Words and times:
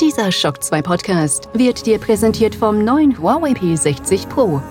Dieser 0.00 0.32
Shock 0.32 0.64
2 0.64 0.80
Podcast 0.80 1.50
wird 1.52 1.84
dir 1.84 1.98
präsentiert 1.98 2.54
vom 2.54 2.82
neuen 2.82 3.18
Huawei 3.20 3.50
P60 3.50 4.28
Pro. 4.28 4.62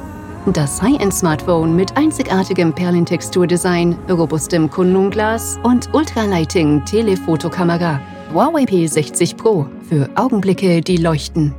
Das 0.48 0.82
High-End-Smartphone 0.82 1.76
mit 1.76 1.96
einzigartigem 1.96 2.74
Perlentexturdesign, 2.74 3.96
robustem 4.10 4.72
Kunstglas 4.72 5.60
und 5.62 5.94
Ultralighting 5.94 6.84
Telefotokamera. 6.84 8.02
Huawei 8.34 8.64
P60 8.64 9.38
Pro 9.38 9.68
für 9.88 10.10
Augenblicke, 10.16 10.82
die 10.82 10.98
leuchten. 10.98 11.54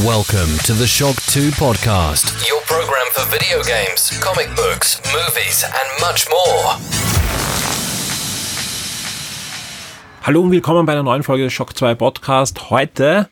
Welcome 0.00 0.58
to 0.66 0.74
the 0.74 0.86
Shock 0.86 1.16
2 1.28 1.50
podcast, 1.56 2.26
your 2.52 2.60
program 2.66 3.06
for 3.12 3.24
video 3.32 3.62
games, 3.62 4.20
comic 4.20 4.54
books, 4.54 5.00
movies, 5.14 5.64
and 5.64 6.00
much 6.02 6.28
more. 6.28 7.03
Hallo 10.26 10.40
und 10.40 10.52
willkommen 10.52 10.86
bei 10.86 10.94
einer 10.94 11.02
neuen 11.02 11.22
Folge 11.22 11.44
des 11.44 11.52
Shock 11.52 11.76
2 11.76 11.96
Podcast. 11.96 12.70
Heute 12.70 13.28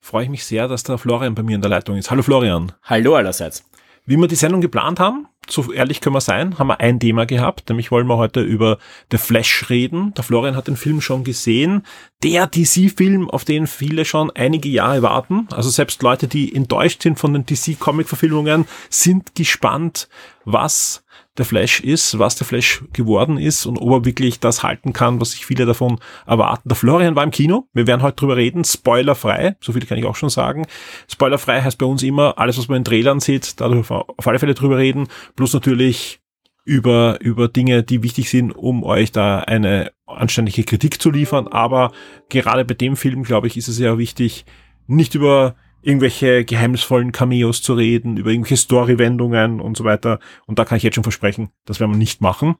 freue 0.00 0.24
ich 0.24 0.30
mich 0.30 0.46
sehr, 0.46 0.68
dass 0.68 0.82
der 0.82 0.96
Florian 0.96 1.34
bei 1.34 1.42
mir 1.42 1.54
in 1.54 1.60
der 1.60 1.68
Leitung 1.68 1.98
ist. 1.98 2.10
Hallo 2.10 2.22
Florian. 2.22 2.72
Hallo 2.82 3.14
allerseits. 3.14 3.68
Wie 4.06 4.16
wir 4.16 4.26
die 4.26 4.36
Sendung 4.36 4.62
geplant 4.62 5.00
haben, 5.00 5.26
so 5.50 5.70
ehrlich 5.70 6.00
können 6.00 6.14
wir 6.14 6.22
sein, 6.22 6.58
haben 6.58 6.68
wir 6.68 6.80
ein 6.80 6.98
Thema 6.98 7.26
gehabt, 7.26 7.68
nämlich 7.68 7.90
wollen 7.90 8.06
wir 8.06 8.16
heute 8.16 8.40
über 8.40 8.78
The 9.10 9.18
Flash 9.18 9.68
reden. 9.68 10.14
Der 10.14 10.24
Florian 10.24 10.56
hat 10.56 10.66
den 10.66 10.78
Film 10.78 11.02
schon 11.02 11.24
gesehen. 11.24 11.82
Der 12.22 12.46
DC-Film, 12.46 13.28
auf 13.28 13.44
den 13.44 13.66
viele 13.66 14.06
schon 14.06 14.30
einige 14.30 14.70
Jahre 14.70 15.02
warten. 15.02 15.46
Also 15.50 15.68
selbst 15.68 16.02
Leute, 16.02 16.26
die 16.26 16.56
enttäuscht 16.56 17.02
sind 17.02 17.18
von 17.18 17.34
den 17.34 17.44
DC-Comic-Verfilmungen, 17.44 18.66
sind 18.88 19.34
gespannt, 19.34 20.08
was 20.46 21.04
der 21.38 21.44
Flash 21.44 21.80
ist, 21.80 22.18
was 22.18 22.34
der 22.36 22.46
Flash 22.46 22.82
geworden 22.92 23.38
ist 23.38 23.64
und 23.64 23.78
ob 23.78 23.90
er 23.90 24.04
wirklich 24.04 24.40
das 24.40 24.62
halten 24.62 24.92
kann, 24.92 25.20
was 25.20 25.32
sich 25.32 25.46
viele 25.46 25.64
davon 25.64 26.00
erwarten. 26.26 26.68
Der 26.68 26.76
Florian 26.76 27.14
war 27.14 27.24
im 27.24 27.30
Kino. 27.30 27.68
Wir 27.72 27.86
werden 27.86 28.02
heute 28.02 28.16
drüber 28.16 28.36
reden. 28.36 28.64
Spoilerfrei. 28.64 29.56
So 29.60 29.72
viel 29.72 29.86
kann 29.86 29.98
ich 29.98 30.04
auch 30.04 30.16
schon 30.16 30.28
sagen. 30.28 30.66
Spoilerfrei 31.08 31.62
heißt 31.62 31.78
bei 31.78 31.86
uns 31.86 32.02
immer, 32.02 32.38
alles, 32.38 32.58
was 32.58 32.68
man 32.68 32.78
in 32.78 32.84
Trailern 32.84 33.20
sieht, 33.20 33.60
da 33.60 33.66
auf 33.66 34.26
alle 34.26 34.38
Fälle 34.38 34.54
drüber 34.54 34.78
reden. 34.78 35.08
Plus 35.36 35.54
natürlich 35.54 36.20
über, 36.64 37.18
über 37.20 37.48
Dinge, 37.48 37.82
die 37.82 38.02
wichtig 38.02 38.28
sind, 38.28 38.52
um 38.52 38.82
euch 38.82 39.12
da 39.12 39.40
eine 39.40 39.92
anständige 40.06 40.64
Kritik 40.64 41.00
zu 41.00 41.10
liefern. 41.10 41.48
Aber 41.48 41.92
gerade 42.28 42.64
bei 42.64 42.74
dem 42.74 42.96
Film, 42.96 43.22
glaube 43.22 43.46
ich, 43.46 43.56
ist 43.56 43.68
es 43.68 43.78
ja 43.78 43.98
wichtig, 43.98 44.44
nicht 44.86 45.14
über 45.14 45.54
irgendwelche 45.82 46.44
geheimnisvollen 46.44 47.12
Cameos 47.12 47.62
zu 47.62 47.74
reden, 47.74 48.16
über 48.16 48.30
irgendwelche 48.30 48.56
Story-Wendungen 48.56 49.60
und 49.60 49.76
so 49.76 49.84
weiter. 49.84 50.18
Und 50.46 50.58
da 50.58 50.64
kann 50.64 50.76
ich 50.76 50.82
jetzt 50.82 50.94
schon 50.94 51.04
versprechen, 51.04 51.50
das 51.64 51.80
werden 51.80 51.92
wir 51.92 51.98
nicht 51.98 52.20
machen. 52.20 52.56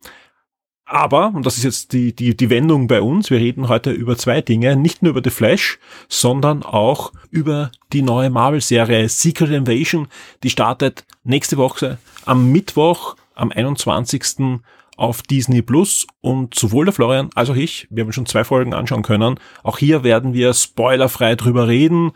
Aber, 0.92 1.32
und 1.32 1.46
das 1.46 1.56
ist 1.56 1.62
jetzt 1.62 1.92
die, 1.92 2.12
die, 2.12 2.36
die 2.36 2.50
Wendung 2.50 2.88
bei 2.88 3.00
uns, 3.00 3.30
wir 3.30 3.38
reden 3.38 3.68
heute 3.68 3.92
über 3.92 4.16
zwei 4.16 4.40
Dinge, 4.40 4.74
nicht 4.74 5.02
nur 5.02 5.10
über 5.10 5.20
The 5.22 5.30
Flash, 5.30 5.78
sondern 6.08 6.64
auch 6.64 7.12
über 7.30 7.70
die 7.92 8.02
neue 8.02 8.28
Marvel-Serie 8.28 9.08
Secret 9.08 9.50
Invasion, 9.50 10.08
die 10.42 10.50
startet 10.50 11.04
nächste 11.22 11.58
Woche 11.58 11.98
am 12.24 12.50
Mittwoch, 12.50 13.14
am 13.36 13.52
21. 13.52 14.58
auf 14.96 15.22
Disney 15.22 15.62
Plus 15.62 16.08
und 16.22 16.56
sowohl 16.56 16.86
der 16.86 16.94
Florian 16.94 17.30
als 17.36 17.50
auch 17.50 17.56
ich, 17.56 17.86
wir 17.90 18.02
haben 18.02 18.12
schon 18.12 18.26
zwei 18.26 18.42
Folgen 18.42 18.74
anschauen 18.74 19.02
können, 19.02 19.38
auch 19.62 19.78
hier 19.78 20.02
werden 20.02 20.34
wir 20.34 20.52
spoilerfrei 20.54 21.36
drüber 21.36 21.68
reden, 21.68 22.10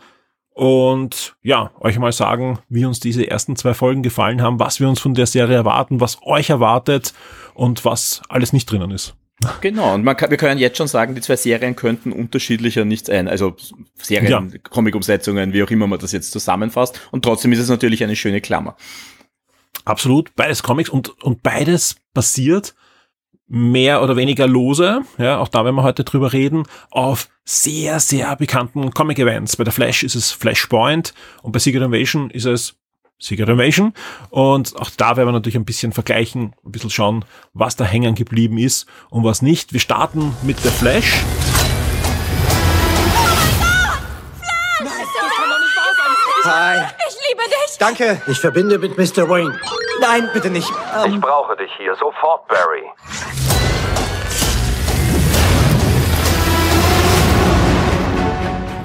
und 0.55 1.35
ja, 1.43 1.71
euch 1.81 1.99
mal 1.99 2.13
sagen, 2.13 2.59
wie 2.69 2.85
uns 2.85 3.01
diese 3.01 3.29
ersten 3.29 3.57
zwei 3.57 3.73
Folgen 3.73 4.03
gefallen 4.03 4.41
haben, 4.41 4.57
was 4.57 4.79
wir 4.79 4.87
uns 4.87 5.01
von 5.01 5.13
der 5.13 5.25
Serie 5.25 5.57
erwarten, 5.57 5.99
was 5.99 6.17
euch 6.23 6.49
erwartet 6.49 7.13
und 7.53 7.83
was 7.83 8.21
alles 8.29 8.53
nicht 8.53 8.71
drinnen 8.71 8.89
ist. 8.91 9.15
Genau, 9.59 9.93
und 9.93 10.05
man 10.05 10.15
kann, 10.15 10.29
wir 10.29 10.37
können 10.37 10.57
jetzt 10.57 10.77
schon 10.77 10.87
sagen, 10.87 11.13
die 11.13 11.19
zwei 11.19 11.35
Serien 11.35 11.75
könnten 11.75 12.13
unterschiedlicher 12.13 12.85
nicht 12.85 13.07
sein. 13.07 13.27
Also 13.27 13.57
Serien, 13.95 14.49
ja. 14.49 14.59
Comic-Umsetzungen, 14.69 15.51
wie 15.51 15.61
auch 15.61 15.69
immer 15.71 15.87
man 15.87 15.99
das 15.99 16.13
jetzt 16.13 16.31
zusammenfasst. 16.31 17.01
Und 17.11 17.25
trotzdem 17.25 17.51
ist 17.51 17.59
es 17.59 17.67
natürlich 17.67 18.01
eine 18.01 18.15
schöne 18.15 18.39
Klammer. 18.39 18.77
Absolut, 19.83 20.33
beides 20.37 20.63
Comics 20.63 20.89
und, 20.89 21.21
und 21.21 21.43
beides 21.43 21.97
basiert 22.13 22.75
mehr 23.47 24.01
oder 24.01 24.15
weniger 24.15 24.47
lose, 24.47 25.01
ja, 25.17 25.37
auch 25.37 25.47
da 25.47 25.63
werden 25.63 25.75
wir 25.75 25.83
heute 25.83 26.03
drüber 26.03 26.33
reden, 26.33 26.63
auf 26.89 27.29
sehr, 27.43 27.99
sehr 27.99 28.35
bekannten 28.35 28.91
Comic-Events. 28.91 29.57
Bei 29.57 29.63
der 29.63 29.73
Flash 29.73 30.03
ist 30.03 30.15
es 30.15 30.31
Flashpoint 30.31 31.13
und 31.43 31.51
bei 31.51 31.59
Secret 31.59 31.83
Invasion 31.83 32.29
ist 32.31 32.45
es 32.45 32.75
Secret 33.19 33.49
Invasion. 33.49 33.93
Und 34.29 34.75
auch 34.77 34.89
da 34.89 35.15
werden 35.15 35.27
wir 35.27 35.33
natürlich 35.33 35.55
ein 35.55 35.65
bisschen 35.65 35.93
vergleichen, 35.93 36.53
ein 36.65 36.71
bisschen 36.71 36.89
schauen, 36.89 37.23
was 37.53 37.75
da 37.75 37.85
hängen 37.85 38.15
geblieben 38.15 38.57
ist 38.57 38.87
und 39.09 39.23
was 39.23 39.41
nicht. 39.41 39.73
Wir 39.73 39.79
starten 39.79 40.35
mit 40.43 40.63
der 40.63 40.71
Flash. 40.71 41.23
Hi. 46.43 46.85
Liebe 47.35 47.49
dich. 47.49 47.77
Danke. 47.77 48.21
Ich 48.27 48.39
verbinde 48.39 48.79
mit 48.79 48.97
Mr. 48.97 49.29
Wayne. 49.29 49.59
Nein, 49.99 50.29
bitte 50.33 50.49
nicht. 50.49 50.71
Ähm, 51.03 51.15
ich 51.15 51.19
brauche 51.19 51.55
dich 51.57 51.71
hier 51.77 51.93
sofort, 51.95 52.47
Barry. 52.47 52.83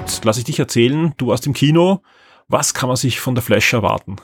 Jetzt 0.01 0.25
lass 0.25 0.37
ich 0.37 0.43
dich 0.43 0.59
erzählen, 0.59 1.13
du 1.17 1.27
warst 1.27 1.47
im 1.47 1.53
Kino. 1.53 2.01
Was 2.49 2.73
kann 2.73 2.87
man 2.87 2.97
sich 2.97 3.21
von 3.21 3.35
der 3.35 3.43
Flash 3.43 3.71
erwarten? 3.71 4.17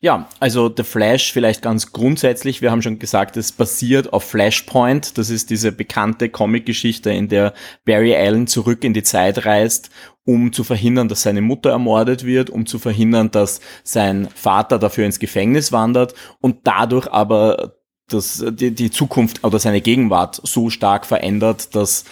Ja, 0.00 0.28
also 0.40 0.70
The 0.74 0.82
Flash 0.82 1.32
vielleicht 1.32 1.62
ganz 1.62 1.92
grundsätzlich. 1.92 2.60
Wir 2.60 2.70
haben 2.70 2.82
schon 2.82 2.98
gesagt, 2.98 3.36
es 3.36 3.50
basiert 3.50 4.12
auf 4.12 4.24
Flashpoint. 4.24 5.16
Das 5.16 5.30
ist 5.30 5.48
diese 5.48 5.72
bekannte 5.72 6.28
Comic-Geschichte, 6.28 7.10
in 7.10 7.28
der 7.28 7.54
Barry 7.86 8.14
Allen 8.14 8.46
zurück 8.46 8.84
in 8.84 8.92
die 8.92 9.02
Zeit 9.02 9.46
reist, 9.46 9.90
um 10.24 10.52
zu 10.52 10.64
verhindern, 10.64 11.08
dass 11.08 11.22
seine 11.22 11.40
Mutter 11.40 11.70
ermordet 11.70 12.24
wird, 12.24 12.50
um 12.50 12.66
zu 12.66 12.78
verhindern, 12.78 13.30
dass 13.30 13.60
sein 13.84 14.28
Vater 14.34 14.78
dafür 14.78 15.06
ins 15.06 15.18
Gefängnis 15.18 15.72
wandert 15.72 16.14
und 16.42 16.58
dadurch 16.64 17.10
aber 17.10 17.76
das, 18.08 18.44
die, 18.50 18.72
die 18.72 18.90
Zukunft 18.90 19.44
oder 19.44 19.58
seine 19.58 19.80
Gegenwart 19.80 20.40
so 20.44 20.68
stark 20.68 21.06
verändert, 21.06 21.74
dass 21.74 22.04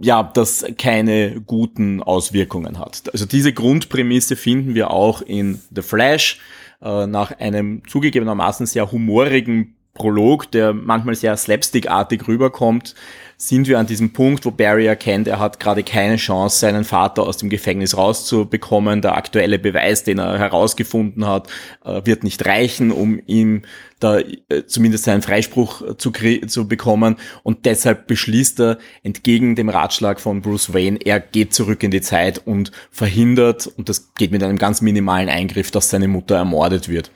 ja, 0.00 0.22
das 0.22 0.64
keine 0.76 1.40
guten 1.40 2.02
Auswirkungen 2.02 2.80
hat. 2.80 3.02
Also 3.12 3.26
diese 3.26 3.52
Grundprämisse 3.52 4.34
finden 4.34 4.74
wir 4.74 4.90
auch 4.90 5.22
in 5.22 5.60
The 5.74 5.82
Flash 5.82 6.40
äh, 6.84 7.06
nach 7.06 7.38
einem 7.38 7.82
zugegebenermaßen 7.88 8.66
sehr 8.66 8.92
humorigen 8.92 9.74
Prolog, 9.94 10.50
der 10.50 10.72
manchmal 10.72 11.14
sehr 11.14 11.36
slapstickartig 11.36 12.26
rüberkommt, 12.28 12.94
sind 13.36 13.68
wir 13.68 13.78
an 13.78 13.86
diesem 13.86 14.12
Punkt, 14.12 14.44
wo 14.44 14.50
Barry 14.50 14.86
erkennt, 14.86 15.28
er 15.28 15.38
hat 15.38 15.60
gerade 15.60 15.82
keine 15.82 16.16
Chance, 16.16 16.58
seinen 16.58 16.84
Vater 16.84 17.22
aus 17.22 17.36
dem 17.36 17.50
Gefängnis 17.50 17.96
rauszubekommen. 17.96 19.02
Der 19.02 19.16
aktuelle 19.16 19.58
Beweis, 19.58 20.04
den 20.04 20.18
er 20.18 20.38
herausgefunden 20.38 21.26
hat, 21.26 21.48
äh, 21.84 22.02
wird 22.04 22.24
nicht 22.24 22.44
reichen, 22.46 22.92
um 22.92 23.20
ihm 23.26 23.62
da 24.00 24.18
äh, 24.18 24.66
zumindest 24.66 25.04
seinen 25.04 25.22
Freispruch 25.22 25.96
zu, 25.96 26.12
zu 26.46 26.68
bekommen. 26.68 27.16
Und 27.42 27.64
deshalb 27.64 28.06
beschließt 28.06 28.60
er 28.60 28.78
entgegen 29.02 29.56
dem 29.56 29.68
Ratschlag 29.68 30.20
von 30.20 30.42
Bruce 30.42 30.72
Wayne, 30.72 30.98
er 31.04 31.20
geht 31.20 31.54
zurück 31.54 31.82
in 31.82 31.90
die 31.90 32.00
Zeit 32.00 32.46
und 32.46 32.70
verhindert, 32.90 33.66
und 33.66 33.88
das 33.88 34.14
geht 34.14 34.30
mit 34.30 34.42
einem 34.42 34.58
ganz 34.58 34.80
minimalen 34.80 35.28
Eingriff, 35.28 35.70
dass 35.70 35.90
seine 35.90 36.08
Mutter 36.08 36.36
ermordet 36.36 36.88
wird. 36.88 37.10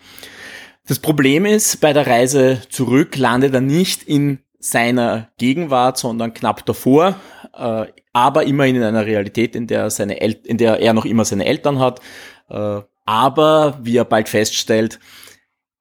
Das 0.88 0.98
Problem 0.98 1.44
ist, 1.44 1.80
bei 1.80 1.92
der 1.92 2.06
Reise 2.06 2.62
zurück 2.70 3.16
landet 3.16 3.52
er 3.52 3.60
nicht 3.60 4.04
in 4.04 4.38
seiner 4.58 5.28
Gegenwart, 5.38 5.98
sondern 5.98 6.34
knapp 6.34 6.66
davor, 6.66 7.16
äh, 7.56 7.86
aber 8.12 8.44
immerhin 8.44 8.76
in 8.76 8.82
einer 8.82 9.06
Realität, 9.06 9.54
in 9.54 9.66
der, 9.66 9.90
seine 9.90 10.20
El 10.20 10.32
in 10.44 10.58
der 10.58 10.80
er 10.80 10.92
noch 10.92 11.04
immer 11.04 11.24
seine 11.24 11.46
Eltern 11.46 11.78
hat. 11.78 12.00
Äh, 12.50 12.80
aber, 13.04 13.78
wie 13.82 13.96
er 13.96 14.04
bald 14.04 14.28
feststellt, 14.28 14.98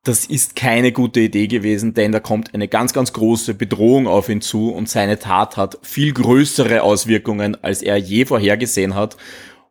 das 0.03 0.25
ist 0.25 0.55
keine 0.55 0.93
gute 0.93 1.19
Idee 1.19 1.47
gewesen, 1.47 1.93
denn 1.93 2.13
da 2.13 2.21
kommt 2.21 2.53
eine 2.53 2.69
ganz, 2.69 2.93
ganz 2.93 3.11
große 3.11 3.53
Bedrohung 3.53 4.07
auf 4.07 4.29
ihn 4.29 4.41
zu 4.41 4.71
und 4.71 4.87
seine 4.87 5.19
Tat 5.19 5.57
hat 5.57 5.77
viel 5.81 6.13
größere 6.13 6.83
Auswirkungen, 6.83 7.61
als 7.61 7.81
er 7.81 7.97
je 7.97 8.25
vorhergesehen 8.25 8.95
hat. 8.95 9.17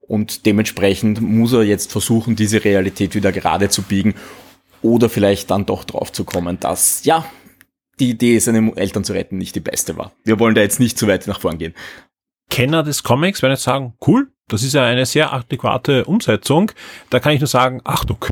Und 0.01 0.45
dementsprechend 0.45 1.21
muss 1.23 1.53
er 1.55 1.63
jetzt 1.63 1.91
versuchen, 1.91 2.37
diese 2.37 2.65
Realität 2.65 3.15
wieder 3.15 3.33
gerade 3.33 3.71
zu 3.71 3.83
biegen 3.83 4.15
oder 4.83 5.09
vielleicht 5.09 5.51
dann 5.51 5.65
doch 5.65 5.85
drauf 5.85 6.13
zu 6.13 6.25
kommen, 6.25 6.61
dass, 6.61 7.05
ja, 7.05 7.25
die 8.01 8.11
Idee, 8.11 8.39
seine 8.39 8.77
Eltern 8.77 9.05
zu 9.05 9.13
retten, 9.13 9.39
nicht 9.39 9.55
die 9.55 9.61
beste 9.61 9.97
war. 9.97 10.13
Wir 10.25 10.39
wollen 10.39 10.55
da 10.55 10.61
jetzt 10.61 10.81
nicht 10.81 10.99
zu 10.99 11.07
weit 11.07 11.27
nach 11.27 11.41
vorn 11.41 11.59
gehen. 11.59 11.75
Kenner 12.51 12.83
des 12.83 13.03
Comics 13.03 13.43
werden 13.43 13.53
jetzt 13.53 13.65
sagen, 13.65 13.95
cool, 14.07 14.31
das 14.49 14.63
ist 14.63 14.75
ja 14.75 14.85
eine 14.85 15.07
sehr 15.07 15.33
adäquate 15.33 16.05
Umsetzung. 16.05 16.71
Da 17.11 17.19
kann 17.19 17.33
ich 17.33 17.41
nur 17.41 17.49
sagen, 17.49 17.81
Achtung. 17.83 18.25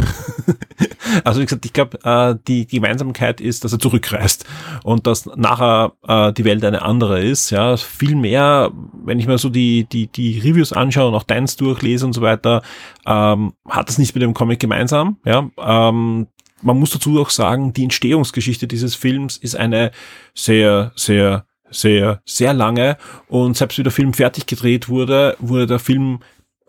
also 1.24 1.40
wie 1.40 1.44
gesagt, 1.44 1.66
ich 1.66 1.72
glaube, 1.72 1.98
äh, 2.04 2.36
die, 2.46 2.68
Gemeinsamkeit 2.68 3.40
ist, 3.40 3.64
dass 3.64 3.72
er 3.72 3.80
zurückreist 3.80 4.46
und 4.84 5.08
dass 5.08 5.26
nachher 5.26 5.92
äh, 6.06 6.32
die 6.32 6.44
Welt 6.44 6.64
eine 6.64 6.82
andere 6.82 7.20
ist. 7.20 7.50
Ja, 7.50 7.76
viel 7.76 8.14
mehr, 8.14 8.70
wenn 9.04 9.18
ich 9.18 9.26
mir 9.26 9.38
so 9.38 9.48
die, 9.48 9.88
die, 9.90 10.06
die 10.06 10.38
Reviews 10.38 10.72
anschaue 10.72 11.08
und 11.08 11.14
auch 11.16 11.24
deins 11.24 11.56
durchlese 11.56 12.06
und 12.06 12.12
so 12.12 12.22
weiter, 12.22 12.62
ähm, 13.06 13.54
hat 13.68 13.88
das 13.88 13.98
nicht 13.98 14.14
mit 14.14 14.22
dem 14.22 14.34
Comic 14.34 14.60
gemeinsam. 14.60 15.16
Ja, 15.24 15.50
ähm, 15.58 16.28
man 16.64 16.78
muss 16.78 16.90
dazu 16.90 17.20
auch 17.20 17.30
sagen, 17.30 17.72
die 17.72 17.84
Entstehungsgeschichte 17.84 18.66
dieses 18.66 18.94
Films 18.94 19.36
ist 19.36 19.56
eine 19.56 19.92
sehr, 20.34 20.92
sehr 20.96 21.46
sehr, 21.70 22.20
sehr 22.24 22.52
lange. 22.52 22.96
Und 23.26 23.56
selbst 23.56 23.78
wie 23.78 23.82
der 23.82 23.92
Film 23.92 24.14
fertig 24.14 24.46
gedreht 24.46 24.88
wurde, 24.88 25.36
wurde 25.40 25.66
der 25.66 25.78
Film 25.78 26.20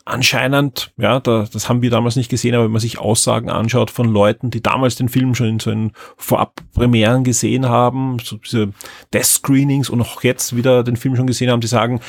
anscheinend, 0.05 0.93
ja, 0.97 1.19
da, 1.19 1.45
das 1.51 1.67
haben 1.67 1.81
wir 1.81 1.89
damals 1.89 2.15
nicht 2.15 2.29
gesehen, 2.29 2.53
aber 2.53 2.65
wenn 2.65 2.71
man 2.71 2.81
sich 2.81 2.99
Aussagen 2.99 3.49
anschaut 3.49 3.89
von 3.89 4.07
Leuten, 4.07 4.51
die 4.51 4.61
damals 4.61 4.95
den 4.95 5.09
Film 5.09 5.33
schon 5.33 5.47
in 5.47 5.59
so 5.59 5.71
einen 5.71 5.93
Vorab-Premieren 6.17 7.23
gesehen 7.23 7.67
haben, 7.67 8.17
so 8.23 8.37
diese 8.37 8.71
Death-Screenings 9.13 9.89
und 9.89 10.01
auch 10.01 10.23
jetzt 10.23 10.55
wieder 10.55 10.83
den 10.83 10.95
Film 10.95 11.15
schon 11.15 11.27
gesehen 11.27 11.49
haben, 11.49 11.61
die 11.61 11.67
sagen, 11.67 12.01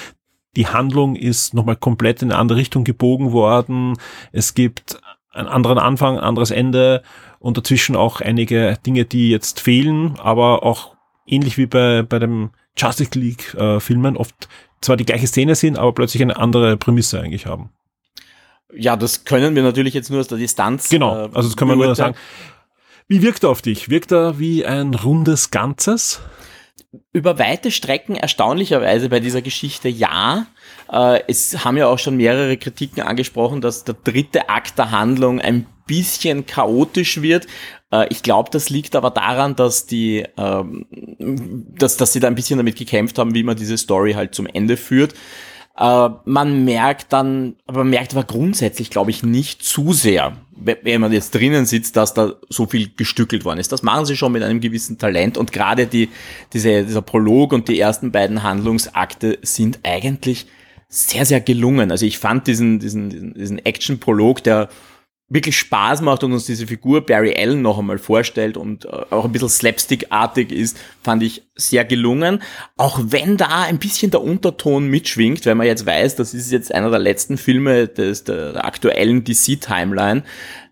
die 0.56 0.66
Handlung 0.66 1.16
ist 1.16 1.54
nochmal 1.54 1.76
komplett 1.76 2.22
in 2.22 2.30
eine 2.30 2.40
andere 2.40 2.58
Richtung 2.58 2.84
gebogen 2.84 3.32
worden. 3.32 3.96
Es 4.32 4.54
gibt 4.54 4.98
einen 5.32 5.48
anderen 5.48 5.78
Anfang, 5.78 6.18
ein 6.18 6.24
anderes 6.24 6.50
Ende 6.50 7.02
und 7.46 7.56
dazwischen 7.56 7.94
auch 7.94 8.20
einige 8.20 8.76
Dinge, 8.84 9.04
die 9.04 9.30
jetzt 9.30 9.60
fehlen, 9.60 10.18
aber 10.18 10.64
auch 10.64 10.96
ähnlich 11.26 11.56
wie 11.56 11.66
bei, 11.66 12.02
bei 12.02 12.18
dem 12.18 12.50
Justice 12.76 13.16
League 13.16 13.54
äh, 13.54 13.78
Filmen 13.78 14.16
oft 14.16 14.48
zwar 14.80 14.96
die 14.96 15.04
gleiche 15.04 15.28
Szene 15.28 15.54
sind, 15.54 15.78
aber 15.78 15.92
plötzlich 15.92 16.22
eine 16.22 16.36
andere 16.36 16.76
Prämisse 16.76 17.20
eigentlich 17.20 17.46
haben. 17.46 17.70
Ja, 18.74 18.96
das 18.96 19.24
können 19.24 19.54
wir 19.54 19.62
natürlich 19.62 19.94
jetzt 19.94 20.10
nur 20.10 20.18
aus 20.18 20.26
der 20.26 20.38
Distanz. 20.38 20.88
Genau, 20.88 21.14
äh, 21.14 21.28
also 21.34 21.48
das 21.48 21.56
können 21.56 21.70
wir 21.70 21.76
nur 21.76 21.94
sagen. 21.94 22.16
Wie 23.06 23.22
wirkt 23.22 23.44
er 23.44 23.50
auf 23.50 23.62
dich? 23.62 23.90
Wirkt 23.90 24.10
er 24.10 24.40
wie 24.40 24.66
ein 24.66 24.92
rundes 24.92 25.52
Ganzes? 25.52 26.20
Über 27.12 27.38
weite 27.38 27.70
Strecken 27.70 28.16
erstaunlicherweise 28.16 29.08
bei 29.08 29.20
dieser 29.20 29.40
Geschichte 29.40 29.88
ja. 29.88 30.48
Äh, 30.90 31.20
es 31.28 31.64
haben 31.64 31.76
ja 31.76 31.86
auch 31.86 32.00
schon 32.00 32.16
mehrere 32.16 32.56
Kritiken 32.56 33.04
angesprochen, 33.04 33.60
dass 33.60 33.84
der 33.84 33.94
dritte 33.94 34.48
Akt 34.48 34.78
der 34.78 34.90
Handlung 34.90 35.40
ein 35.40 35.66
bisschen 35.86 36.46
chaotisch 36.46 37.22
wird. 37.22 37.46
Äh, 37.92 38.06
ich 38.10 38.22
glaube, 38.22 38.50
das 38.50 38.70
liegt 38.70 38.96
aber 38.96 39.10
daran, 39.10 39.56
dass 39.56 39.86
die, 39.86 40.24
ähm, 40.36 40.86
dass, 41.78 41.96
dass 41.96 42.12
sie 42.12 42.20
da 42.20 42.28
ein 42.28 42.34
bisschen 42.34 42.58
damit 42.58 42.76
gekämpft 42.76 43.18
haben, 43.18 43.34
wie 43.34 43.42
man 43.42 43.56
diese 43.56 43.78
Story 43.78 44.12
halt 44.12 44.34
zum 44.34 44.46
Ende 44.46 44.76
führt. 44.76 45.14
Äh, 45.78 46.08
man 46.24 46.64
merkt 46.64 47.12
dann, 47.12 47.56
aber 47.66 47.80
man 47.80 47.90
merkt 47.90 48.12
aber 48.12 48.24
grundsätzlich, 48.24 48.90
glaube 48.90 49.10
ich, 49.10 49.22
nicht 49.22 49.62
zu 49.62 49.92
sehr, 49.92 50.36
wenn 50.56 51.00
man 51.02 51.12
jetzt 51.12 51.34
drinnen 51.34 51.66
sitzt, 51.66 51.96
dass 51.96 52.14
da 52.14 52.34
so 52.48 52.66
viel 52.66 52.90
gestückelt 52.96 53.44
worden 53.44 53.58
ist. 53.58 53.72
Das 53.72 53.82
machen 53.82 54.06
sie 54.06 54.16
schon 54.16 54.32
mit 54.32 54.42
einem 54.42 54.60
gewissen 54.60 54.96
Talent 54.96 55.36
und 55.36 55.52
gerade 55.52 55.86
die, 55.86 56.08
diese, 56.54 56.84
dieser 56.84 57.02
Prolog 57.02 57.52
und 57.52 57.68
die 57.68 57.78
ersten 57.78 58.10
beiden 58.10 58.42
Handlungsakte 58.42 59.38
sind 59.42 59.80
eigentlich 59.82 60.46
sehr, 60.88 61.26
sehr 61.26 61.40
gelungen. 61.42 61.90
Also 61.90 62.06
ich 62.06 62.18
fand 62.18 62.46
diesen, 62.46 62.78
diesen, 62.78 63.34
diesen 63.34 63.58
Action-Prolog, 63.58 64.42
der 64.44 64.70
wirklich 65.28 65.58
Spaß 65.58 66.02
macht 66.02 66.22
und 66.22 66.32
uns 66.32 66.46
diese 66.46 66.66
Figur 66.66 67.04
Barry 67.04 67.34
Allen 67.36 67.60
noch 67.60 67.78
einmal 67.78 67.98
vorstellt 67.98 68.56
und 68.56 68.84
äh, 68.84 68.88
auch 69.10 69.24
ein 69.24 69.32
bisschen 69.32 69.48
slapstick-artig 69.48 70.52
ist, 70.52 70.78
fand 71.02 71.22
ich 71.22 71.42
sehr 71.56 71.84
gelungen. 71.84 72.42
Auch 72.76 73.00
wenn 73.02 73.36
da 73.36 73.62
ein 73.62 73.78
bisschen 73.78 74.12
der 74.12 74.22
Unterton 74.22 74.88
mitschwingt, 74.88 75.44
weil 75.44 75.56
man 75.56 75.66
jetzt 75.66 75.84
weiß, 75.84 76.14
das 76.14 76.32
ist 76.32 76.52
jetzt 76.52 76.72
einer 76.72 76.90
der 76.90 77.00
letzten 77.00 77.38
Filme 77.38 77.88
des, 77.88 78.22
der, 78.22 78.64
aktuellen 78.64 79.24
DC-Timeline, 79.24 80.22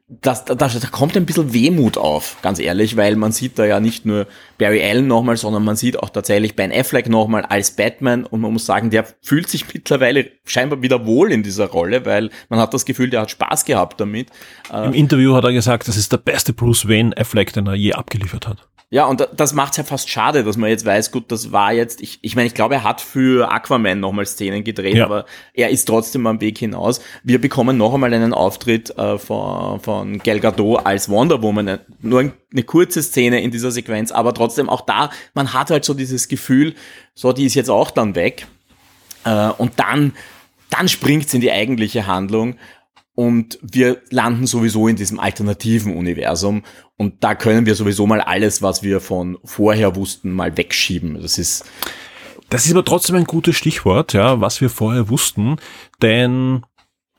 das, 0.06 0.44
da, 0.44 0.54
da 0.54 0.68
kommt 0.90 1.16
ein 1.16 1.24
bisschen 1.24 1.54
Wehmut 1.54 1.96
auf, 1.96 2.36
ganz 2.42 2.58
ehrlich, 2.58 2.96
weil 2.96 3.16
man 3.16 3.32
sieht 3.32 3.58
da 3.58 3.64
ja 3.64 3.80
nicht 3.80 4.04
nur 4.04 4.26
Barry 4.58 4.82
Allen 4.82 5.06
nochmal, 5.06 5.38
sondern 5.38 5.64
man 5.64 5.76
sieht 5.76 5.98
auch 5.98 6.10
tatsächlich 6.10 6.56
Ben 6.56 6.72
Affleck 6.72 7.08
nochmal 7.08 7.42
als 7.46 7.74
Batman 7.74 8.24
und 8.24 8.42
man 8.42 8.52
muss 8.52 8.66
sagen, 8.66 8.90
der 8.90 9.06
fühlt 9.22 9.48
sich 9.48 9.64
mittlerweile 9.74 10.30
scheinbar 10.44 10.82
wieder 10.82 11.06
wohl 11.06 11.32
in 11.32 11.42
dieser 11.42 11.66
Rolle, 11.68 12.04
weil 12.04 12.30
man 12.50 12.60
hat 12.60 12.74
das 12.74 12.84
Gefühl, 12.84 13.08
der 13.08 13.22
hat 13.22 13.30
Spaß 13.30 13.64
gehabt 13.64 13.98
damit. 13.98 14.28
Im 14.70 14.92
Interview 14.92 15.34
hat 15.34 15.44
er 15.44 15.52
gesagt, 15.52 15.88
das 15.88 15.96
ist 15.96 16.12
der 16.12 16.18
beste 16.18 16.52
Bruce 16.52 16.86
Wayne 16.86 17.16
Affleck, 17.16 17.54
den 17.54 17.66
er 17.66 17.74
je 17.74 17.94
abgeliefert 17.94 18.46
hat. 18.46 18.68
Ja, 18.90 19.06
und 19.06 19.26
das 19.36 19.54
macht's 19.54 19.76
ja 19.76 19.82
fast 19.82 20.08
schade, 20.08 20.44
dass 20.44 20.56
man 20.56 20.70
jetzt 20.70 20.84
weiß, 20.84 21.10
gut, 21.10 21.32
das 21.32 21.50
war 21.50 21.72
jetzt, 21.72 22.00
ich, 22.00 22.18
ich 22.22 22.36
meine, 22.36 22.46
ich 22.46 22.54
glaube, 22.54 22.74
er 22.74 22.84
hat 22.84 23.00
für 23.00 23.50
Aquaman 23.50 23.98
nochmal 23.98 24.26
Szenen 24.26 24.62
gedreht, 24.62 24.96
ja. 24.96 25.06
aber 25.06 25.26
er 25.52 25.70
ist 25.70 25.86
trotzdem 25.86 26.26
am 26.26 26.40
Weg 26.40 26.58
hinaus. 26.58 27.00
Wir 27.24 27.40
bekommen 27.40 27.76
noch 27.76 27.94
einmal 27.94 28.14
einen 28.14 28.32
Auftritt 28.32 28.96
äh, 28.96 29.18
von, 29.18 29.80
von 29.80 30.18
Gal 30.18 30.38
Gadot 30.38 30.86
als 30.86 31.08
Wonder 31.08 31.42
Woman. 31.42 31.80
Nur 32.02 32.32
eine 32.52 32.62
kurze 32.62 33.02
Szene 33.02 33.42
in 33.42 33.50
dieser 33.50 33.72
Sequenz, 33.72 34.12
aber 34.12 34.32
trotzdem 34.32 34.68
auch 34.68 34.82
da, 34.82 35.10
man 35.34 35.52
hat 35.52 35.70
halt 35.70 35.84
so 35.84 35.94
dieses 35.94 36.28
Gefühl, 36.28 36.74
so, 37.14 37.32
die 37.32 37.46
ist 37.46 37.54
jetzt 37.54 37.70
auch 37.70 37.90
dann 37.90 38.14
weg. 38.14 38.46
Äh, 39.24 39.48
und 39.58 39.72
dann, 39.80 40.12
dann 40.70 40.88
springt's 40.88 41.34
in 41.34 41.40
die 41.40 41.50
eigentliche 41.50 42.06
Handlung 42.06 42.56
und 43.14 43.58
wir 43.62 44.02
landen 44.10 44.46
sowieso 44.46 44.88
in 44.88 44.96
diesem 44.96 45.20
alternativen 45.20 45.96
Universum 45.96 46.64
und 46.96 47.22
da 47.22 47.34
können 47.34 47.66
wir 47.66 47.74
sowieso 47.74 48.06
mal 48.06 48.20
alles, 48.20 48.62
was 48.62 48.82
wir 48.82 49.00
von 49.00 49.38
vorher 49.44 49.96
wussten, 49.96 50.32
mal 50.32 50.56
wegschieben. 50.56 51.20
Das 51.20 51.38
ist 51.38 51.64
das 52.50 52.66
ist 52.66 52.72
aber 52.72 52.84
trotzdem 52.84 53.16
ein 53.16 53.24
gutes 53.24 53.56
Stichwort, 53.56 54.12
ja, 54.12 54.40
was 54.40 54.60
wir 54.60 54.70
vorher 54.70 55.08
wussten, 55.08 55.56
denn 56.02 56.62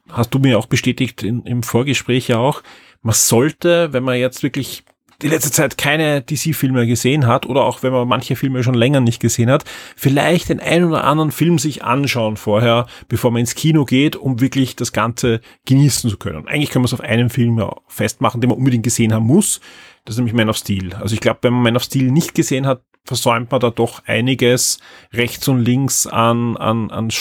hast 0.10 0.34
du 0.34 0.40
mir 0.40 0.58
auch 0.60 0.68
bestätigt 0.68 1.24
in, 1.24 1.44
im 1.44 1.64
Vorgespräch 1.64 2.28
ja 2.28 2.38
auch, 2.38 2.62
man 3.02 3.16
sollte, 3.16 3.92
wenn 3.92 4.04
man 4.04 4.18
jetzt 4.18 4.44
wirklich 4.44 4.84
die 5.22 5.28
letzte 5.28 5.52
Zeit 5.52 5.78
keine 5.78 6.22
DC-Filme 6.22 6.88
gesehen 6.88 7.28
hat 7.28 7.46
oder 7.46 7.64
auch 7.64 7.84
wenn 7.84 7.94
man 7.94 8.08
manche 8.08 8.36
Filme 8.36 8.64
schon 8.64 8.74
länger 8.74 9.00
nicht 9.00 9.20
gesehen 9.20 9.50
hat, 9.50 9.64
vielleicht 9.96 10.50
den 10.50 10.60
einen 10.60 10.86
oder 10.86 11.04
anderen 11.04 11.32
Film 11.32 11.60
sich 11.60 11.84
anschauen 11.84 12.38
vorher, 12.38 12.88
bevor 13.08 13.32
man 13.32 13.42
ins 13.42 13.56
Kino 13.56 13.86
geht, 13.86 14.16
um 14.16 14.42
wirklich 14.42 14.76
das 14.76 14.92
Ganze 14.92 15.42
genießen 15.66 16.10
zu 16.10 16.18
können. 16.18 16.38
Und 16.38 16.48
eigentlich 16.48 16.70
kann 16.70 16.82
man 16.82 16.88
es 16.88 16.94
auf 16.94 17.02
einen 17.02 17.30
Film 17.30 17.64
festmachen, 17.88 18.42
den 18.42 18.50
man 18.50 18.58
unbedingt 18.58 18.84
gesehen 18.84 19.14
haben 19.14 19.26
muss. 19.26 19.62
Das 20.04 20.16
ist 20.16 20.18
nämlich 20.18 20.36
Man 20.36 20.50
of 20.50 20.58
Steel. 20.58 20.94
Also 20.96 21.16
ich 21.16 21.22
glaube, 21.22 21.40
wenn 21.42 21.54
man 21.54 21.64
Man 21.64 21.76
of 21.76 21.84
Steel 21.84 22.12
nicht 22.12 22.36
gesehen 22.36 22.68
hat, 22.68 22.82
versäumt 23.06 23.52
man 23.52 23.60
da 23.60 23.70
doch 23.70 24.04
einiges 24.06 24.80
rechts 25.14 25.48
und 25.48 25.64
links 25.64 26.08
an, 26.08 26.58
an, 26.58 26.92
an 26.92 27.12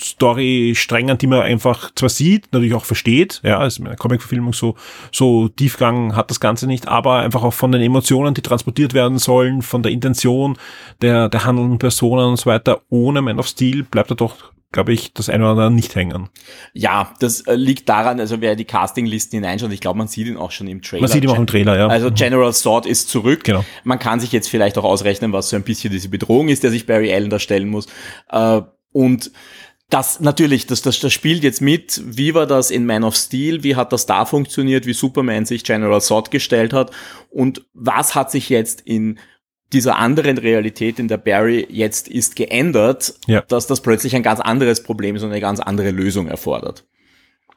Story-Strängen, 0.00 1.18
die 1.18 1.26
man 1.26 1.42
einfach 1.42 1.90
zwar 1.94 2.08
sieht, 2.08 2.52
natürlich 2.52 2.74
auch 2.74 2.84
versteht, 2.84 3.40
ja, 3.44 3.58
also 3.58 3.84
eine 3.84 3.96
Comic-Verfilmung 3.96 4.52
so, 4.52 4.76
so 5.12 5.48
Tiefgang 5.48 6.16
hat 6.16 6.30
das 6.30 6.40
Ganze 6.40 6.66
nicht, 6.66 6.88
aber 6.88 7.16
einfach 7.16 7.42
auch 7.42 7.54
von 7.54 7.72
den 7.72 7.82
Emotionen, 7.82 8.34
die 8.34 8.42
transportiert 8.42 8.94
werden 8.94 9.18
sollen, 9.18 9.62
von 9.62 9.82
der 9.82 9.92
Intention 9.92 10.56
der, 11.02 11.28
der 11.28 11.44
handelnden 11.44 11.78
Personen 11.78 12.30
und 12.30 12.36
so 12.36 12.46
weiter, 12.46 12.82
ohne 12.88 13.22
Man 13.22 13.38
of 13.38 13.46
Steel 13.46 13.82
bleibt 13.82 14.10
er 14.10 14.16
doch 14.16 14.52
glaube 14.72 14.92
ich, 14.92 15.12
das 15.12 15.28
eine 15.28 15.42
oder 15.42 15.50
andere 15.50 15.70
nicht 15.70 15.96
hängen. 15.96 16.28
Ja, 16.74 17.12
das 17.18 17.40
äh, 17.42 17.56
liegt 17.56 17.88
daran, 17.88 18.20
also 18.20 18.40
wer 18.40 18.54
die 18.54 18.64
Castinglisten 18.64 19.38
hineinschaut, 19.38 19.72
ich 19.72 19.80
glaube, 19.80 19.98
man 19.98 20.06
sieht 20.06 20.28
ihn 20.28 20.36
auch 20.36 20.52
schon 20.52 20.68
im 20.68 20.80
Trailer. 20.80 21.02
Man 21.02 21.10
sieht 21.10 21.24
ihn 21.24 21.30
auch 21.30 21.38
im 21.38 21.46
Trailer, 21.46 21.76
ja. 21.76 21.88
Also 21.88 22.10
General 22.12 22.52
Sword 22.52 22.86
ist 22.86 23.08
zurück. 23.08 23.42
Genau. 23.44 23.64
Man 23.82 23.98
kann 23.98 24.20
sich 24.20 24.30
jetzt 24.30 24.48
vielleicht 24.48 24.78
auch 24.78 24.84
ausrechnen, 24.84 25.32
was 25.32 25.48
so 25.48 25.56
ein 25.56 25.64
bisschen 25.64 25.92
diese 25.92 26.08
Bedrohung 26.08 26.48
ist, 26.48 26.62
der 26.62 26.70
sich 26.70 26.86
Barry 26.86 27.12
Allen 27.12 27.30
da 27.30 27.40
stellen 27.40 27.68
muss. 27.68 27.86
Äh, 28.30 28.62
und 28.92 29.32
das 29.90 30.20
natürlich, 30.20 30.66
das, 30.66 30.82
das, 30.82 31.00
das 31.00 31.12
spielt 31.12 31.42
jetzt 31.42 31.60
mit. 31.60 32.00
Wie 32.04 32.34
war 32.34 32.46
das 32.46 32.70
in 32.70 32.86
Man 32.86 33.04
of 33.04 33.16
Steel? 33.16 33.62
Wie 33.64 33.76
hat 33.76 33.92
das 33.92 34.06
da 34.06 34.24
funktioniert? 34.24 34.86
Wie 34.86 34.92
Superman 34.92 35.44
sich 35.44 35.64
General 35.64 36.00
Zod 36.00 36.30
gestellt 36.30 36.72
hat? 36.72 36.92
Und 37.28 37.66
was 37.74 38.14
hat 38.14 38.30
sich 38.30 38.48
jetzt 38.48 38.82
in 38.82 39.18
dieser 39.72 39.98
anderen 39.98 40.38
Realität, 40.38 40.98
in 40.98 41.08
der 41.08 41.16
Barry 41.16 41.66
jetzt 41.70 42.08
ist, 42.08 42.36
geändert, 42.36 43.14
ja. 43.26 43.42
dass 43.42 43.66
das 43.66 43.80
plötzlich 43.80 44.16
ein 44.16 44.22
ganz 44.22 44.40
anderes 44.40 44.82
Problem 44.82 45.16
ist 45.16 45.22
und 45.22 45.30
eine 45.30 45.40
ganz 45.40 45.60
andere 45.60 45.90
Lösung 45.90 46.28
erfordert? 46.28 46.84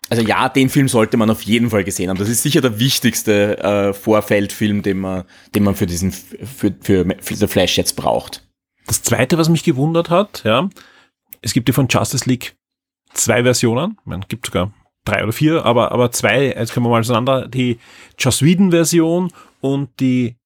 Also 0.09 0.23
ja, 0.23 0.49
den 0.49 0.69
Film 0.69 0.87
sollte 0.87 1.17
man 1.17 1.29
auf 1.29 1.43
jeden 1.43 1.69
Fall 1.69 1.83
gesehen 1.83 2.09
haben. 2.09 2.17
Das 2.17 2.29
ist 2.29 2.43
sicher 2.43 2.61
der 2.61 2.79
wichtigste 2.79 3.57
äh, 3.59 3.93
Vorfeldfilm, 3.93 4.81
den 4.81 4.99
man, 4.99 5.23
den 5.55 5.63
man 5.63 5.75
für 5.75 5.87
diesen 5.87 6.11
für, 6.11 6.73
für, 6.81 7.05
für 7.21 7.35
The 7.35 7.47
Flash 7.47 7.77
jetzt 7.77 7.95
braucht. 7.95 8.45
Das 8.85 9.01
zweite, 9.01 9.37
was 9.37 9.49
mich 9.49 9.63
gewundert 9.63 10.09
hat, 10.09 10.43
ja, 10.43 10.69
es 11.43 11.53
gibt 11.53 11.69
ja 11.69 11.73
von 11.73 11.87
Justice 11.87 12.27
League 12.27 12.55
zwei 13.13 13.43
Versionen. 13.43 13.99
Man 14.05 14.21
gibt 14.27 14.47
sogar 14.47 14.73
drei 15.05 15.23
oder 15.23 15.33
vier, 15.33 15.65
aber, 15.65 15.91
aber 15.91 16.11
zwei, 16.11 16.45
jetzt 16.45 16.73
können 16.73 16.85
wir 16.85 16.89
mal 16.89 17.01
auseinander, 17.01 17.47
die 17.47 17.77
Joss 18.17 18.41
Whedon 18.41 18.71
Version 18.71 19.31
und 19.61 19.99
die 19.99 20.37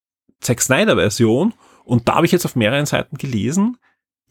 Zack 0.41 0.61
Snyder 0.61 0.95
Version. 0.95 1.53
Und 1.85 2.07
da 2.07 2.15
habe 2.15 2.25
ich 2.25 2.31
jetzt 2.31 2.45
auf 2.45 2.55
mehreren 2.55 2.85
Seiten 2.85 3.17
gelesen, 3.17 3.77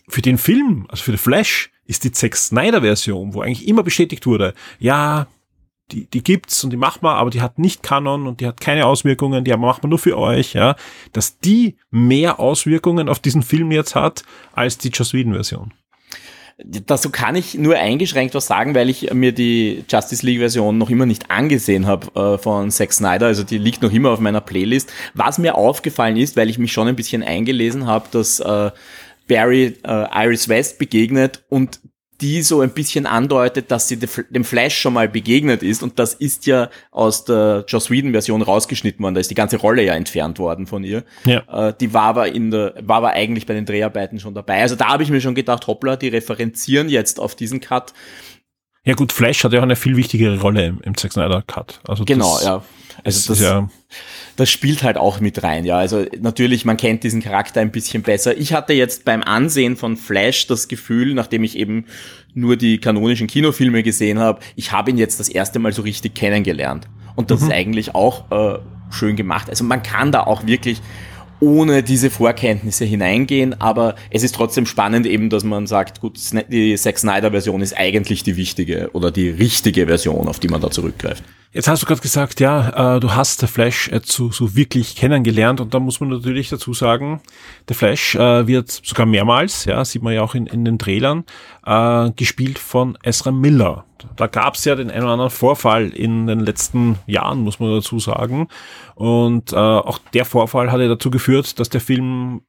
für 0.08 0.22
den 0.22 0.38
Film, 0.38 0.86
also 0.88 1.02
für 1.02 1.12
The 1.12 1.16
Flash, 1.16 1.70
ist 1.84 2.04
die 2.04 2.12
Zack 2.12 2.36
Snyder 2.36 2.82
Version, 2.82 3.34
wo 3.34 3.40
eigentlich 3.40 3.66
immer 3.66 3.82
bestätigt 3.82 4.26
wurde, 4.26 4.54
ja, 4.78 5.26
die, 5.92 6.06
die 6.10 6.22
gibt's 6.22 6.64
und 6.64 6.70
die 6.70 6.76
macht 6.76 7.02
man, 7.02 7.16
aber 7.16 7.30
die 7.30 7.40
hat 7.40 7.60
nicht 7.60 7.82
Kanon 7.82 8.26
und 8.26 8.40
die 8.40 8.46
hat 8.46 8.60
keine 8.60 8.86
Auswirkungen, 8.86 9.44
die 9.44 9.56
macht 9.56 9.84
man 9.84 9.90
nur 9.90 10.00
für 10.00 10.18
euch, 10.18 10.52
ja, 10.54 10.74
dass 11.12 11.38
die 11.38 11.76
mehr 11.90 12.40
Auswirkungen 12.40 13.08
auf 13.08 13.20
diesen 13.20 13.42
Film 13.42 13.70
jetzt 13.70 13.94
hat 13.94 14.24
als 14.52 14.78
die 14.78 14.88
Joss 14.88 15.12
Whedon 15.12 15.34
Version. 15.34 15.72
Dazu 16.58 17.10
kann 17.10 17.36
ich 17.36 17.54
nur 17.54 17.76
eingeschränkt 17.76 18.34
was 18.34 18.46
sagen, 18.46 18.74
weil 18.74 18.88
ich 18.88 19.12
mir 19.12 19.32
die 19.32 19.84
Justice 19.90 20.24
League 20.24 20.38
Version 20.38 20.78
noch 20.78 20.88
immer 20.88 21.04
nicht 21.04 21.30
angesehen 21.30 21.86
habe 21.86 22.34
äh, 22.34 22.38
von 22.38 22.70
Zack 22.70 22.94
Snyder. 22.94 23.26
Also 23.26 23.42
die 23.42 23.58
liegt 23.58 23.82
noch 23.82 23.92
immer 23.92 24.10
auf 24.10 24.20
meiner 24.20 24.40
Playlist. 24.40 24.90
Was 25.12 25.36
mir 25.36 25.56
aufgefallen 25.56 26.16
ist, 26.16 26.34
weil 26.34 26.48
ich 26.48 26.58
mich 26.58 26.72
schon 26.72 26.88
ein 26.88 26.96
bisschen 26.96 27.22
eingelesen 27.22 27.86
habe, 27.86 28.06
dass 28.10 28.40
äh, 28.40 28.70
Barry 29.28 29.76
äh, 29.84 30.24
Iris 30.24 30.48
West 30.48 30.78
begegnet 30.78 31.44
und 31.50 31.80
die 32.20 32.42
so 32.42 32.60
ein 32.60 32.70
bisschen 32.70 33.06
andeutet, 33.06 33.70
dass 33.70 33.88
sie 33.88 33.98
dem 33.98 34.44
Flash 34.44 34.78
schon 34.78 34.94
mal 34.94 35.08
begegnet 35.08 35.62
ist. 35.62 35.82
Und 35.82 35.98
das 35.98 36.14
ist 36.14 36.46
ja 36.46 36.70
aus 36.90 37.24
der 37.24 37.64
Joss 37.68 37.90
Whedon-Version 37.90 38.42
rausgeschnitten 38.42 39.02
worden. 39.02 39.14
Da 39.14 39.20
ist 39.20 39.30
die 39.30 39.34
ganze 39.34 39.58
Rolle 39.58 39.82
ja 39.82 39.94
entfernt 39.94 40.38
worden 40.38 40.66
von 40.66 40.84
ihr. 40.84 41.04
Ja. 41.24 41.68
Äh, 41.68 41.74
die 41.78 41.92
war 41.92 42.04
aber 42.04 42.32
in 42.32 42.50
der, 42.50 42.74
war 42.82 42.98
aber 42.98 43.10
eigentlich 43.10 43.46
bei 43.46 43.54
den 43.54 43.66
Dreharbeiten 43.66 44.18
schon 44.18 44.34
dabei. 44.34 44.62
Also 44.62 44.76
da 44.76 44.88
habe 44.88 45.02
ich 45.02 45.10
mir 45.10 45.20
schon 45.20 45.34
gedacht, 45.34 45.66
hoppla, 45.66 45.96
die 45.96 46.08
referenzieren 46.08 46.88
jetzt 46.88 47.20
auf 47.20 47.34
diesen 47.34 47.60
Cut. 47.60 47.92
Ja 48.84 48.94
gut, 48.94 49.12
Flash 49.12 49.42
hat 49.44 49.52
ja 49.52 49.58
auch 49.58 49.64
eine 49.64 49.76
viel 49.76 49.96
wichtigere 49.96 50.40
Rolle 50.40 50.66
im, 50.66 50.80
im 50.82 50.96
Zack 50.96 51.12
Snyder 51.12 51.42
Cut. 51.46 51.80
Also 51.86 52.04
Genau, 52.04 52.38
ja. 52.40 52.62
Also 53.06 53.32
das, 53.32 53.40
ja, 53.40 53.68
das 54.36 54.50
spielt 54.50 54.82
halt 54.82 54.96
auch 54.96 55.20
mit 55.20 55.42
rein, 55.42 55.64
ja. 55.64 55.78
Also 55.78 56.04
natürlich, 56.20 56.64
man 56.64 56.76
kennt 56.76 57.04
diesen 57.04 57.22
Charakter 57.22 57.60
ein 57.60 57.70
bisschen 57.70 58.02
besser. 58.02 58.36
Ich 58.36 58.52
hatte 58.52 58.72
jetzt 58.72 59.04
beim 59.04 59.22
Ansehen 59.22 59.76
von 59.76 59.96
Flash 59.96 60.46
das 60.46 60.68
Gefühl, 60.68 61.14
nachdem 61.14 61.42
ich 61.44 61.56
eben 61.56 61.86
nur 62.34 62.56
die 62.56 62.78
kanonischen 62.78 63.26
Kinofilme 63.26 63.82
gesehen 63.82 64.18
habe, 64.18 64.40
ich 64.56 64.72
habe 64.72 64.90
ihn 64.90 64.98
jetzt 64.98 65.20
das 65.20 65.28
erste 65.28 65.58
Mal 65.58 65.72
so 65.72 65.82
richtig 65.82 66.14
kennengelernt. 66.14 66.86
Und 67.14 67.30
das 67.30 67.40
ist 67.42 67.50
eigentlich 67.50 67.94
auch 67.94 68.30
äh, 68.30 68.58
schön 68.90 69.16
gemacht. 69.16 69.48
Also 69.48 69.64
man 69.64 69.82
kann 69.82 70.12
da 70.12 70.24
auch 70.24 70.46
wirklich 70.46 70.82
ohne 71.40 71.82
diese 71.82 72.10
Vorkenntnisse 72.10 72.84
hineingehen, 72.84 73.60
aber 73.60 73.94
es 74.10 74.22
ist 74.22 74.34
trotzdem 74.34 74.66
spannend 74.66 75.06
eben, 75.06 75.28
dass 75.28 75.44
man 75.44 75.66
sagt, 75.66 76.00
gut, 76.00 76.18
die 76.50 76.74
Zack 76.76 76.98
Snyder 76.98 77.30
Version 77.30 77.60
ist 77.60 77.76
eigentlich 77.76 78.22
die 78.22 78.36
wichtige 78.36 78.90
oder 78.92 79.10
die 79.10 79.28
richtige 79.28 79.86
Version, 79.86 80.28
auf 80.28 80.40
die 80.40 80.48
man 80.48 80.60
da 80.60 80.70
zurückgreift. 80.70 81.22
Jetzt 81.52 81.68
hast 81.68 81.82
du 81.82 81.86
gerade 81.86 82.00
gesagt, 82.00 82.40
ja, 82.40 82.96
äh, 82.96 83.00
du 83.00 83.14
hast 83.14 83.40
The 83.40 83.46
Flash 83.46 83.88
jetzt 83.88 84.12
so, 84.12 84.30
so 84.30 84.54
wirklich 84.56 84.96
kennengelernt 84.96 85.60
und 85.60 85.72
da 85.72 85.80
muss 85.80 86.00
man 86.00 86.10
natürlich 86.10 86.48
dazu 86.48 86.74
sagen, 86.74 87.20
The 87.68 87.74
Flash 87.74 88.14
äh, 88.14 88.46
wird 88.46 88.70
sogar 88.70 89.06
mehrmals, 89.06 89.64
ja, 89.64 89.84
sieht 89.84 90.02
man 90.02 90.12
ja 90.12 90.22
auch 90.22 90.34
in, 90.34 90.46
in 90.46 90.64
den 90.64 90.78
Trailern, 90.78 91.24
äh, 91.64 92.10
gespielt 92.10 92.58
von 92.58 92.98
Ezra 93.02 93.30
Miller. 93.30 93.84
Da 94.16 94.26
gab 94.26 94.56
es 94.56 94.64
ja 94.64 94.74
den 94.74 94.90
einen 94.90 95.04
oder 95.04 95.12
anderen 95.12 95.30
Vorfall 95.30 95.88
in 95.88 96.26
den 96.26 96.40
letzten 96.40 96.98
Jahren, 97.06 97.40
muss 97.40 97.60
man 97.60 97.70
dazu 97.70 97.98
sagen. 97.98 98.48
Und 98.94 99.52
äh, 99.52 99.56
auch 99.56 99.98
der 100.12 100.26
Vorfall 100.26 100.70
hatte 100.70 100.88
dazu 100.88 101.10
geführt, 101.10 101.58
dass 101.58 101.70
der 101.70 101.80
Film 101.80 102.42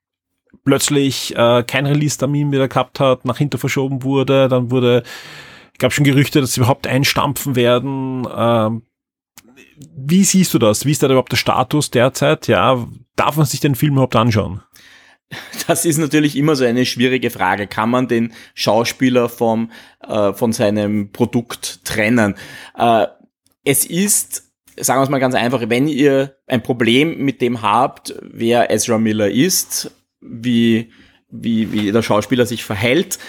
plötzlich 0.65 1.35
äh, 1.35 1.63
kein 1.63 1.85
Release-Termin 1.85 2.51
wieder 2.51 2.67
gehabt 2.67 2.99
hat, 2.99 3.25
nach 3.25 3.37
hinter 3.37 3.57
verschoben 3.57 4.03
wurde, 4.03 4.49
dann 4.49 4.71
wurde 4.71 5.03
gab 5.79 5.93
schon 5.93 6.05
Gerüchte, 6.05 6.41
dass 6.41 6.53
sie 6.53 6.61
überhaupt 6.61 6.87
einstampfen 6.87 7.55
werden. 7.55 8.27
Ähm, 8.35 8.83
wie 9.95 10.23
siehst 10.23 10.53
du 10.53 10.59
das? 10.59 10.85
Wie 10.85 10.91
ist 10.91 11.03
da 11.03 11.07
überhaupt 11.07 11.31
der 11.31 11.37
Status 11.37 11.91
derzeit? 11.91 12.47
Ja, 12.47 12.87
darf 13.15 13.37
man 13.37 13.45
sich 13.45 13.59
den 13.59 13.75
Film 13.75 13.93
überhaupt 13.93 14.15
anschauen? 14.15 14.61
Das 15.67 15.83
ist 15.83 15.97
natürlich 15.97 16.37
immer 16.37 16.55
so 16.55 16.63
eine 16.63 16.85
schwierige 16.85 17.29
Frage. 17.29 17.67
Kann 17.67 17.89
man 17.89 18.07
den 18.07 18.33
Schauspieler 18.53 19.27
vom, 19.27 19.71
äh, 20.07 20.33
von 20.33 20.53
seinem 20.53 21.11
Produkt 21.11 21.83
trennen? 21.83 22.35
Äh, 22.77 23.07
es 23.65 23.85
ist, 23.85 24.53
sagen 24.77 24.99
wir 24.99 25.03
es 25.03 25.09
mal 25.09 25.19
ganz 25.19 25.35
einfach, 25.35 25.61
wenn 25.67 25.89
ihr 25.89 26.37
ein 26.47 26.63
Problem 26.63 27.17
mit 27.25 27.41
dem 27.41 27.61
habt, 27.61 28.15
wer 28.21 28.71
Ezra 28.71 28.97
Miller 28.97 29.29
ist, 29.29 29.91
wie, 30.21 30.91
wie, 31.29 31.73
wie 31.73 31.91
der 31.91 32.01
Schauspieler 32.03 32.45
sich 32.45 32.63
verhält, 32.63 33.19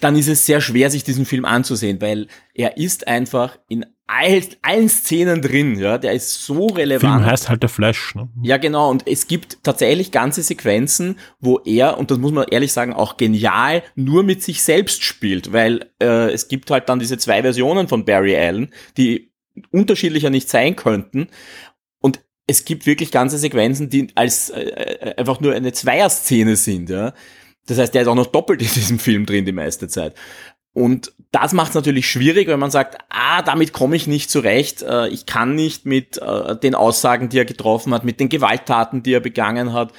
dann 0.00 0.16
ist 0.16 0.28
es 0.28 0.46
sehr 0.46 0.60
schwer, 0.60 0.90
sich 0.90 1.04
diesen 1.04 1.24
Film 1.24 1.44
anzusehen, 1.44 2.00
weil 2.00 2.26
er 2.54 2.76
ist 2.76 3.08
einfach 3.08 3.58
in 3.68 3.86
all, 4.06 4.42
allen 4.62 4.88
Szenen 4.88 5.40
drin, 5.40 5.78
ja, 5.78 5.96
der 5.96 6.12
ist 6.12 6.44
so 6.44 6.66
relevant. 6.66 7.22
Film 7.22 7.26
heißt 7.26 7.48
halt 7.48 7.62
der 7.62 7.68
Flash, 7.68 8.14
ne? 8.14 8.28
Ja, 8.42 8.56
genau, 8.56 8.90
und 8.90 9.06
es 9.06 9.28
gibt 9.28 9.62
tatsächlich 9.62 10.10
ganze 10.10 10.42
Sequenzen, 10.42 11.16
wo 11.38 11.60
er, 11.60 11.96
und 11.96 12.10
das 12.10 12.18
muss 12.18 12.32
man 12.32 12.46
ehrlich 12.50 12.72
sagen, 12.72 12.92
auch 12.92 13.16
genial, 13.16 13.82
nur 13.94 14.22
mit 14.22 14.42
sich 14.42 14.62
selbst 14.62 15.04
spielt, 15.04 15.52
weil 15.52 15.90
äh, 16.02 16.32
es 16.32 16.48
gibt 16.48 16.70
halt 16.70 16.88
dann 16.88 16.98
diese 16.98 17.18
zwei 17.18 17.42
Versionen 17.42 17.88
von 17.88 18.04
Barry 18.04 18.36
Allen, 18.36 18.72
die 18.96 19.30
unterschiedlicher 19.70 20.30
nicht 20.30 20.48
sein 20.48 20.74
könnten, 20.76 21.28
und 22.00 22.20
es 22.46 22.64
gibt 22.64 22.86
wirklich 22.86 23.12
ganze 23.12 23.38
Sequenzen, 23.38 23.90
die 23.90 24.08
als 24.16 24.50
äh, 24.50 24.62
äh 24.62 25.14
einfach 25.16 25.40
nur 25.40 25.54
eine 25.54 25.72
Zweierszene 25.72 26.56
sind, 26.56 26.90
ja. 26.90 27.14
Das 27.66 27.78
heißt, 27.78 27.94
der 27.94 28.02
ist 28.02 28.08
auch 28.08 28.14
noch 28.14 28.26
doppelt 28.26 28.62
in 28.62 28.68
diesem 28.68 28.98
Film 28.98 29.26
drin 29.26 29.44
die 29.44 29.52
meiste 29.52 29.88
Zeit. 29.88 30.14
Und 30.72 31.12
das 31.32 31.52
macht 31.52 31.70
es 31.70 31.74
natürlich 31.74 32.08
schwierig, 32.08 32.46
wenn 32.46 32.60
man 32.60 32.70
sagt, 32.70 32.98
ah, 33.08 33.42
damit 33.42 33.72
komme 33.72 33.96
ich 33.96 34.06
nicht 34.06 34.30
zurecht, 34.30 34.82
äh, 34.82 35.08
ich 35.08 35.26
kann 35.26 35.54
nicht 35.54 35.84
mit 35.84 36.18
äh, 36.18 36.56
den 36.56 36.74
Aussagen, 36.74 37.28
die 37.28 37.38
er 37.38 37.44
getroffen 37.44 37.92
hat, 37.92 38.04
mit 38.04 38.20
den 38.20 38.28
Gewalttaten, 38.28 39.02
die 39.02 39.12
er 39.12 39.20
begangen 39.20 39.72
hat, 39.72 39.92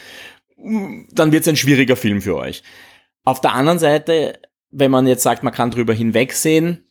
dann 0.57 1.31
wird 1.31 1.41
es 1.41 1.47
ein 1.47 1.57
schwieriger 1.57 1.95
Film 1.95 2.21
für 2.21 2.35
euch. 2.35 2.63
Auf 3.23 3.41
der 3.41 3.53
anderen 3.53 3.79
Seite, 3.79 4.39
wenn 4.71 4.91
man 4.91 5.07
jetzt 5.07 5.23
sagt, 5.23 5.43
man 5.43 5.53
kann 5.53 5.71
drüber 5.71 5.93
hinwegsehen, 5.93 6.85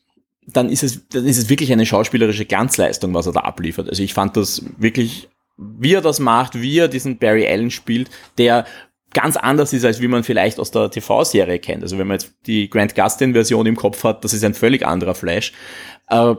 dann 0.46 0.68
ist 0.68 0.82
es, 0.82 1.08
dann 1.08 1.26
ist 1.26 1.38
es 1.38 1.48
wirklich 1.48 1.72
eine 1.72 1.86
schauspielerische 1.86 2.44
Glanzleistung, 2.44 3.14
was 3.14 3.26
er 3.26 3.32
da 3.32 3.40
abliefert. 3.40 3.88
Also 3.88 4.02
ich 4.02 4.14
fand 4.14 4.36
das 4.36 4.64
wirklich, 4.78 5.28
wie 5.56 5.94
er 5.94 6.00
das 6.00 6.18
macht, 6.18 6.60
wie 6.60 6.78
er 6.78 6.88
diesen 6.88 7.18
Barry 7.18 7.46
Allen 7.46 7.70
spielt, 7.70 8.10
der 8.36 8.66
ganz 9.12 9.36
anders 9.36 9.72
ist, 9.72 9.84
als 9.84 10.00
wie 10.00 10.08
man 10.08 10.24
vielleicht 10.24 10.58
aus 10.58 10.70
der 10.70 10.90
TV-Serie 10.90 11.58
kennt. 11.58 11.82
Also 11.82 11.98
wenn 11.98 12.06
man 12.06 12.16
jetzt 12.16 12.32
die 12.46 12.70
Grant 12.70 12.94
Gustin-Version 12.94 13.66
im 13.66 13.76
Kopf 13.76 14.04
hat, 14.04 14.24
das 14.24 14.32
ist 14.32 14.44
ein 14.44 14.54
völlig 14.54 14.86
anderer 14.86 15.14
Flash. 15.14 15.52
Äh, 16.08 16.34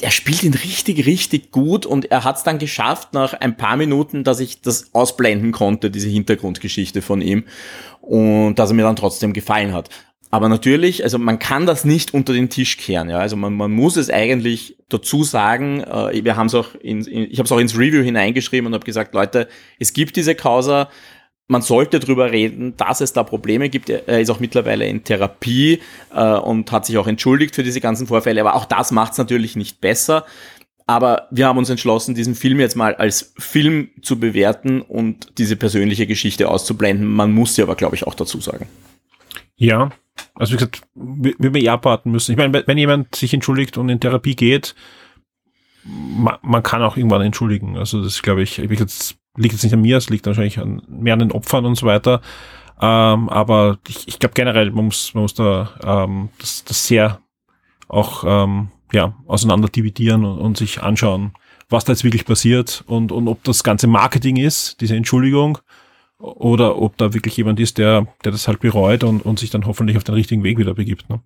er 0.00 0.10
spielt 0.10 0.42
ihn 0.42 0.54
richtig, 0.54 1.06
richtig 1.06 1.50
gut 1.50 1.86
und 1.86 2.10
er 2.10 2.24
hat 2.24 2.36
es 2.36 2.42
dann 2.42 2.58
geschafft 2.58 3.14
nach 3.14 3.32
ein 3.32 3.56
paar 3.56 3.76
Minuten, 3.76 4.24
dass 4.24 4.40
ich 4.40 4.60
das 4.60 4.94
ausblenden 4.94 5.52
konnte, 5.52 5.90
diese 5.90 6.08
Hintergrundgeschichte 6.08 7.00
von 7.00 7.22
ihm 7.22 7.44
und 8.02 8.56
dass 8.56 8.70
er 8.70 8.74
mir 8.74 8.82
dann 8.82 8.96
trotzdem 8.96 9.32
gefallen 9.32 9.72
hat. 9.72 9.88
Aber 10.30 10.48
natürlich, 10.48 11.02
also 11.04 11.18
man 11.18 11.38
kann 11.38 11.66
das 11.66 11.84
nicht 11.84 12.12
unter 12.12 12.32
den 12.32 12.50
Tisch 12.50 12.76
kehren, 12.76 13.08
ja. 13.08 13.18
Also 13.20 13.36
man, 13.36 13.54
man 13.54 13.70
muss 13.70 13.96
es 13.96 14.10
eigentlich 14.10 14.76
dazu 14.88 15.22
sagen. 15.22 15.82
Äh, 15.82 16.24
wir 16.24 16.36
haben 16.36 16.48
es 16.48 16.54
auch 16.54 16.74
in, 16.74 17.04
in 17.04 17.30
ich 17.30 17.38
habe 17.38 17.46
es 17.46 17.52
auch 17.52 17.58
ins 17.58 17.78
Review 17.78 18.02
hineingeschrieben 18.02 18.66
und 18.66 18.74
habe 18.74 18.84
gesagt, 18.84 19.14
Leute, 19.14 19.48
es 19.78 19.92
gibt 19.92 20.16
diese 20.16 20.34
Causa, 20.34 20.90
man 21.48 21.62
sollte 21.62 22.00
drüber 22.00 22.32
reden, 22.32 22.76
dass 22.76 23.00
es 23.00 23.12
da 23.12 23.22
Probleme 23.22 23.68
gibt. 23.68 23.88
Er 23.88 24.20
ist 24.20 24.30
auch 24.30 24.40
mittlerweile 24.40 24.86
in 24.86 25.04
Therapie 25.04 25.80
äh, 26.12 26.34
und 26.34 26.72
hat 26.72 26.86
sich 26.86 26.98
auch 26.98 27.06
entschuldigt 27.06 27.54
für 27.54 27.62
diese 27.62 27.80
ganzen 27.80 28.06
Vorfälle. 28.06 28.40
Aber 28.40 28.54
auch 28.54 28.64
das 28.64 28.90
macht 28.90 29.12
es 29.12 29.18
natürlich 29.18 29.54
nicht 29.54 29.80
besser. 29.80 30.24
Aber 30.86 31.26
wir 31.30 31.46
haben 31.46 31.58
uns 31.58 31.70
entschlossen, 31.70 32.14
diesen 32.14 32.34
Film 32.34 32.60
jetzt 32.60 32.76
mal 32.76 32.94
als 32.94 33.34
Film 33.38 33.90
zu 34.02 34.18
bewerten 34.20 34.82
und 34.82 35.38
diese 35.38 35.56
persönliche 35.56 36.06
Geschichte 36.06 36.48
auszublenden. 36.48 37.06
Man 37.06 37.32
muss 37.32 37.56
sie 37.56 37.62
aber, 37.62 37.74
glaube 37.74 37.96
ich, 37.96 38.06
auch 38.06 38.14
dazu 38.14 38.40
sagen. 38.40 38.66
Ja, 39.56 39.90
also 40.34 40.52
wie 40.52 40.56
gesagt, 40.56 40.82
wir, 40.94 41.34
wir 41.38 41.62
ja 41.62 41.74
abwarten 41.74 42.10
müssen. 42.10 42.32
Ich 42.32 42.38
meine, 42.38 42.62
wenn 42.66 42.78
jemand 42.78 43.14
sich 43.14 43.34
entschuldigt 43.34 43.78
und 43.78 43.88
in 43.88 44.00
Therapie 44.00 44.36
geht, 44.36 44.74
man, 45.84 46.38
man 46.42 46.62
kann 46.62 46.82
auch 46.82 46.96
irgendwann 46.96 47.22
entschuldigen. 47.22 47.76
Also 47.76 48.02
das 48.02 48.22
glaube 48.22 48.42
ich, 48.42 48.58
ich 48.58 48.78
jetzt 48.78 49.16
liegt 49.36 49.52
jetzt 49.52 49.64
nicht 49.64 49.74
an 49.74 49.80
mir, 49.80 49.96
es 49.96 50.10
liegt 50.10 50.26
wahrscheinlich 50.26 50.58
an, 50.58 50.82
mehr 50.88 51.14
an 51.14 51.20
den 51.20 51.32
Opfern 51.32 51.64
und 51.64 51.76
so 51.76 51.86
weiter. 51.86 52.20
Ähm, 52.80 53.28
aber 53.28 53.78
ich, 53.88 54.06
ich 54.08 54.18
glaube 54.18 54.34
generell, 54.34 54.70
man 54.70 54.86
muss, 54.86 55.14
man 55.14 55.22
muss 55.22 55.34
da 55.34 55.70
ähm, 55.82 56.28
das, 56.38 56.64
das 56.64 56.86
sehr 56.86 57.20
auch 57.88 58.24
ähm, 58.26 58.68
ja, 58.92 59.14
auseinander 59.26 59.68
dividieren 59.68 60.24
und, 60.24 60.38
und 60.38 60.56
sich 60.56 60.82
anschauen, 60.82 61.32
was 61.68 61.84
da 61.84 61.92
jetzt 61.92 62.04
wirklich 62.04 62.24
passiert 62.24 62.84
und, 62.86 63.12
und 63.12 63.28
ob 63.28 63.42
das 63.44 63.64
ganze 63.64 63.86
Marketing 63.86 64.36
ist, 64.36 64.80
diese 64.80 64.96
Entschuldigung, 64.96 65.58
oder 66.18 66.80
ob 66.80 66.96
da 66.96 67.12
wirklich 67.12 67.36
jemand 67.36 67.60
ist, 67.60 67.78
der, 67.78 68.06
der 68.24 68.32
das 68.32 68.48
halt 68.48 68.60
bereut 68.60 69.04
und, 69.04 69.24
und 69.24 69.38
sich 69.38 69.50
dann 69.50 69.66
hoffentlich 69.66 69.96
auf 69.96 70.04
den 70.04 70.14
richtigen 70.14 70.42
Weg 70.44 70.58
wieder 70.58 70.74
begibt. 70.74 71.08
Ne? 71.10 71.20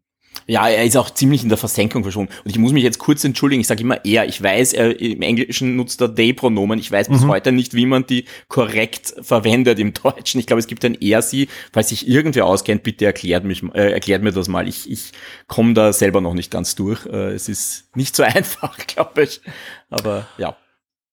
Ja, 0.51 0.69
er 0.69 0.85
ist 0.85 0.97
auch 0.97 1.11
ziemlich 1.11 1.45
in 1.45 1.49
der 1.49 1.59
Versenkung 1.59 2.03
verschwunden. 2.03 2.33
Und 2.45 2.51
ich 2.51 2.59
muss 2.59 2.73
mich 2.73 2.83
jetzt 2.83 2.99
kurz 2.99 3.23
entschuldigen, 3.23 3.61
ich 3.61 3.69
sage 3.69 3.83
immer 3.83 4.05
er. 4.05 4.27
Ich 4.27 4.43
weiß, 4.43 4.73
er, 4.73 5.01
im 5.01 5.23
Englischen 5.23 5.77
nutzt 5.77 6.01
er 6.01 6.13
they-Pronomen. 6.13 6.77
Ich 6.81 6.91
weiß 6.91 7.09
bis 7.09 7.21
mhm. 7.21 7.29
heute 7.29 7.53
nicht, 7.53 7.75
wie 7.75 7.87
man 7.87 8.05
die 8.05 8.25
korrekt 8.49 9.15
verwendet 9.21 9.79
im 9.79 9.95
Deutschen. 9.95 10.41
Ich 10.41 10.49
glaube, 10.49 10.59
es 10.59 10.67
gibt 10.67 10.85
ein 10.85 11.01
er, 11.01 11.23
sie. 11.23 11.49
Falls 11.73 11.91
sich 11.91 12.09
irgendwer 12.09 12.47
auskennt, 12.47 12.83
bitte 12.83 13.05
erklärt, 13.05 13.45
mich, 13.45 13.63
äh, 13.75 13.93
erklärt 13.93 14.25
mir 14.25 14.33
das 14.33 14.49
mal. 14.49 14.67
Ich, 14.67 14.91
ich 14.91 15.13
komme 15.47 15.73
da 15.73 15.93
selber 15.93 16.21
noch 16.21 16.35
nicht 16.35 16.51
ganz 16.51 16.75
durch. 16.75 17.07
Äh, 17.07 17.31
es 17.31 17.49
ist 17.49 17.85
nicht 17.95 18.17
so 18.17 18.23
einfach, 18.25 18.77
glaube 18.89 19.23
ich. 19.23 19.43
Aber 19.89 20.27
ja. 20.37 20.57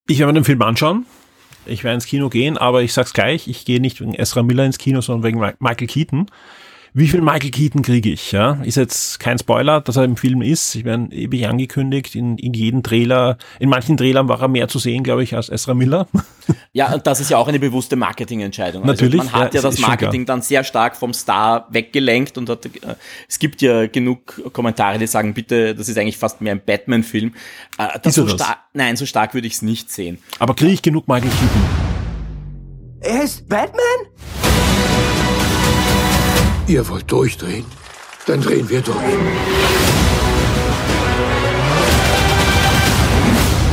Ich 0.07 0.17
werde 0.17 0.33
mir 0.33 0.39
den 0.39 0.45
Film 0.45 0.63
anschauen. 0.63 1.05
Ich 1.67 1.83
werde 1.83 1.93
ins 1.93 2.07
Kino 2.07 2.29
gehen, 2.29 2.57
aber 2.57 2.81
ich 2.81 2.91
sag's 2.91 3.13
gleich, 3.13 3.47
ich 3.47 3.65
gehe 3.65 3.79
nicht 3.79 4.01
wegen 4.01 4.15
Ezra 4.15 4.41
Miller 4.41 4.65
ins 4.65 4.79
Kino, 4.79 5.01
sondern 5.01 5.27
wegen 5.27 5.53
Michael 5.59 5.87
Keaton 5.87 6.25
wie 6.97 7.07
viel 7.07 7.21
Michael 7.21 7.51
Keaton 7.51 7.83
kriege 7.83 8.09
ich? 8.09 8.31
Ja? 8.31 8.53
Ist 8.63 8.75
jetzt 8.75 9.19
kein 9.19 9.37
Spoiler, 9.37 9.81
dass 9.81 9.97
er 9.97 10.03
im 10.03 10.17
Film 10.17 10.41
ist. 10.41 10.73
Ich 10.73 10.83
werde 10.83 11.13
ewig 11.13 11.47
angekündigt. 11.47 12.15
In, 12.15 12.39
in 12.39 12.55
jedem 12.55 12.81
Trailer, 12.81 13.37
in 13.59 13.69
manchen 13.69 13.97
Trailern 13.97 14.27
war 14.27 14.41
er 14.41 14.47
mehr 14.47 14.67
zu 14.67 14.79
sehen, 14.79 15.03
glaube 15.03 15.21
ich, 15.21 15.35
als 15.35 15.49
Ezra 15.49 15.73
Miller. 15.73 16.07
Ja, 16.71 16.93
und 16.93 17.05
das 17.05 17.19
ist 17.19 17.29
ja 17.29 17.37
auch 17.37 17.47
eine 17.49 17.59
bewusste 17.59 17.97
Marketingentscheidung. 17.97 18.83
Also 18.83 18.93
Natürlich. 18.93 19.17
man 19.17 19.33
hat 19.33 19.53
ja, 19.53 19.61
ja 19.61 19.67
das 19.67 19.79
Marketing 19.79 20.25
dann 20.25 20.41
sehr 20.41 20.63
stark 20.63 20.95
vom 20.95 21.13
Star 21.13 21.67
weggelenkt 21.71 22.37
und 22.37 22.49
hat, 22.49 22.67
äh, 22.67 22.69
es 23.27 23.39
gibt 23.39 23.61
ja 23.61 23.87
genug 23.87 24.53
Kommentare, 24.53 24.97
die 24.97 25.07
sagen, 25.07 25.33
bitte, 25.33 25.75
das 25.75 25.89
ist 25.89 25.97
eigentlich 25.97 26.17
fast 26.17 26.39
mehr 26.39 26.53
ein 26.53 26.61
Batman-Film. 26.63 27.33
Äh, 27.77 27.99
das 28.01 28.15
so 28.15 28.25
das? 28.25 28.47
Nein, 28.73 28.95
so 28.95 29.05
stark 29.05 29.33
würde 29.33 29.47
ich 29.47 29.53
es 29.53 29.61
nicht 29.61 29.91
sehen. 29.91 30.19
Aber 30.39 30.53
kriege 30.53 30.71
ich 30.71 30.81
genug 30.81 31.07
Michael 31.07 31.31
Keaton? 31.31 31.87
Er 33.01 33.23
ist 33.23 33.49
Batman? 33.49 33.81
Ihr 36.67 36.85
wollt 36.89 37.09
durchdrehen? 37.09 37.63
Dann 38.25 38.41
drehen 38.41 38.69
wir 38.69 38.81
durch. 38.81 38.97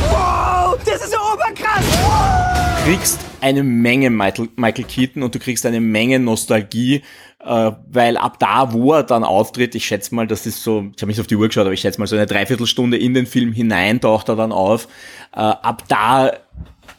Wow, 0.09 0.77
das 0.85 1.03
ist 1.03 1.11
ja 1.11 1.19
oberkrass! 1.19 1.83
Du 2.85 2.89
kriegst 2.89 3.19
eine 3.41 3.63
Menge 3.63 4.09
Michael, 4.09 4.47
Michael 4.55 4.85
Keaton 4.85 5.23
und 5.23 5.35
du 5.35 5.39
kriegst 5.39 5.65
eine 5.65 5.81
Menge 5.81 6.19
Nostalgie, 6.19 7.03
äh, 7.43 7.71
weil 7.91 8.15
ab 8.15 8.39
da, 8.39 8.71
wo 8.71 8.93
er 8.93 9.03
dann 9.03 9.25
auftritt, 9.25 9.75
ich 9.75 9.85
schätze 9.85 10.15
mal, 10.15 10.25
das 10.25 10.45
ist 10.45 10.63
so, 10.63 10.85
ich 10.95 11.01
habe 11.01 11.07
mich 11.07 11.19
auf 11.19 11.27
die 11.27 11.35
Uhr 11.35 11.49
geschaut, 11.49 11.65
aber 11.65 11.73
ich 11.73 11.81
schätze 11.81 11.99
mal 11.99 12.07
so 12.07 12.15
eine 12.15 12.27
Dreiviertelstunde 12.27 12.97
in 12.97 13.13
den 13.13 13.25
Film 13.25 13.51
hinein 13.51 13.99
taucht 13.99 14.29
er 14.29 14.37
dann 14.37 14.53
auf. 14.53 14.87
Äh, 15.33 15.39
ab 15.41 15.83
da 15.89 16.31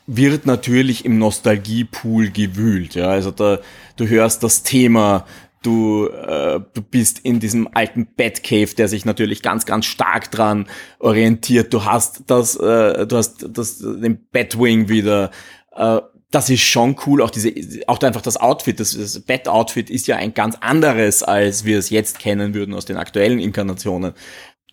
wird 0.06 0.46
natürlich 0.46 1.04
im 1.04 1.18
Nostalgiepool 1.18 2.30
gewühlt. 2.30 2.94
Ja, 2.94 3.08
also 3.08 3.30
da, 3.30 3.58
du 3.96 4.06
hörst 4.06 4.42
das 4.42 4.62
Thema, 4.62 5.24
du, 5.66 6.06
äh, 6.08 6.60
du 6.72 6.82
bist 6.82 7.18
in 7.18 7.40
diesem 7.40 7.68
alten 7.74 8.06
Batcave, 8.16 8.74
der 8.74 8.88
sich 8.88 9.04
natürlich 9.04 9.42
ganz, 9.42 9.66
ganz 9.66 9.84
stark 9.86 10.30
dran 10.30 10.66
orientiert. 11.00 11.74
Du 11.74 11.84
hast 11.84 12.22
das, 12.28 12.56
äh, 12.56 13.06
du 13.06 13.16
hast 13.16 13.46
das, 13.50 13.78
den 13.78 14.26
Batwing 14.30 14.88
wieder. 14.88 15.30
Äh, 15.72 16.00
das 16.30 16.50
ist 16.50 16.62
schon 16.62 16.96
cool. 17.06 17.22
Auch 17.22 17.30
diese, 17.30 17.52
auch 17.86 18.00
einfach 18.02 18.22
das 18.22 18.36
Outfit, 18.36 18.80
das, 18.80 18.96
das 18.96 19.20
Bat-Outfit 19.20 19.90
ist 19.90 20.06
ja 20.06 20.16
ein 20.16 20.34
ganz 20.34 20.56
anderes, 20.60 21.22
als 21.22 21.64
wir 21.64 21.78
es 21.78 21.90
jetzt 21.90 22.18
kennen 22.18 22.54
würden 22.54 22.74
aus 22.74 22.84
den 22.84 22.96
aktuellen 22.96 23.38
Inkarnationen. 23.38 24.12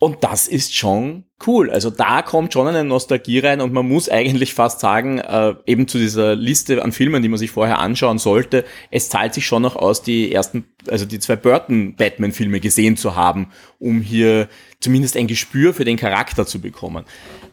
Und 0.03 0.21
das 0.21 0.49
ist 0.49 0.75
schon 0.75 1.23
cool. 1.47 1.69
Also 1.69 1.89
da 1.89 2.23
kommt 2.23 2.51
schon 2.51 2.67
eine 2.67 2.83
Nostalgie 2.83 3.39
rein 3.39 3.61
und 3.61 3.71
man 3.71 3.87
muss 3.87 4.09
eigentlich 4.09 4.53
fast 4.53 4.81
sagen, 4.81 5.19
äh, 5.19 5.55
eben 5.65 5.87
zu 5.87 5.97
dieser 5.97 6.35
Liste 6.35 6.83
an 6.83 6.91
Filmen, 6.91 7.23
die 7.23 7.29
man 7.29 7.39
sich 7.39 7.51
vorher 7.51 7.79
anschauen 7.79 8.17
sollte, 8.17 8.65
es 8.91 9.07
zahlt 9.07 9.33
sich 9.33 9.45
schon 9.45 9.61
noch 9.61 9.77
aus, 9.77 10.01
die 10.01 10.33
ersten, 10.33 10.65
also 10.89 11.05
die 11.05 11.19
zwei 11.19 11.37
Burton-Batman-Filme 11.37 12.59
gesehen 12.59 12.97
zu 12.97 13.15
haben, 13.15 13.53
um 13.79 14.01
hier 14.01 14.49
zumindest 14.81 15.15
ein 15.15 15.27
Gespür 15.27 15.73
für 15.73 15.85
den 15.85 15.95
Charakter 15.95 16.45
zu 16.45 16.59
bekommen. 16.59 17.05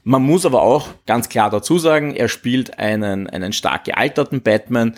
Man 0.03 0.23
muss 0.23 0.45
aber 0.45 0.63
auch 0.63 0.89
ganz 1.07 1.29
klar 1.29 1.51
dazu 1.51 1.79
sagen, 1.79 2.17
er 2.17 2.27
spielt 2.27 2.81
einen, 2.81 3.29
einen 3.29 3.53
stark 3.53 3.85
gealterten 3.85 4.43
Batman, 4.43 4.97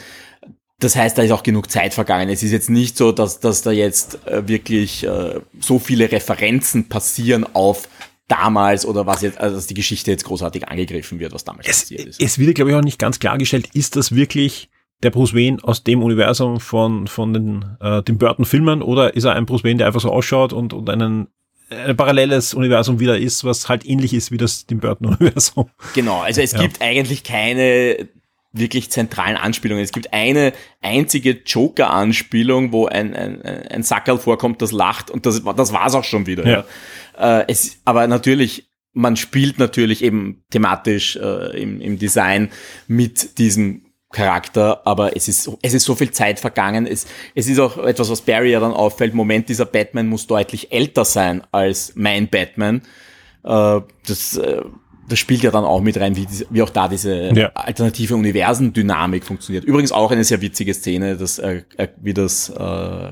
das 0.82 0.96
heißt, 0.96 1.16
da 1.16 1.22
ist 1.22 1.30
auch 1.30 1.42
genug 1.42 1.70
Zeit 1.70 1.94
vergangen. 1.94 2.28
Es 2.28 2.42
ist 2.42 2.52
jetzt 2.52 2.70
nicht 2.70 2.96
so, 2.96 3.12
dass, 3.12 3.40
dass 3.40 3.62
da 3.62 3.70
jetzt 3.70 4.26
äh, 4.26 4.46
wirklich 4.48 5.04
äh, 5.04 5.40
so 5.60 5.78
viele 5.78 6.10
Referenzen 6.10 6.88
passieren 6.88 7.46
auf 7.54 7.88
damals 8.28 8.86
oder 8.86 9.06
was 9.06 9.22
jetzt, 9.22 9.38
also 9.38 9.56
dass 9.56 9.66
die 9.66 9.74
Geschichte 9.74 10.10
jetzt 10.10 10.24
großartig 10.24 10.68
angegriffen 10.68 11.18
wird, 11.18 11.32
was 11.32 11.44
damals 11.44 11.66
Es, 11.68 11.80
passiert 11.80 12.06
ist. 12.06 12.20
es 12.22 12.38
wird, 12.38 12.54
glaube 12.54 12.70
ich, 12.70 12.76
auch 12.76 12.82
nicht 12.82 12.98
ganz 12.98 13.18
klargestellt, 13.18 13.68
ist 13.74 13.96
das 13.96 14.14
wirklich 14.14 14.70
der 15.02 15.10
Bruce 15.10 15.34
Wayne 15.34 15.58
aus 15.62 15.82
dem 15.84 16.02
Universum 16.02 16.60
von, 16.60 17.08
von 17.08 17.34
den, 17.34 17.64
äh, 17.80 18.02
den 18.02 18.18
Burton-Filmen 18.18 18.82
oder 18.82 19.14
ist 19.14 19.24
er 19.24 19.34
ein 19.34 19.46
Bruce 19.46 19.64
Wayne, 19.64 19.78
der 19.78 19.88
einfach 19.88 20.00
so 20.00 20.10
ausschaut 20.10 20.52
und, 20.52 20.72
und 20.72 20.88
einen, 20.88 21.26
ein 21.70 21.96
paralleles 21.96 22.54
Universum 22.54 23.00
wieder 23.00 23.18
ist, 23.18 23.44
was 23.44 23.68
halt 23.68 23.84
ähnlich 23.84 24.14
ist 24.14 24.30
wie 24.30 24.36
das 24.36 24.64
dem 24.66 24.78
Burton-Universum? 24.78 25.68
Genau, 25.94 26.20
also 26.20 26.40
es 26.40 26.52
Ja. 26.52 26.60
gibt 26.60 26.80
eigentlich 26.80 27.24
keine 27.24 28.08
wirklich 28.52 28.90
zentralen 28.90 29.36
Anspielungen. 29.36 29.82
Es 29.82 29.92
gibt 29.92 30.12
eine 30.12 30.52
einzige 30.80 31.42
Joker-Anspielung, 31.44 32.72
wo 32.72 32.86
ein, 32.86 33.14
ein, 33.14 33.42
ein 33.42 33.82
Sackerl 33.82 34.18
vorkommt, 34.18 34.62
das 34.62 34.72
lacht 34.72 35.10
und 35.10 35.26
das, 35.26 35.42
das 35.56 35.72
war's 35.72 35.94
auch 35.94 36.04
schon 36.04 36.26
wieder. 36.26 36.46
Ja. 36.46 36.64
Ja. 37.18 37.40
Äh, 37.40 37.44
es, 37.48 37.80
aber 37.84 38.06
natürlich, 38.06 38.70
man 38.92 39.16
spielt 39.16 39.58
natürlich 39.58 40.04
eben 40.04 40.44
thematisch 40.50 41.16
äh, 41.16 41.60
im, 41.60 41.80
im 41.80 41.98
Design 41.98 42.50
mit 42.86 43.38
diesem 43.38 43.86
Charakter, 44.12 44.86
aber 44.86 45.16
es 45.16 45.26
ist, 45.26 45.50
es 45.62 45.72
ist 45.72 45.84
so 45.84 45.94
viel 45.94 46.10
Zeit 46.10 46.38
vergangen. 46.38 46.86
Es, 46.86 47.06
es 47.34 47.48
ist 47.48 47.58
auch 47.58 47.78
etwas, 47.78 48.10
was 48.10 48.20
Barry 48.20 48.52
ja 48.52 48.60
dann 48.60 48.72
auffällt. 48.72 49.14
Moment, 49.14 49.48
dieser 49.48 49.64
Batman 49.64 50.08
muss 50.08 50.26
deutlich 50.26 50.70
älter 50.70 51.06
sein 51.06 51.42
als 51.50 51.94
mein 51.96 52.28
Batman. 52.28 52.82
Äh, 53.42 53.80
das, 54.06 54.36
äh, 54.36 54.62
das 55.08 55.18
spielt 55.18 55.42
ja 55.42 55.50
dann 55.50 55.64
auch 55.64 55.80
mit 55.80 55.98
rein, 55.98 56.16
wie, 56.16 56.26
wie 56.50 56.62
auch 56.62 56.70
da 56.70 56.88
diese 56.88 57.32
Ja. 57.34 57.50
alternative 57.54 58.14
Universendynamik 58.16 59.24
funktioniert. 59.24 59.64
Übrigens 59.64 59.92
auch 59.92 60.10
eine 60.10 60.24
sehr 60.24 60.40
witzige 60.40 60.74
Szene, 60.74 61.16
dass, 61.16 61.38
äh, 61.38 61.62
äh, 61.76 61.88
wie 62.00 62.14
das 62.14 62.48
äh, 62.50 62.54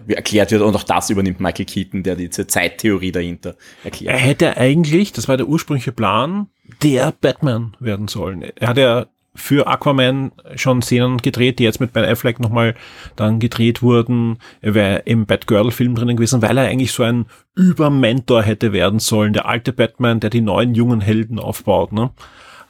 wie 0.07 0.15
erklärt 0.15 0.51
wird 0.53 0.63
und 0.63 0.75
auch 0.77 0.83
das 0.83 1.11
übernimmt 1.11 1.41
Michael 1.41 1.65
Keaton, 1.67 2.03
der 2.03 2.17
diese 2.17 2.47
Zeittheorie 2.47 3.13
dahinter 3.13 3.51
Er 3.83 3.85
erklärt. 3.87 4.21
hätte 4.21 4.57
eigentlich, 4.57 5.13
das 5.13 5.29
war 5.29 5.37
der 5.37 5.49
ursprüngliche 5.49 5.93
Plan, 5.93 6.47
der 6.83 7.13
Batman 7.21 7.77
werden 7.81 8.09
sollen. 8.09 8.43
Er 8.57 8.69
hat 8.69 8.79
ja 8.79 9.07
für 9.35 9.67
Aquaman 9.67 10.33
schon 10.57 10.83
Szenen 10.83 11.19
gedreht, 11.19 11.59
die 11.59 11.65
jetzt 11.65 11.81
mit 11.81 11.93
Ben 11.93 12.05
Affleck 12.05 12.41
nochmal 12.41 12.75
dann 13.17 13.39
gedreht 13.39 13.83
wurden. 13.83 14.39
Er 14.61 14.75
wäre 14.75 14.99
im 15.05 15.27
Batgirl-Film 15.27 15.95
drinnen 15.95 16.17
gewesen, 16.17 16.43
weil 16.43 16.59
er 16.59 16.69
eigentlich 16.69 16.93
so 16.93 17.05
ein 17.05 17.27
Übermentor 17.55 18.43
hätte 18.43 18.73
werden 18.73 18.99
sollen. 18.99 19.33
Der 19.33 19.47
alte 19.47 19.73
Batman, 19.73 20.21
der 20.21 20.31
die 20.31 20.41
neuen 20.41 20.75
jungen 20.75 21.01
Helden 21.01 21.39
aufbaut. 21.39 21.93
Ne? 21.93 22.11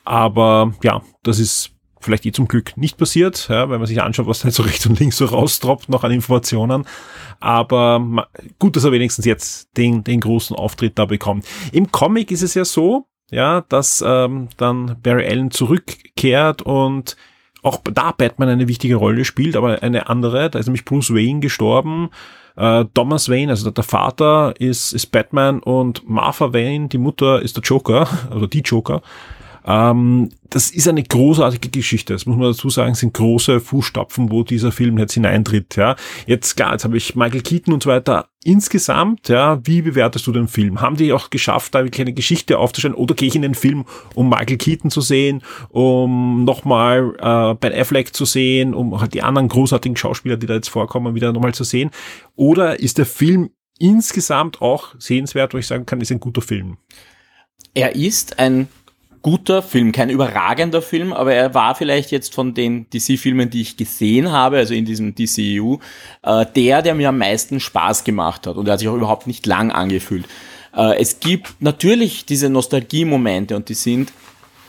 Aber 0.04 0.74
ja, 0.82 1.02
das 1.22 1.38
ist 1.38 1.72
vielleicht 2.00 2.26
eh 2.26 2.32
zum 2.32 2.48
Glück 2.48 2.76
nicht 2.76 2.96
passiert, 2.96 3.48
ja, 3.48 3.68
wenn 3.68 3.78
man 3.78 3.86
sich 3.86 4.00
anschaut, 4.00 4.26
was 4.26 4.40
da 4.40 4.48
jetzt 4.48 4.56
so 4.56 4.62
rechts 4.62 4.86
und 4.86 4.98
links 4.98 5.18
so 5.18 5.26
raustroppt 5.26 5.88
noch 5.88 6.02
an 6.02 6.10
Informationen. 6.10 6.86
Aber 7.40 8.26
gut, 8.58 8.76
dass 8.76 8.84
er 8.84 8.92
wenigstens 8.92 9.26
jetzt 9.26 9.76
den, 9.76 10.02
den 10.02 10.20
großen 10.20 10.56
Auftritt 10.56 10.98
da 10.98 11.04
bekommt. 11.04 11.44
Im 11.72 11.92
Comic 11.92 12.30
ist 12.30 12.42
es 12.42 12.54
ja 12.54 12.64
so, 12.64 13.06
ja, 13.30 13.62
dass 13.68 14.02
ähm, 14.06 14.48
dann 14.56 14.96
Barry 15.02 15.26
Allen 15.26 15.50
zurückkehrt 15.50 16.62
und 16.62 17.16
auch 17.62 17.80
da 17.84 18.12
Batman 18.12 18.48
eine 18.48 18.68
wichtige 18.68 18.96
Rolle 18.96 19.24
spielt, 19.24 19.56
aber 19.56 19.82
eine 19.82 20.08
andere. 20.08 20.50
Da 20.50 20.58
ist 20.58 20.66
nämlich 20.66 20.84
Bruce 20.84 21.14
Wayne 21.14 21.40
gestorben. 21.40 22.10
Äh, 22.56 22.84
Thomas 22.94 23.28
Wayne, 23.28 23.52
also 23.52 23.70
der 23.70 23.84
Vater, 23.84 24.54
ist, 24.58 24.92
ist 24.92 25.06
Batman 25.06 25.60
und 25.60 26.08
Martha 26.08 26.52
Wayne, 26.52 26.88
die 26.88 26.98
Mutter, 26.98 27.42
ist 27.42 27.56
der 27.56 27.62
Joker, 27.62 28.08
also 28.30 28.46
die 28.46 28.60
Joker. 28.60 29.02
Ähm, 29.70 30.30
das 30.48 30.70
ist 30.70 30.88
eine 30.88 31.04
großartige 31.04 31.68
Geschichte. 31.68 32.12
Das 32.12 32.26
muss 32.26 32.36
man 32.36 32.48
dazu 32.48 32.70
sagen, 32.70 32.96
sind 32.96 33.14
große 33.14 33.60
Fußstapfen, 33.60 34.32
wo 34.32 34.42
dieser 34.42 34.72
Film 34.72 34.98
jetzt 34.98 35.14
hineintritt. 35.14 35.76
Ja, 35.76 35.94
jetzt 36.26 36.56
klar, 36.56 36.72
jetzt 36.72 36.84
habe 36.84 36.96
ich 36.96 37.14
Michael 37.14 37.42
Keaton 37.42 37.74
und 37.74 37.84
so 37.84 37.90
weiter. 37.90 38.28
Insgesamt, 38.42 39.28
ja, 39.28 39.60
wie 39.64 39.82
bewertest 39.82 40.26
du 40.26 40.32
den 40.32 40.48
Film? 40.48 40.80
Haben 40.80 40.96
die 40.96 41.12
auch 41.12 41.30
geschafft, 41.30 41.74
da 41.74 41.84
wirklich 41.84 42.00
eine 42.00 42.14
Geschichte 42.14 42.58
aufzustellen? 42.58 42.96
Oder 42.96 43.14
gehe 43.14 43.28
ich 43.28 43.36
in 43.36 43.42
den 43.42 43.54
Film, 43.54 43.84
um 44.14 44.28
Michael 44.28 44.56
Keaton 44.56 44.90
zu 44.90 45.02
sehen, 45.02 45.42
um 45.68 46.44
nochmal 46.44 47.14
äh, 47.20 47.54
Ben 47.54 47.72
Affleck 47.72 48.12
zu 48.12 48.24
sehen, 48.24 48.74
um 48.74 49.00
halt 49.00 49.14
die 49.14 49.22
anderen 49.22 49.46
großartigen 49.46 49.96
Schauspieler, 49.96 50.36
die 50.36 50.46
da 50.46 50.54
jetzt 50.54 50.70
vorkommen, 50.70 51.14
wieder 51.14 51.32
nochmal 51.32 51.54
zu 51.54 51.64
sehen? 51.64 51.90
Oder 52.34 52.80
ist 52.80 52.98
der 52.98 53.06
Film 53.06 53.50
insgesamt 53.78 54.60
auch 54.62 54.94
sehenswert, 54.98 55.54
wo 55.54 55.58
ich 55.58 55.66
sagen 55.68 55.86
kann, 55.86 56.00
ist 56.00 56.10
ein 56.10 56.18
guter 56.18 56.42
Film? 56.42 56.78
Er 57.72 57.94
ist 57.94 58.38
ein 58.40 58.68
guter 59.22 59.62
Film, 59.62 59.92
kein 59.92 60.10
überragender 60.10 60.82
Film, 60.82 61.12
aber 61.12 61.34
er 61.34 61.54
war 61.54 61.74
vielleicht 61.74 62.10
jetzt 62.10 62.34
von 62.34 62.54
den 62.54 62.88
DC-Filmen, 62.90 63.50
die 63.50 63.60
ich 63.60 63.76
gesehen 63.76 64.32
habe, 64.32 64.58
also 64.58 64.74
in 64.74 64.84
diesem 64.84 65.14
DCU, 65.14 65.78
äh, 66.22 66.46
der, 66.54 66.82
der 66.82 66.94
mir 66.94 67.10
am 67.10 67.18
meisten 67.18 67.60
Spaß 67.60 68.04
gemacht 68.04 68.46
hat 68.46 68.56
und 68.56 68.66
er 68.66 68.72
hat 68.72 68.80
sich 68.80 68.88
auch 68.88 68.96
überhaupt 68.96 69.26
nicht 69.26 69.46
lang 69.46 69.70
angefühlt. 69.70 70.26
Äh, 70.74 70.98
es 71.00 71.20
gibt 71.20 71.60
natürlich 71.60 72.26
diese 72.26 72.48
Nostalgie-Momente 72.48 73.56
und 73.56 73.68
die 73.68 73.74
sind 73.74 74.12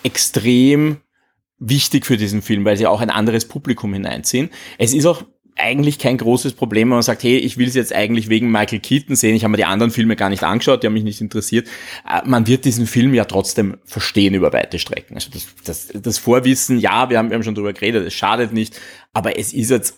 extrem 0.04 0.98
wichtig 1.60 2.06
für 2.06 2.18
diesen 2.18 2.42
Film, 2.42 2.66
weil 2.66 2.76
sie 2.76 2.88
auch 2.88 3.02
ein 3.02 3.12
anderes 3.12 3.48
Publikum 3.48 3.94
hineinziehen. 3.94 4.50
Es 4.78 4.94
ist 4.94 5.06
auch 5.06 5.24
eigentlich 5.58 6.00
kein 6.00 6.18
großes 6.18 6.54
Problem, 6.54 6.90
wenn 6.90 6.96
man 6.96 7.04
sagt, 7.04 7.24
hey, 7.24 7.38
ich 7.38 7.58
will 7.58 7.68
es 7.68 7.76
jetzt 7.76 7.94
eigentlich 7.94 8.30
wegen 8.30 8.52
Michael 8.52 8.80
Keaton 8.80 9.16
sehen. 9.16 9.36
Ich 9.36 9.44
habe 9.44 9.52
mir 9.52 9.58
die 9.58 9.66
anderen 9.66 9.92
Filme 9.92 10.16
gar 10.16 10.30
nicht 10.30 10.44
angeschaut, 10.44 10.82
die 10.82 10.88
haben 10.88 10.94
mich 10.94 11.04
nicht 11.04 11.22
interessiert. 11.22 11.68
Äh, 12.08 12.22
Man 12.26 12.48
wird 12.48 12.66
diesen 12.66 12.88
Film 12.88 13.14
ja 13.14 13.26
trotzdem 13.26 13.78
verstehen 13.86 14.34
über 14.34 14.54
weite 14.54 14.80
Strecken. 14.80 15.16
Also 15.16 15.30
das, 15.32 15.48
das, 15.64 15.88
das 15.94 16.18
Vorwissen, 16.18 16.80
ja, 16.80 17.10
wir 17.10 17.18
haben, 17.18 17.30
wir 17.30 17.36
haben 17.36 17.44
schon 17.44 17.56
drüber 17.56 17.74
geredet, 17.74 18.06
es 18.06 18.14
schadet 18.14 18.54
nicht, 18.54 18.80
aber 19.14 19.38
es 19.38 19.54
ist 19.54 19.70
jetzt 19.70 19.98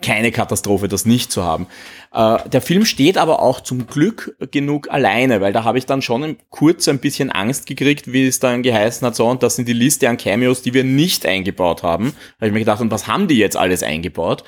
keine 0.00 0.30
Katastrophe, 0.30 0.86
das 0.86 1.06
nicht 1.06 1.32
zu 1.32 1.42
haben. 1.42 1.66
Äh, 2.12 2.48
der 2.48 2.60
Film 2.60 2.84
steht 2.84 3.18
aber 3.18 3.42
auch 3.42 3.60
zum 3.60 3.86
Glück 3.86 4.36
genug 4.52 4.90
alleine, 4.90 5.40
weil 5.40 5.52
da 5.52 5.64
habe 5.64 5.78
ich 5.78 5.86
dann 5.86 6.02
schon 6.02 6.36
kurz 6.50 6.86
ein 6.88 7.00
bisschen 7.00 7.30
Angst 7.30 7.66
gekriegt, 7.66 8.12
wie 8.12 8.26
es 8.26 8.38
dann 8.38 8.62
geheißen 8.62 9.06
hat, 9.06 9.16
so, 9.16 9.26
und 9.26 9.42
das 9.42 9.56
sind 9.56 9.66
die 9.66 9.72
Liste 9.72 10.08
an 10.08 10.16
Cameos, 10.16 10.62
die 10.62 10.72
wir 10.74 10.84
nicht 10.84 11.26
eingebaut 11.26 11.82
haben. 11.82 12.12
Da 12.12 12.36
habe 12.42 12.46
ich 12.46 12.52
mir 12.52 12.60
gedacht, 12.60 12.80
und 12.80 12.92
was 12.92 13.08
haben 13.08 13.26
die 13.26 13.38
jetzt 13.38 13.56
alles 13.56 13.82
eingebaut? 13.82 14.44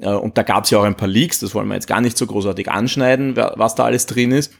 Äh, 0.00 0.10
und 0.10 0.36
da 0.38 0.42
gab 0.42 0.64
es 0.64 0.70
ja 0.70 0.78
auch 0.78 0.84
ein 0.84 0.96
paar 0.96 1.08
Leaks, 1.08 1.40
das 1.40 1.54
wollen 1.54 1.68
wir 1.68 1.74
jetzt 1.74 1.86
gar 1.86 2.00
nicht 2.00 2.16
so 2.16 2.26
großartig 2.26 2.70
anschneiden, 2.70 3.36
was 3.36 3.74
da 3.74 3.84
alles 3.84 4.06
drin 4.06 4.32
ist. 4.32 4.52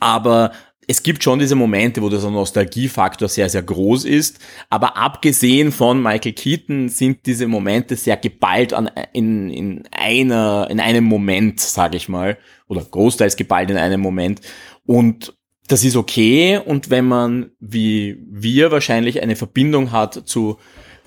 Aber 0.00 0.52
es 0.88 1.02
gibt 1.02 1.22
schon 1.22 1.38
diese 1.38 1.54
Momente, 1.54 2.02
wo 2.02 2.08
dieser 2.08 2.30
Nostalgiefaktor 2.30 3.28
sehr, 3.28 3.48
sehr 3.48 3.62
groß 3.62 4.04
ist. 4.04 4.40
Aber 4.68 4.96
abgesehen 4.96 5.70
von 5.70 6.02
Michael 6.02 6.32
Keaton 6.32 6.88
sind 6.88 7.24
diese 7.26 7.46
Momente 7.46 7.94
sehr 7.96 8.16
geballt 8.16 8.72
an, 8.72 8.90
in, 9.12 9.48
in, 9.50 9.84
einer, 9.92 10.66
in 10.70 10.80
einem 10.80 11.04
Moment, 11.04 11.60
sage 11.60 11.96
ich 11.96 12.08
mal. 12.08 12.36
Oder 12.68 12.84
großteils 12.84 13.36
geballt 13.36 13.70
in 13.70 13.76
einem 13.76 14.00
Moment. 14.00 14.40
Und 14.84 15.34
das 15.68 15.84
ist 15.84 15.96
okay. 15.96 16.58
Und 16.58 16.90
wenn 16.90 17.06
man, 17.06 17.52
wie 17.60 18.18
wir 18.28 18.72
wahrscheinlich, 18.72 19.22
eine 19.22 19.36
Verbindung 19.36 19.92
hat 19.92 20.26
zu 20.26 20.58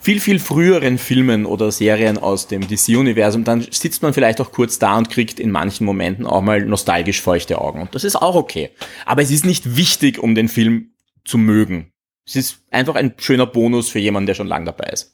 viel, 0.06 0.20
viel 0.20 0.38
früheren 0.38 1.00
Filmen 1.00 1.48
oder 1.48 1.72
Serien 1.72 2.20
aus 2.20 2.46
dem 2.46 2.62
DC-Universum, 2.68 3.44
dann 3.44 3.66
sitzt 3.72 4.04
man 4.04 4.14
vielleicht 4.14 4.40
auch 4.40 4.52
kurz 4.52 4.78
da 4.78 4.96
und 5.00 5.10
kriegt 5.10 5.40
in 5.40 5.50
manchen 5.50 5.84
Momenten 5.84 6.28
auch 6.28 6.44
mal 6.44 6.64
nostalgisch 6.64 7.22
feuchte 7.22 7.60
Augen. 7.60 7.82
Und 7.82 7.96
das 7.96 8.04
ist 8.04 8.16
auch 8.16 8.36
okay. 8.36 8.70
Aber 9.08 9.24
es 9.24 9.32
ist 9.32 9.48
nicht 9.48 9.78
wichtig, 9.78 10.20
um 10.20 10.36
den 10.36 10.48
Film 10.48 10.92
zu 11.24 11.40
mögen. 11.40 11.90
Es 12.28 12.36
ist 12.36 12.60
einfach 12.70 12.94
ein 12.94 13.16
schöner 13.18 13.48
Bonus 13.48 13.90
für 13.90 13.98
jemanden, 13.98 14.28
der 14.28 14.36
schon 14.36 14.46
lang 14.46 14.64
dabei 14.64 14.92
ist. 14.92 15.12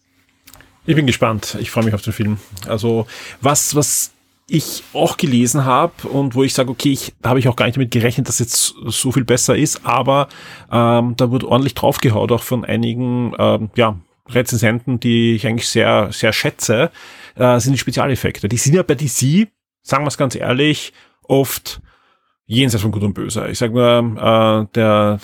Ich 0.85 0.97
bin 0.97 1.07
gespannt. 1.07 1.55
Ich 1.61 1.71
freue 1.71 1.85
mich 1.85 1.93
auf 1.93 2.01
den 2.01 2.11
Film. 2.11 2.37
Also 2.67 3.07
was, 3.39 3.75
was 3.75 4.11
ich 4.45 4.83
auch 4.91 5.15
gelesen 5.15 5.63
habe 5.63 6.09
und 6.09 6.35
wo 6.35 6.43
ich 6.43 6.53
sage, 6.53 6.69
okay, 6.69 6.91
ich 6.91 7.13
da 7.21 7.29
habe 7.29 7.39
ich 7.39 7.47
auch 7.47 7.55
gar 7.55 7.63
nicht 7.63 7.77
damit 7.77 7.91
gerechnet, 7.91 8.27
dass 8.27 8.39
jetzt 8.39 8.75
so 8.87 9.13
viel 9.13 9.23
besser 9.23 9.55
ist, 9.55 9.85
aber 9.85 10.27
ähm, 10.69 11.15
da 11.15 11.31
wurde 11.31 11.47
ordentlich 11.47 11.75
draufgehaut, 11.75 12.33
auch 12.33 12.43
von 12.43 12.65
einigen 12.65 13.33
ähm, 13.39 13.69
ja, 13.77 13.95
Rezensenten, 14.33 14.99
die 14.99 15.35
ich 15.35 15.47
eigentlich 15.47 15.69
sehr, 15.69 16.09
sehr 16.11 16.33
schätze, 16.33 16.91
äh, 17.35 17.59
sind 17.59 17.73
die 17.73 17.79
Spezialeffekte. 17.79 18.47
Die 18.47 18.57
sind 18.57 18.73
ja 18.73 18.83
bei 18.83 18.95
DC, 18.95 19.47
sagen 19.81 20.03
wir 20.03 20.07
es 20.07 20.17
ganz 20.17 20.35
ehrlich, 20.35 20.93
oft 21.23 21.81
jenseits 22.45 22.81
von 22.81 22.91
Gut 22.91 23.03
und 23.03 23.13
Böse. 23.13 23.47
Ich 23.49 23.57
sage 23.57 23.73
nur, 23.73 24.17
äh, 24.17 24.65
der, 24.75 25.19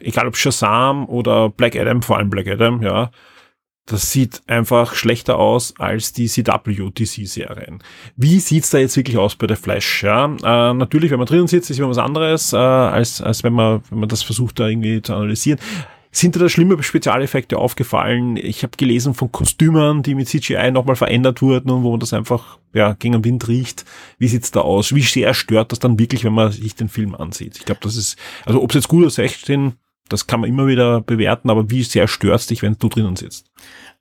egal 0.00 0.26
ob 0.26 0.36
Shazam 0.36 1.06
oder 1.08 1.50
Black 1.50 1.76
Adam, 1.76 2.02
vor 2.02 2.16
allem 2.16 2.30
Black 2.30 2.48
Adam, 2.48 2.82
ja, 2.82 3.10
das 3.86 4.12
sieht 4.12 4.42
einfach 4.46 4.94
schlechter 4.94 5.38
aus 5.38 5.74
als 5.78 6.12
die 6.12 6.28
CW-DC-Serien. 6.28 7.82
Wie 8.16 8.38
sieht's 8.38 8.70
da 8.70 8.78
jetzt 8.78 8.96
wirklich 8.96 9.18
aus 9.18 9.34
bei 9.34 9.46
der 9.46 9.56
Flash? 9.56 10.04
Ja, 10.04 10.26
äh, 10.26 10.74
natürlich, 10.74 11.10
wenn 11.10 11.18
man 11.18 11.26
drinnen 11.26 11.48
sitzt, 11.48 11.70
ist 11.70 11.78
immer 11.78 11.88
was 11.88 11.98
anderes, 11.98 12.52
äh, 12.52 12.56
als, 12.56 13.20
als 13.20 13.42
wenn 13.42 13.52
man, 13.52 13.82
wenn 13.90 14.00
man 14.00 14.08
das 14.08 14.22
versucht, 14.22 14.60
da 14.60 14.68
irgendwie 14.68 15.02
zu 15.02 15.14
analysieren. 15.14 15.58
Sind 16.12 16.34
dir 16.34 16.40
da 16.40 16.48
schlimme 16.48 16.82
Spezialeffekte 16.82 17.56
aufgefallen? 17.58 18.36
Ich 18.36 18.64
habe 18.64 18.76
gelesen 18.76 19.14
von 19.14 19.30
Kostümern, 19.30 20.02
die 20.02 20.16
mit 20.16 20.28
CGI 20.28 20.72
nochmal 20.72 20.96
verändert 20.96 21.40
wurden 21.40 21.70
und 21.70 21.84
wo 21.84 21.92
man 21.92 22.00
das 22.00 22.12
einfach 22.12 22.58
ja, 22.72 22.94
gegen 22.94 23.12
den 23.12 23.24
Wind 23.24 23.46
riecht. 23.46 23.84
Wie 24.18 24.26
sieht's 24.26 24.50
da 24.50 24.60
aus? 24.60 24.94
Wie 24.94 25.02
sehr 25.02 25.34
stört 25.34 25.70
das 25.70 25.78
dann 25.78 25.98
wirklich, 26.00 26.24
wenn 26.24 26.32
man 26.32 26.50
sich 26.50 26.74
den 26.74 26.88
Film 26.88 27.14
ansieht? 27.14 27.58
Ich 27.58 27.64
glaube, 27.64 27.80
das 27.82 27.96
ist, 27.96 28.18
also 28.44 28.60
ob 28.60 28.70
es 28.70 28.74
jetzt 28.74 28.88
gut 28.88 29.02
oder 29.02 29.10
schlecht 29.10 29.46
sind, 29.46 29.76
das 30.08 30.26
kann 30.26 30.40
man 30.40 30.50
immer 30.50 30.66
wieder 30.66 31.00
bewerten, 31.00 31.50
aber 31.50 31.70
wie 31.70 31.84
sehr 31.84 32.08
stört's 32.08 32.48
dich, 32.48 32.62
wenn 32.62 32.76
du 32.76 32.88
drinnen 32.88 33.14
sitzt? 33.14 33.46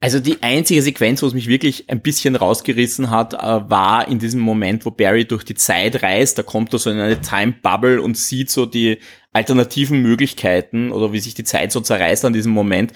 Also 0.01 0.19
die 0.21 0.41
einzige 0.41 0.81
Sequenz, 0.81 1.21
wo 1.21 1.27
es 1.27 1.33
mich 1.33 1.47
wirklich 1.47 1.89
ein 1.89 2.01
bisschen 2.01 2.37
rausgerissen 2.37 3.09
hat, 3.09 3.33
äh, 3.33 3.69
war 3.69 4.07
in 4.07 4.19
diesem 4.19 4.39
Moment, 4.39 4.85
wo 4.85 4.91
Barry 4.91 5.25
durch 5.25 5.43
die 5.43 5.55
Zeit 5.55 6.01
reist. 6.01 6.37
Da 6.37 6.43
kommt 6.43 6.71
er 6.71 6.79
so 6.79 6.89
in 6.89 6.99
eine 6.99 7.19
Time 7.19 7.53
Bubble 7.61 8.01
und 8.01 8.17
sieht 8.17 8.49
so 8.49 8.65
die 8.65 8.99
alternativen 9.33 10.01
Möglichkeiten 10.01 10.91
oder 10.91 11.11
wie 11.11 11.19
sich 11.19 11.33
die 11.33 11.43
Zeit 11.43 11.73
so 11.73 11.81
zerreißt 11.81 12.23
an 12.23 12.33
diesem 12.33 12.53
Moment. 12.53 12.93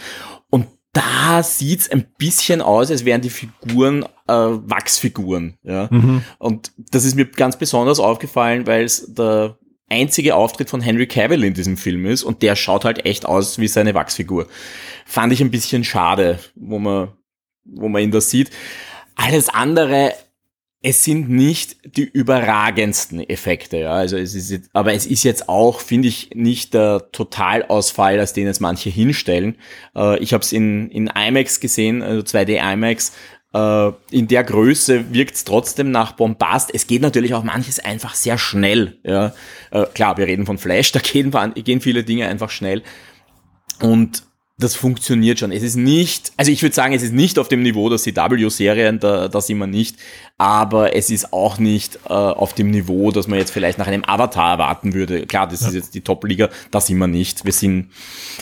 Und 0.49 0.67
da 0.93 1.43
sieht's 1.43 1.89
ein 1.89 2.05
bisschen 2.17 2.61
aus, 2.61 2.89
als 2.89 3.03
wären 3.03 3.21
die 3.21 3.31
Figuren 3.31 4.03
äh, 4.27 4.33
Wachsfiguren. 4.33 5.57
Ja? 5.63 5.89
Mhm. 5.91 6.23
Und 6.37 6.71
das 6.77 7.03
ist 7.03 7.15
mir 7.15 7.25
ganz 7.25 7.57
besonders 7.57 7.99
aufgefallen, 7.99 8.65
weil 8.65 8.85
es 8.85 9.13
der 9.13 9.57
einzige 9.93 10.35
Auftritt 10.35 10.69
von 10.69 10.81
Henry 10.81 11.07
Cavill 11.07 11.43
in 11.43 11.53
diesem 11.53 11.77
Film 11.77 12.05
ist 12.05 12.23
und 12.23 12.41
der 12.41 12.55
schaut 12.55 12.85
halt 12.85 13.05
echt 13.05 13.25
aus 13.25 13.59
wie 13.59 13.67
seine 13.67 13.93
Wachsfigur. 13.93 14.47
Fand 15.05 15.31
ich 15.33 15.41
ein 15.41 15.51
bisschen 15.51 15.83
schade, 15.83 16.39
wo 16.55 16.79
man, 16.79 17.09
wo 17.63 17.87
man 17.87 18.01
ihn 18.01 18.11
da 18.11 18.21
sieht. 18.21 18.49
Alles 19.15 19.49
andere, 19.49 20.13
es 20.85 21.03
sind 21.05 21.29
nicht 21.29 21.77
die 21.95 22.03
überragendsten 22.03 23.21
Effekte, 23.29 23.77
ja. 23.77 23.93
Also 23.93 24.17
es 24.17 24.35
ist 24.35 24.51
jetzt, 24.51 24.69
aber 24.73 24.93
es 24.93 25.05
ist 25.05 25.23
jetzt 25.23 25.47
auch, 25.47 25.79
finde 25.79 26.09
ich, 26.09 26.31
nicht 26.33 26.73
der 26.73 27.09
Totalausfall, 27.13 28.19
als 28.19 28.33
den 28.33 28.47
es 28.47 28.59
manche 28.59 28.89
hinstellen. 28.89 29.55
Äh, 29.95 30.19
ich 30.19 30.33
habe 30.33 30.43
es 30.43 30.51
in, 30.51 30.89
in 30.89 31.07
IMAX 31.07 31.61
gesehen, 31.61 32.01
also 32.01 32.21
2D 32.21 32.73
IMAX, 32.73 33.13
in 34.09 34.27
der 34.27 34.43
Größe 34.43 35.13
wirkt 35.13 35.35
es 35.35 35.43
trotzdem 35.43 35.91
nach 35.91 36.13
Bombast. 36.13 36.71
Es 36.73 36.87
geht 36.87 37.03
natürlich 37.03 37.35
auch 37.35 37.43
manches 37.43 37.79
einfach 37.79 38.15
sehr 38.15 38.39
schnell. 38.39 38.97
Ja. 39.03 39.33
Äh, 39.69 39.85
klar, 39.93 40.17
wir 40.17 40.25
reden 40.25 40.45
von 40.45 40.57
Flash, 40.57 40.91
da 40.93 40.99
gehen, 40.99 41.31
gehen 41.55 41.81
viele 41.81 42.03
Dinge 42.03 42.27
einfach 42.27 42.49
schnell. 42.49 42.81
Und 43.79 44.23
das 44.59 44.75
funktioniert 44.75 45.39
schon. 45.39 45.51
Es 45.51 45.63
ist 45.63 45.75
nicht, 45.75 46.31
also 46.37 46.51
ich 46.51 46.61
würde 46.61 46.75
sagen, 46.75 46.93
es 46.93 47.01
ist 47.01 47.13
nicht 47.13 47.39
auf 47.39 47.47
dem 47.47 47.63
Niveau 47.63 47.89
der 47.89 47.97
CW-Serien, 47.97 48.99
da, 48.99 49.27
da 49.27 49.41
sind 49.41 49.57
wir 49.57 49.65
nicht, 49.65 49.97
aber 50.37 50.95
es 50.95 51.09
ist 51.09 51.33
auch 51.33 51.57
nicht 51.57 51.99
äh, 52.05 52.13
auf 52.13 52.53
dem 52.53 52.69
Niveau, 52.69 53.11
dass 53.11 53.27
man 53.27 53.39
jetzt 53.39 53.49
vielleicht 53.49 53.79
nach 53.79 53.87
einem 53.87 54.03
Avatar 54.05 54.51
erwarten 54.51 54.93
würde. 54.93 55.25
Klar, 55.25 55.47
das 55.47 55.61
ja. 55.61 55.69
ist 55.69 55.73
jetzt 55.73 55.95
die 55.95 56.01
Top-Liga, 56.01 56.49
da 56.69 56.81
sind 56.81 56.99
wir 56.99 57.07
nicht. 57.07 57.45
Wir 57.45 57.51
sind 57.51 57.89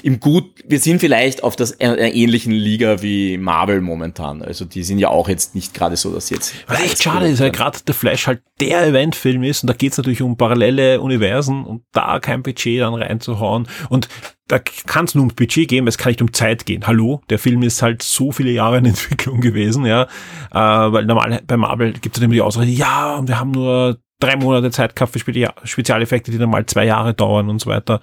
im 0.04 0.20
Gut, 0.20 0.46
wir 0.68 0.80
sind 0.80 1.00
vielleicht 1.00 1.44
auf 1.44 1.56
das 1.56 1.80
einer 1.80 2.14
ähnlichen 2.14 2.52
Liga 2.52 3.02
wie 3.02 3.38
Marvel 3.38 3.80
momentan. 3.80 4.42
Also 4.42 4.66
die 4.66 4.84
sind 4.84 5.00
ja 5.00 5.08
auch 5.08 5.30
jetzt 5.30 5.56
nicht 5.56 5.74
gerade 5.74 5.96
so, 5.96 6.14
dass 6.14 6.30
jetzt. 6.30 6.54
Was 6.68 6.82
echt 6.82 7.04
schade 7.04 7.30
ist, 7.30 7.40
weil 7.40 7.52
gerade 7.52 7.80
der 7.88 7.96
Flash 7.96 8.28
halt 8.28 8.42
der 8.60 8.86
Eventfilm 8.86 9.44
ist 9.44 9.64
und 9.64 9.68
da 9.68 9.74
geht 9.74 9.94
es 9.94 9.98
natürlich 9.98 10.22
um 10.22 10.36
parallele 10.36 11.00
Universen 11.00 11.64
und 11.64 11.84
da 11.94 12.20
kein 12.20 12.44
Budget 12.44 12.82
dann 12.82 12.94
reinzuhauen 12.94 13.68
und 13.90 14.10
da 14.52 14.60
kann 14.60 15.06
es 15.06 15.16
nur 15.16 15.24
um 15.24 15.30
Budget 15.30 15.70
gehen, 15.70 15.88
es 15.88 15.98
kann 15.98 16.10
nicht 16.10 16.22
um 16.22 16.34
Zeit 16.34 16.66
gehen. 16.66 16.86
Hallo, 16.86 17.22
der 17.30 17.40
Film 17.40 17.64
ist 17.64 17.82
halt 17.82 18.04
so 18.04 18.34
viele 18.34 18.52
Jahre 18.52 18.80
in 18.80 18.86
Entwicklung 18.94 19.40
gewesen, 19.40 19.86
ja, 19.86 20.04
äh, 20.52 20.58
weil 20.92 21.06
normal 21.06 21.42
bei 21.48 21.56
Marvel 21.56 21.94
gibt 21.94 22.18
es 22.18 22.24
immer 22.24 22.34
die 22.34 22.42
Ausrede, 22.42 22.70
ja, 22.70 23.26
wir 23.26 23.40
haben 23.40 23.52
nur 23.52 24.00
drei 24.20 24.36
Monate 24.36 24.70
Zeit 24.70 24.96
gehabt 24.96 25.14
für 25.14 25.20
Spezialeffekte, 25.64 26.32
die 26.32 26.38
dann 26.38 26.50
mal 26.50 26.66
zwei 26.66 26.86
Jahre 26.86 27.14
dauern 27.14 27.50
und 27.50 27.60
so 27.60 27.70
weiter. 27.70 28.02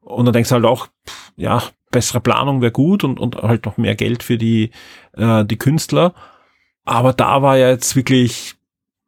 Und 0.00 0.24
dann 0.24 0.32
denkst 0.32 0.48
du 0.48 0.54
halt 0.54 0.64
auch, 0.64 0.88
pff, 1.06 1.32
ja, 1.36 1.62
bessere 1.90 2.20
Planung 2.20 2.62
wäre 2.62 2.72
gut 2.72 3.04
und, 3.04 3.20
und 3.20 3.36
halt 3.36 3.66
noch 3.66 3.76
mehr 3.76 3.94
Geld 3.94 4.22
für 4.22 4.38
die, 4.38 4.70
äh, 5.16 5.44
die 5.44 5.58
Künstler. 5.58 6.14
Aber 6.84 7.12
da 7.12 7.42
war 7.42 7.56
ja 7.56 7.68
jetzt 7.68 7.94
wirklich 7.94 8.56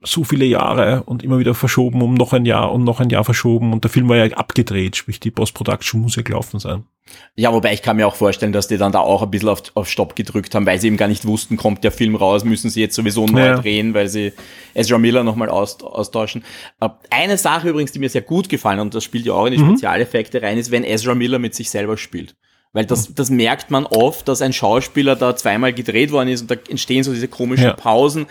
so 0.05 0.25
viele 0.25 0.45
Jahre 0.45 1.03
und 1.05 1.23
immer 1.23 1.38
wieder 1.38 1.55
verschoben 1.55 2.03
um 2.03 2.15
noch 2.15 2.33
ein 2.33 2.45
Jahr 2.45 2.73
und 2.73 2.85
noch 2.85 3.01
ein 3.01 3.11
Jahr 3.11 3.25
verschoben 3.25 3.73
und 3.73 3.85
der 3.85 3.91
Film 3.91 4.09
war 4.09 4.17
ja 4.17 4.37
abgedreht, 4.37 4.97
sprich 4.97 5.21
die 5.21 5.31
Post-Production 5.31 6.01
muss 6.01 6.17
ja 6.17 6.23
gelaufen 6.23 6.59
sein. 6.59 6.85
Ja, 7.35 7.53
wobei 7.53 7.73
ich 7.73 7.83
kann 7.83 7.97
mir 7.97 8.07
auch 8.07 8.15
vorstellen, 8.15 8.53
dass 8.53 8.69
die 8.69 8.79
dann 8.79 8.93
da 8.93 9.01
auch 9.01 9.23
ein 9.23 9.31
bisschen 9.31 9.49
auf, 9.49 9.62
auf 9.75 9.88
Stopp 9.88 10.17
gedrückt 10.17 10.55
haben, 10.55 10.67
weil 10.67 10.81
sie 10.81 10.87
eben 10.87 10.97
gar 10.97 11.09
nicht 11.09 11.27
wussten, 11.27 11.57
kommt 11.57 11.85
der 11.85 11.93
Film 11.93 12.15
raus, 12.15 12.45
müssen 12.45 12.71
sie 12.71 12.81
jetzt 12.81 12.95
sowieso 12.95 13.27
neu 13.27 13.47
ja. 13.47 13.59
drehen, 13.59 13.95
weil 13.95 14.09
sie 14.09 14.33
Ezra 14.75 14.99
Miller 14.99 15.25
nochmal 15.25 15.49
aus, 15.49 15.83
austauschen. 15.83 16.45
Äh, 16.81 16.88
eine 17.11 17.38
Sache 17.38 17.69
übrigens, 17.69 17.93
die 17.93 17.99
mir 17.99 18.09
sehr 18.09 18.23
gut 18.23 18.49
gefallen 18.49 18.81
und 18.81 18.95
das 18.95 19.05
spielt 19.05 19.27
ja 19.27 19.33
auch 19.35 19.47
in 19.47 19.53
die 19.53 19.59
mhm. 19.59 19.71
Spezialeffekte 19.71 20.43
rein, 20.43 20.59
ist, 20.59 20.71
wenn 20.71 20.85
Ezra 20.85 21.15
Miller 21.15 21.38
mit 21.38 21.55
sich 21.55 21.71
selber 21.71 21.97
spielt. 21.97 22.35
Weil 22.73 22.87
das, 22.87 23.15
das 23.15 23.29
merkt 23.29 23.71
man 23.71 23.85
oft, 23.85 24.27
dass 24.29 24.41
ein 24.41 24.55
Schauspieler 24.55 25.15
da 25.15 25.37
zweimal 25.37 25.75
gedreht 25.75 26.11
worden 26.11 26.29
ist 26.29 26.43
und 26.43 26.51
da 26.51 26.55
entstehen 26.71 27.05
so 27.05 27.12
diese 27.12 27.29
komischen 27.29 27.67
ja. 27.67 27.73
Pausen 27.75 28.27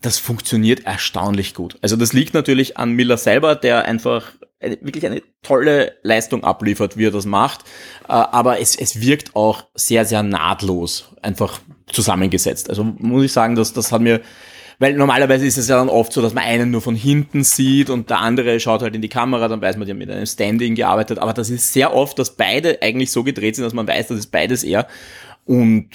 das 0.00 0.18
funktioniert 0.18 0.86
erstaunlich 0.86 1.54
gut. 1.54 1.76
Also 1.82 1.96
das 1.96 2.12
liegt 2.12 2.34
natürlich 2.34 2.76
an 2.78 2.92
Miller 2.92 3.16
selber, 3.16 3.54
der 3.54 3.84
einfach 3.84 4.32
wirklich 4.60 5.06
eine 5.06 5.22
tolle 5.42 5.96
Leistung 6.02 6.44
abliefert, 6.44 6.96
wie 6.96 7.06
er 7.06 7.10
das 7.10 7.26
macht. 7.26 7.62
Äh, 8.04 8.12
aber 8.12 8.60
es, 8.60 8.76
es 8.76 9.00
wirkt 9.00 9.34
auch 9.34 9.64
sehr, 9.74 10.04
sehr 10.04 10.22
nahtlos 10.22 11.10
einfach 11.22 11.60
zusammengesetzt. 11.86 12.68
Also 12.68 12.84
muss 12.84 13.24
ich 13.24 13.32
sagen, 13.32 13.56
dass 13.56 13.72
das 13.72 13.90
hat 13.90 14.02
mir, 14.02 14.20
weil 14.78 14.94
normalerweise 14.94 15.46
ist 15.46 15.56
es 15.56 15.68
ja 15.68 15.76
dann 15.76 15.88
oft 15.88 16.12
so, 16.12 16.22
dass 16.22 16.34
man 16.34 16.44
einen 16.44 16.70
nur 16.70 16.82
von 16.82 16.94
hinten 16.94 17.42
sieht 17.42 17.90
und 17.90 18.10
der 18.10 18.20
andere 18.20 18.60
schaut 18.60 18.82
halt 18.82 18.94
in 18.94 19.02
die 19.02 19.08
Kamera, 19.08 19.48
dann 19.48 19.60
weiß 19.60 19.76
man, 19.76 19.86
die 19.86 19.92
haben 19.92 19.98
mit 19.98 20.10
einem 20.10 20.26
Standing 20.26 20.74
gearbeitet. 20.74 21.18
Aber 21.18 21.32
das 21.32 21.50
ist 21.50 21.72
sehr 21.72 21.94
oft, 21.94 22.18
dass 22.18 22.36
beide 22.36 22.80
eigentlich 22.82 23.10
so 23.12 23.24
gedreht 23.24 23.56
sind, 23.56 23.64
dass 23.64 23.74
man 23.74 23.88
weiß, 23.88 24.08
das 24.08 24.18
ist 24.18 24.30
beides 24.30 24.62
er. 24.62 24.86
Und 25.46 25.88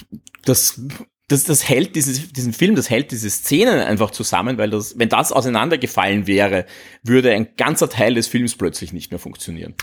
das 0.44 0.82
das, 1.28 1.44
das 1.44 1.68
hält 1.68 1.96
dieses, 1.96 2.32
diesen 2.32 2.54
Film, 2.54 2.76
das 2.76 2.90
hält 2.90 3.12
diese 3.12 3.30
Szenen 3.30 3.80
einfach 3.80 4.12
zusammen, 4.12 4.58
weil 4.58 4.70
das, 4.70 4.98
wenn 5.00 5.10
das 5.10 5.32
auseinandergefallen 5.32 6.28
wäre, 6.28 6.66
würde 7.04 7.32
ein 7.32 7.48
ganzer 7.58 7.90
Teil 7.90 8.14
des 8.14 8.28
Films 8.28 8.56
plötzlich 8.56 8.94
nicht 8.94 9.12
mehr 9.12 9.20
funktionieren. 9.20 9.74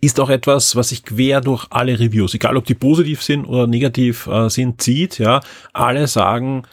Ist 0.00 0.20
auch 0.20 0.30
etwas, 0.30 0.76
was 0.76 0.90
sich 0.90 1.04
quer 1.04 1.40
durch 1.40 1.66
alle 1.70 1.98
Reviews, 1.98 2.34
egal 2.34 2.56
ob 2.56 2.66
die 2.66 2.74
positiv 2.74 3.22
sind 3.22 3.44
oder 3.44 3.66
negativ 3.66 4.26
äh, 4.26 4.48
sind, 4.48 4.80
zieht, 4.80 5.18
ja. 5.18 5.40
Alle 5.72 6.06
sagen, 6.06 6.64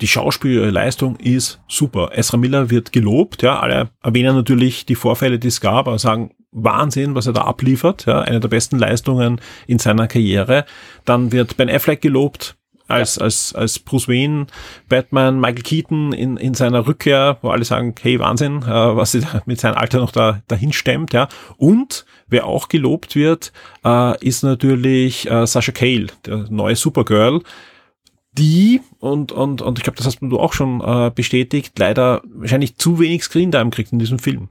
die 0.00 0.08
Schauspielleistung 0.08 1.16
ist 1.16 1.60
super. 1.68 2.10
Ezra 2.14 2.38
Miller 2.38 2.70
wird 2.70 2.92
gelobt, 2.92 3.42
ja. 3.42 3.60
Alle 3.60 3.90
erwähnen 4.02 4.34
natürlich 4.34 4.86
die 4.86 4.94
Vorfälle, 4.94 5.38
die 5.38 5.48
es 5.48 5.60
gab, 5.60 5.88
aber 5.88 5.98
sagen, 5.98 6.30
Wahnsinn, 6.52 7.14
was 7.14 7.26
er 7.26 7.34
da 7.34 7.42
abliefert, 7.42 8.06
ja. 8.06 8.20
Eine 8.20 8.40
der 8.40 8.48
besten 8.48 8.78
Leistungen 8.78 9.40
in 9.66 9.78
seiner 9.78 10.06
Karriere. 10.06 10.64
Dann 11.04 11.32
wird 11.32 11.58
Ben 11.58 11.70
Affleck 11.70 12.00
gelobt, 12.00 12.56
als, 12.90 13.16
ja. 13.16 13.22
als, 13.22 13.54
als 13.54 13.78
Bruce 13.78 14.08
Wayne, 14.08 14.46
Batman, 14.88 15.40
Michael 15.40 15.62
Keaton 15.62 16.12
in, 16.12 16.36
in 16.36 16.54
seiner 16.54 16.86
Rückkehr, 16.86 17.38
wo 17.42 17.50
alle 17.50 17.64
sagen, 17.64 17.94
hey, 18.00 18.18
Wahnsinn, 18.18 18.62
äh, 18.62 18.66
was 18.68 19.12
sie 19.12 19.22
mit 19.46 19.60
seinem 19.60 19.76
Alter 19.76 19.98
noch 19.98 20.12
da, 20.12 20.42
dahin 20.48 20.72
stemmt, 20.72 21.12
ja. 21.12 21.28
Und 21.56 22.04
wer 22.28 22.46
auch 22.46 22.68
gelobt 22.68 23.16
wird, 23.16 23.52
äh, 23.84 24.24
ist 24.24 24.42
natürlich 24.42 25.30
äh, 25.30 25.46
Sasha 25.46 25.72
Cale, 25.72 26.08
der 26.26 26.46
neue 26.50 26.76
Supergirl, 26.76 27.40
die, 28.32 28.80
und, 29.00 29.32
und, 29.32 29.60
und 29.60 29.78
ich 29.78 29.84
glaube, 29.84 29.96
das 29.96 30.06
hast 30.06 30.20
du 30.20 30.38
auch 30.38 30.52
schon 30.52 30.80
äh, 30.80 31.10
bestätigt, 31.14 31.78
leider 31.78 32.22
wahrscheinlich 32.24 32.76
zu 32.76 32.98
wenig 32.98 33.24
Screentime 33.24 33.70
kriegt 33.70 33.92
in 33.92 33.98
diesem 33.98 34.18
Film. 34.18 34.48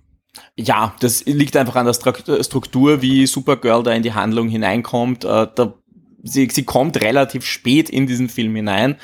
Ja, 0.56 0.94
das 1.00 1.26
liegt 1.26 1.56
einfach 1.56 1.76
an 1.76 1.86
der 1.86 1.94
Struktur, 2.44 3.02
wie 3.02 3.26
Supergirl 3.26 3.84
da 3.84 3.94
in 3.94 4.04
die 4.04 4.14
Handlung 4.14 4.50
hineinkommt. 4.50 5.24
Äh, 5.24 5.48
da 5.56 5.74
sie, 6.24 6.48
sie 6.52 6.64
kommt 6.64 7.02
relativ 7.02 7.46
spät 7.46 7.90
in 7.90 8.08
diesen 8.08 8.30
Film 8.30 8.56
hinein 8.56 8.96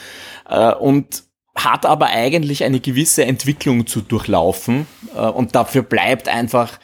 äh, 0.49 0.73
und 0.73 1.23
hat 1.55 1.85
aber 1.85 2.07
eigentlich 2.07 2.63
eine 2.63 2.79
gewisse 2.79 3.25
Entwicklung 3.25 3.87
zu 3.87 4.01
durchlaufen 4.01 4.87
äh, 5.15 5.19
und 5.19 5.55
dafür 5.55 5.83
bleibt 5.83 6.27
einfach 6.27 6.79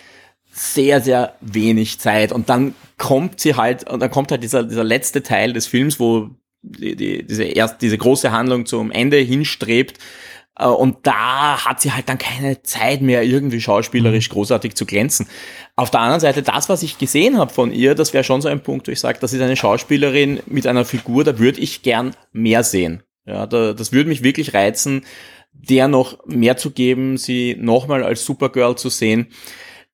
sehr, 0.52 1.02
sehr 1.02 1.36
wenig 1.42 2.00
Zeit. 2.00 2.32
Und 2.32 2.50
dann 2.50 2.76
kommt 2.98 3.40
sie 3.40 3.56
halt, 3.56 3.90
und 3.90 4.00
dann 4.00 4.12
kommt 4.12 4.32
halt 4.32 4.44
dieser, 4.44 4.64
dieser 4.64 4.84
letzte 4.84 5.24
Teil 5.24 5.54
des 5.54 5.68
Films, 5.68 6.00
wo 6.00 6.30
die, 6.62 6.96
die, 6.96 7.26
diese 7.26 7.44
erst 7.44 7.82
diese 7.82 7.98
große 7.98 8.32
Handlung 8.32 8.66
zum 8.66 8.92
Ende 8.92 9.18
hinstrebt, 9.18 9.98
und 10.68 10.98
da 11.04 11.66
hat 11.66 11.82
sie 11.82 11.92
halt 11.92 12.10
dann 12.10 12.18
keine 12.18 12.62
Zeit 12.64 13.02
mehr, 13.02 13.24
irgendwie 13.24 13.62
schauspielerisch 13.62 14.30
mhm. 14.30 14.34
großartig 14.34 14.76
zu 14.76 14.86
glänzen. 14.86 15.28
Auf 15.76 15.92
der 15.92 16.02
anderen 16.02 16.20
Seite, 16.20 16.44
das, 16.44 16.70
was 16.70 16.84
ich 16.84 16.98
gesehen 16.98 17.38
habe 17.38 17.52
von 17.52 17.72
ihr, 17.72 17.96
das 17.96 18.14
wäre 18.14 18.24
schon 18.24 18.42
so 18.42 18.50
ein 18.50 18.62
Punkt, 18.62 18.88
wo 18.88 18.92
ich 18.92 19.00
sage, 19.00 19.20
das 19.20 19.34
ist 19.34 19.42
eine 19.42 19.56
Schauspielerin 19.56 20.42
mit 20.46 20.68
einer 20.68 20.86
Figur, 20.86 21.24
da 21.24 21.40
würde 21.40 21.60
ich 21.60 21.82
gern 21.82 22.16
mehr 22.32 22.64
sehen. 22.64 23.04
Ja, 23.26 23.48
da, 23.48 23.74
das 23.74 23.92
würde 23.92 24.10
mich 24.10 24.24
wirklich 24.24 24.54
reizen, 24.54 25.06
der 25.54 25.88
noch 25.88 26.26
mehr 26.26 26.58
zu 26.58 26.72
geben, 26.72 27.18
sie 27.18 27.56
nochmal 27.60 28.04
als 28.04 28.26
Supergirl 28.26 28.76
zu 28.78 28.90
sehen. 28.90 29.28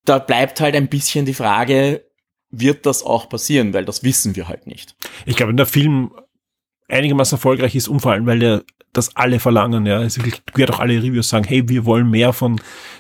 Da 0.06 0.20
bleibt 0.20 0.62
halt 0.62 0.76
ein 0.76 0.88
bisschen 0.88 1.26
die 1.26 1.34
Frage, 1.34 2.06
wird 2.50 2.86
das 2.86 3.04
auch 3.04 3.28
passieren, 3.28 3.74
weil 3.74 3.86
das 3.86 4.04
wissen 4.04 4.36
wir 4.36 4.48
halt 4.48 4.68
nicht. 4.68 4.96
Ich 5.26 5.36
glaube, 5.36 5.50
wenn 5.50 5.58
der 5.58 5.66
Film 5.66 6.12
einigermaßen 6.88 7.36
erfolgreich 7.36 7.76
ist, 7.76 7.88
und 7.88 8.00
vor 8.00 8.12
allem, 8.14 8.26
weil 8.26 8.40
der 8.40 8.64
das 8.94 9.16
alle 9.16 9.40
verlangen, 9.40 9.86
ja. 9.86 10.02
Es 10.02 10.20
wird 10.56 10.72
auch 10.72 10.80
alle 10.80 10.96
Reviews 10.96 11.30
sagen, 11.30 11.46
hey, 11.46 11.68
wir 11.70 11.86
wollen 11.86 12.10
mehr 12.10 12.34
von 12.34 12.60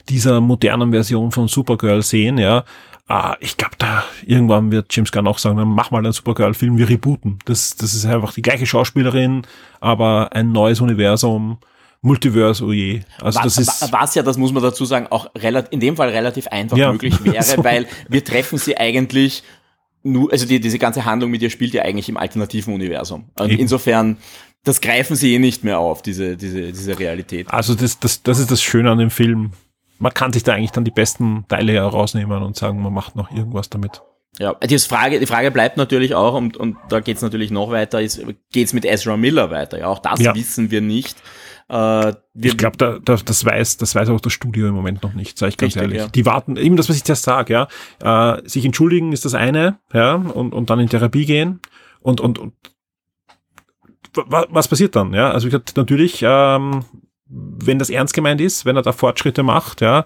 dieser 0.09 0.41
modernen 0.41 0.91
Version 0.91 1.31
von 1.31 1.47
Supergirl 1.47 2.03
sehen, 2.03 2.37
ja. 2.37 2.63
Ah, 3.09 3.37
ich 3.39 3.55
glaube, 3.55 3.75
da 3.77 4.03
irgendwann 4.25 4.69
wird 4.69 4.93
James 4.93 5.11
Gunn 5.11 5.27
auch 5.27 5.37
sagen, 5.37 5.57
dann 5.57 5.69
mach 5.69 5.91
mal 5.91 5.99
einen 5.99 6.11
Supergirl-Film, 6.11 6.77
wir 6.77 6.89
rebooten. 6.89 7.39
Das, 7.45 7.75
das 7.77 7.93
ist 7.93 8.05
einfach 8.05 8.33
die 8.33 8.41
gleiche 8.41 8.65
Schauspielerin, 8.65 9.43
aber 9.79 10.33
ein 10.33 10.51
neues 10.51 10.81
Universum. 10.81 11.57
Multiverse, 12.01 12.63
oh 12.63 12.71
je. 12.71 13.01
Also 13.21 13.39
was, 13.39 13.55
das 13.55 13.57
ist 13.57 13.91
was 13.91 14.13
ja, 14.13 14.23
das 14.23 14.37
muss 14.37 14.51
man 14.51 14.61
dazu 14.61 14.85
sagen, 14.85 15.07
auch 15.07 15.29
relativ, 15.35 15.71
in 15.71 15.79
dem 15.79 15.95
Fall 15.95 16.09
relativ 16.09 16.47
einfach 16.47 16.77
ja. 16.77 16.91
möglich 16.91 17.23
wäre, 17.23 17.43
so. 17.43 17.63
weil 17.63 17.87
wir 18.07 18.23
treffen 18.23 18.57
sie 18.57 18.77
eigentlich 18.77 19.43
nur, 20.11 20.31
also 20.31 20.45
die, 20.45 20.59
diese 20.59 20.79
ganze 20.79 21.05
Handlung 21.05 21.31
mit 21.31 21.41
ihr 21.41 21.49
spielt 21.49 21.73
ja 21.73 21.83
eigentlich 21.83 22.09
im 22.09 22.17
alternativen 22.17 22.73
Universum. 22.73 23.25
Und 23.37 23.51
Eben. 23.51 23.61
insofern 23.61 24.17
das 24.67 24.81
greifen 24.81 25.15
sie 25.15 25.33
eh 25.33 25.39
nicht 25.39 25.63
mehr 25.63 25.79
auf, 25.79 26.01
diese, 26.01 26.35
diese, 26.35 26.71
diese 26.71 26.99
Realität. 26.99 27.49
Also 27.49 27.73
das, 27.73 27.99
das, 27.99 28.23
das 28.23 28.39
ist 28.39 28.51
das 28.51 28.61
Schöne 28.61 28.91
an 28.91 28.97
dem 28.97 29.09
Film. 29.09 29.51
Man 29.99 30.13
kann 30.13 30.33
sich 30.33 30.43
da 30.43 30.53
eigentlich 30.53 30.71
dann 30.71 30.83
die 30.83 30.91
besten 30.91 31.45
Teile 31.47 31.73
herausnehmen 31.73 32.43
und 32.43 32.55
sagen, 32.55 32.81
man 32.81 32.93
macht 32.93 33.15
noch 33.15 33.31
irgendwas 33.31 33.69
damit. 33.69 34.01
Ja, 34.39 34.53
die 34.53 34.77
Frage, 34.77 35.19
die 35.19 35.25
Frage 35.25 35.49
bleibt 35.49 35.77
natürlich 35.77 36.13
auch, 36.13 36.35
und, 36.35 36.57
und 36.57 36.77
da 36.89 36.99
geht's 36.99 37.21
natürlich 37.21 37.49
noch 37.49 37.71
weiter, 37.71 38.01
ist, 38.01 38.21
geht's 38.51 38.73
mit 38.73 38.85
Ezra 38.85 39.17
Miller 39.17 39.49
weiter? 39.49 39.79
Ja, 39.79 39.87
auch 39.87 39.99
das 39.99 40.19
ja. 40.19 40.35
wissen 40.35 40.69
wir 40.69 40.81
nicht. 40.81 41.17
Äh, 41.69 42.13
ich 42.33 42.57
glaube, 42.57 42.77
da, 42.77 42.99
da, 42.99 43.15
das 43.15 43.43
weiß, 43.45 43.77
das 43.77 43.93
weiß 43.93 44.09
auch 44.09 44.21
das 44.21 44.33
Studio 44.33 44.67
im 44.67 44.75
Moment 44.75 45.03
noch 45.03 45.13
nicht, 45.13 45.37
sage 45.37 45.49
ich 45.49 45.57
ganz 45.57 45.75
Richtig, 45.75 45.81
ehrlich. 45.81 45.97
Ja. 45.99 46.07
Die 46.07 46.25
warten, 46.25 46.55
eben 46.55 46.77
das, 46.77 46.89
was 46.89 46.95
ich 46.95 47.03
zuerst 47.03 47.23
sage, 47.23 47.53
ja. 47.53 48.37
Äh, 48.37 48.47
sich 48.47 48.65
entschuldigen 48.65 49.11
ist 49.11 49.25
das 49.25 49.33
eine, 49.33 49.79
ja, 49.93 50.15
und, 50.15 50.53
und 50.53 50.69
dann 50.69 50.79
in 50.79 50.89
Therapie 50.89 51.25
gehen. 51.25 51.59
Und, 52.01 52.21
und, 52.21 52.39
und 52.39 52.53
was 54.13 54.67
passiert 54.67 54.95
dann? 54.95 55.13
Ja, 55.13 55.31
also 55.31 55.45
wie 55.45 55.51
gesagt, 55.51 55.77
natürlich, 55.77 56.21
ähm, 56.23 56.85
wenn 57.27 57.77
das 57.77 57.89
ernst 57.89 58.13
gemeint 58.13 58.41
ist, 58.41 58.65
wenn 58.65 58.75
er 58.75 58.81
da 58.81 58.93
Fortschritte 58.93 59.43
macht, 59.43 59.81
ja, 59.81 60.05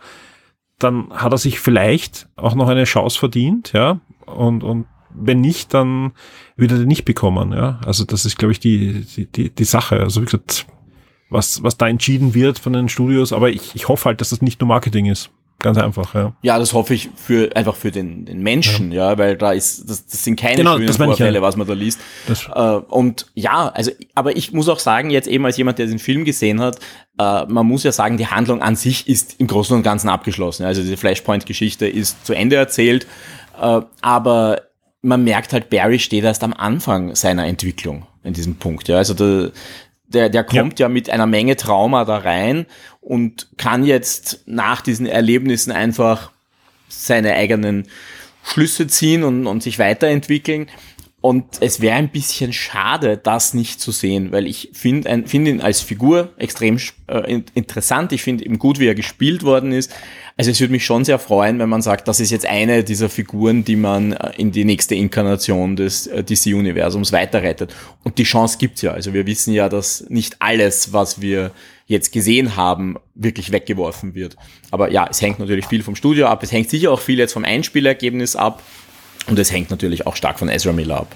dann 0.80 1.12
hat 1.12 1.32
er 1.32 1.38
sich 1.38 1.60
vielleicht 1.60 2.28
auch 2.36 2.56
noch 2.56 2.68
eine 2.68 2.86
Chance 2.86 3.20
verdient, 3.20 3.72
ja, 3.74 4.00
und, 4.26 4.64
und 4.64 4.88
wenn 5.14 5.42
nicht, 5.42 5.74
dann 5.74 6.14
wird 6.56 6.72
er 6.72 6.80
die 6.80 6.86
nicht 6.86 7.06
bekommen, 7.06 7.52
ja. 7.54 7.80
Also 7.86 8.04
das 8.04 8.26
ist, 8.26 8.38
glaube 8.38 8.54
ich, 8.54 8.60
die, 8.60 9.06
die, 9.06 9.26
die, 9.28 9.50
die 9.50 9.64
Sache. 9.64 10.00
Also 10.00 10.22
wie 10.22 10.26
gesagt, 10.26 10.66
was, 11.32 11.64
was 11.64 11.78
da 11.78 11.88
entschieden 11.88 12.34
wird 12.36 12.60
von 12.60 12.74
den 12.74 12.90
Studios, 12.90 13.34
aber 13.34 13.50
ich, 13.50 13.74
ich 13.74 13.88
hoffe 13.88 14.06
halt, 14.06 14.22
dass 14.22 14.30
das 14.30 14.42
nicht 14.42 14.60
nur 14.60 14.68
Marketing 14.68 15.06
ist. 15.06 15.32
Ganz 15.60 15.78
einfach, 15.78 16.16
ja. 16.16 16.34
Ja, 16.42 16.58
das 16.58 16.74
hoffe 16.74 16.96
ich 16.96 17.10
für 17.16 17.56
einfach 17.56 17.76
für 17.76 17.92
den, 17.92 18.26
den 18.26 18.42
Menschen, 18.42 18.92
ja. 18.92 19.12
ja 19.12 19.18
weil 19.20 19.38
da 19.38 19.52
ist, 19.52 19.88
das, 19.88 20.08
das 20.08 20.24
sind 20.24 20.40
keine 20.40 20.58
genau, 20.58 20.78
schönen 20.78 20.92
Vorfälle, 20.92 21.36
ja. 21.36 21.42
was 21.42 21.56
man 21.56 21.68
da 21.68 21.74
liest. 21.74 22.00
Das 22.28 22.50
äh, 22.54 22.60
und 22.90 23.28
ja, 23.36 23.70
also, 23.70 23.92
aber 24.16 24.36
ich 24.36 24.54
muss 24.54 24.68
auch 24.70 24.80
sagen, 24.80 25.12
jetzt 25.12 25.28
eben 25.28 25.46
als 25.46 25.58
jemand, 25.58 25.78
der 25.78 25.86
den 25.86 26.00
Film 26.00 26.26
gesehen 26.26 26.60
hat, 26.60 26.80
äh, 27.20 27.46
man 27.46 27.68
muss 27.68 27.84
ja 27.84 27.92
sagen, 27.92 28.18
die 28.18 28.26
Handlung 28.26 28.64
an 28.64 28.76
sich 28.76 29.08
ist 29.08 29.40
im 29.40 29.46
Großen 29.46 29.76
und 29.76 29.84
Ganzen 29.84 30.10
abgeschlossen. 30.10 30.66
Also 30.66 30.82
diese 30.82 30.98
Flashpoint-Geschichte 30.98 31.88
ist 31.88 32.26
zu 32.26 32.34
Ende 32.34 32.56
erzählt, 32.56 33.06
äh, 33.62 33.82
aber 34.02 34.64
man 35.04 35.24
merkt 35.24 35.54
halt, 35.54 35.70
Barry 35.70 36.00
steht 36.00 36.24
erst 36.24 36.44
am 36.44 36.54
Anfang 36.54 37.16
seiner 37.16 37.46
Entwicklung 37.46 38.08
in 38.24 38.34
diesem 38.34 38.56
Punkt. 38.56 38.88
Ja, 38.88 38.98
also 38.98 39.14
der, 39.14 39.52
der, 40.14 40.30
der 40.30 40.44
kommt 40.44 40.80
ja. 40.80 40.86
ja 40.86 40.90
mit 40.90 41.10
einer 41.10 41.26
Menge 41.26 41.56
Trauma 41.56 42.06
da 42.06 42.18
rein 42.18 42.66
und 43.02 43.48
kann 43.58 43.84
jetzt 43.84 44.44
nach 44.46 44.82
diesen 44.82 45.06
Erlebnissen 45.06 45.72
einfach 45.72 46.32
seine 46.88 47.34
eigenen 47.34 47.88
Schlüsse 48.44 48.88
ziehen 48.88 49.24
und, 49.24 49.48
und 49.48 49.64
sich 49.64 49.80
weiterentwickeln. 49.80 50.68
Und 51.22 51.46
es 51.60 51.82
wäre 51.82 51.96
ein 51.96 52.10
bisschen 52.10 52.52
schade, 52.52 53.16
das 53.16 53.54
nicht 53.54 53.80
zu 53.80 53.92
sehen, 53.92 54.32
weil 54.32 54.48
ich 54.48 54.72
finde 54.74 55.24
find 55.28 55.48
ihn 55.48 55.62
als 55.62 55.80
Figur 55.82 56.34
extrem 56.38 56.80
äh, 57.06 57.42
interessant. 57.54 58.12
Ich 58.12 58.24
finde 58.24 58.44
ihm 58.44 58.58
gut, 58.58 58.80
wie 58.80 58.88
er 58.88 58.96
gespielt 58.96 59.44
worden 59.44 59.72
ist. 59.72 59.94
Also 60.36 60.50
es 60.50 60.60
würde 60.60 60.72
mich 60.72 60.84
schon 60.84 61.06
sehr 61.06 61.20
freuen, 61.20 61.60
wenn 61.60 61.70
man 61.70 61.84
sagt, 61.84 62.08
das 62.08 62.20
ist 62.20 62.32
jetzt 62.32 62.48
eine 62.48 62.84
dieser 62.84 63.08
Figuren, 63.08 63.64
die 63.64 63.76
man 63.76 64.14
äh, 64.14 64.32
in 64.38 64.52
die 64.52 64.66
nächste 64.66 64.96
Inkarnation 64.96 65.76
des 65.76 66.08
äh, 66.08 66.24
DC-Universums 66.24 67.12
weiterrettet. 67.12 67.76
Und 68.04 68.18
die 68.18 68.24
Chance 68.24 68.58
gibt's 68.58 68.82
ja. 68.82 68.92
Also 68.92 69.14
wir 69.14 69.28
wissen 69.28 69.54
ja, 69.54 69.70
dass 69.70 70.10
nicht 70.10 70.38
alles, 70.40 70.92
was 70.92 71.22
wir 71.22 71.52
jetzt 71.86 72.12
gesehen 72.12 72.56
haben, 72.56 72.96
wirklich 73.14 73.52
weggeworfen 73.52 74.16
wird. 74.16 74.38
Aber 74.72 74.90
ja, 74.92 75.08
es 75.08 75.22
hängt 75.22 75.38
natürlich 75.38 75.68
viel 75.68 75.84
vom 75.84 75.96
Studio 75.96 76.26
ab. 76.26 76.42
Es 76.42 76.52
hängt 76.52 76.72
sicher 76.72 76.92
auch 76.92 77.00
viel 77.00 77.20
jetzt 77.20 77.34
vom 77.34 77.46
Einspielergebnis 77.46 78.36
ab. 78.36 78.64
Und 79.28 79.40
es 79.40 79.52
hängt 79.52 79.70
natürlich 79.70 80.08
auch 80.08 80.16
stark 80.16 80.40
von 80.40 80.50
Ezra 80.50 80.72
Miller 80.72 81.02
ab. 81.02 81.16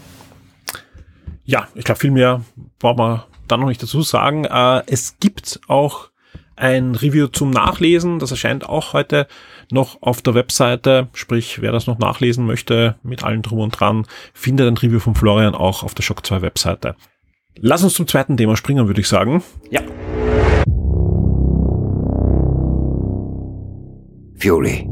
Ja, 1.44 1.68
ich 1.76 1.84
glaube, 1.84 2.00
viel 2.00 2.12
mehr 2.12 2.42
braucht 2.80 2.98
man 2.98 3.24
da 3.48 3.58
noch 3.58 3.68
nicht 3.68 3.82
dazu 3.82 4.02
sagen. 4.02 4.46
Äh, 4.46 4.84
es 4.88 5.18
gibt 5.20 5.60
auch 5.68 6.10
ein 6.56 6.96
Review 6.96 7.28
zum 7.28 7.52
Nachlesen. 7.52 8.20
Das 8.20 8.32
erscheint 8.32 8.68
auch 8.68 8.94
heute 8.94 9.28
noch 9.72 10.02
auf 10.02 10.22
der 10.22 10.34
Webseite. 10.34 11.10
Sprich, 11.14 11.62
wer 11.62 11.72
das 11.72 11.88
noch 11.88 12.00
nachlesen 12.00 12.46
möchte, 12.46 12.96
mit 13.04 13.24
allem 13.24 13.42
drum 13.42 13.60
und 13.60 13.72
dran, 13.72 14.06
findet 14.34 14.68
ein 14.68 14.78
Review 14.78 15.00
von 15.00 15.16
Florian 15.16 15.56
auch 15.56 15.84
auf 15.84 15.94
der 15.94 16.04
Shock 16.04 16.26
2 16.26 16.42
Webseite. 16.42 16.96
Lass 17.58 17.84
uns 17.84 17.94
zum 17.94 18.08
zweiten 18.08 18.38
Thema 18.38 18.58
springen, 18.58 18.88
würde 18.88 19.02
ich 19.02 19.08
sagen. 19.08 19.44
Ja. 19.70 19.82
Fury. 24.38 24.88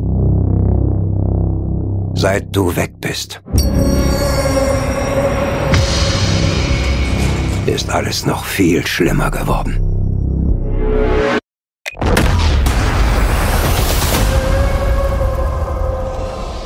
Seit 2.23 2.55
du 2.55 2.73
weg 2.77 3.01
bist, 3.01 3.41
ist 7.65 7.89
alles 7.89 8.25
noch 8.25 8.45
viel 8.45 8.87
schlimmer 8.87 9.29
geworden. 9.29 9.77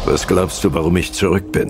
Was 0.06 0.28
glaubst 0.28 0.64
du, 0.64 0.72
warum 0.76 0.96
ich 0.96 1.12
zurück 1.14 1.52
bin? 1.52 1.70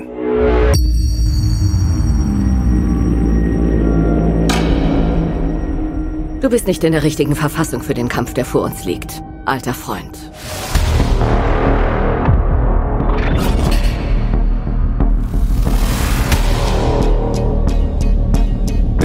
Du 6.42 6.50
bist 6.50 6.68
nicht 6.68 6.84
in 6.84 6.92
der 6.92 7.04
richtigen 7.04 7.38
Verfassung 7.38 7.82
für 7.82 7.94
den 7.94 8.10
Kampf, 8.10 8.34
der 8.34 8.44
vor 8.44 8.64
uns 8.64 8.84
liegt, 8.84 9.24
alter 9.46 9.74
Freund. 9.74 10.18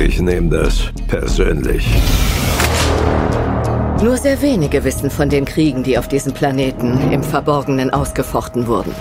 Ich 0.05 0.21
nehme 0.21 0.49
das 0.49 0.91
persönlich. 1.07 1.87
Nur 4.03 4.17
sehr 4.17 4.43
wenige 4.43 4.83
wissen 4.83 5.11
von 5.11 5.29
den 5.29 5.45
Kriegen, 5.45 5.85
die 5.85 5.97
auf 5.97 6.09
diesem 6.09 6.35
Planeten 6.35 7.13
im 7.13 7.23
Verborgenen 7.23 7.91
ausgefochten 7.91 8.67
wurden. 8.67 8.93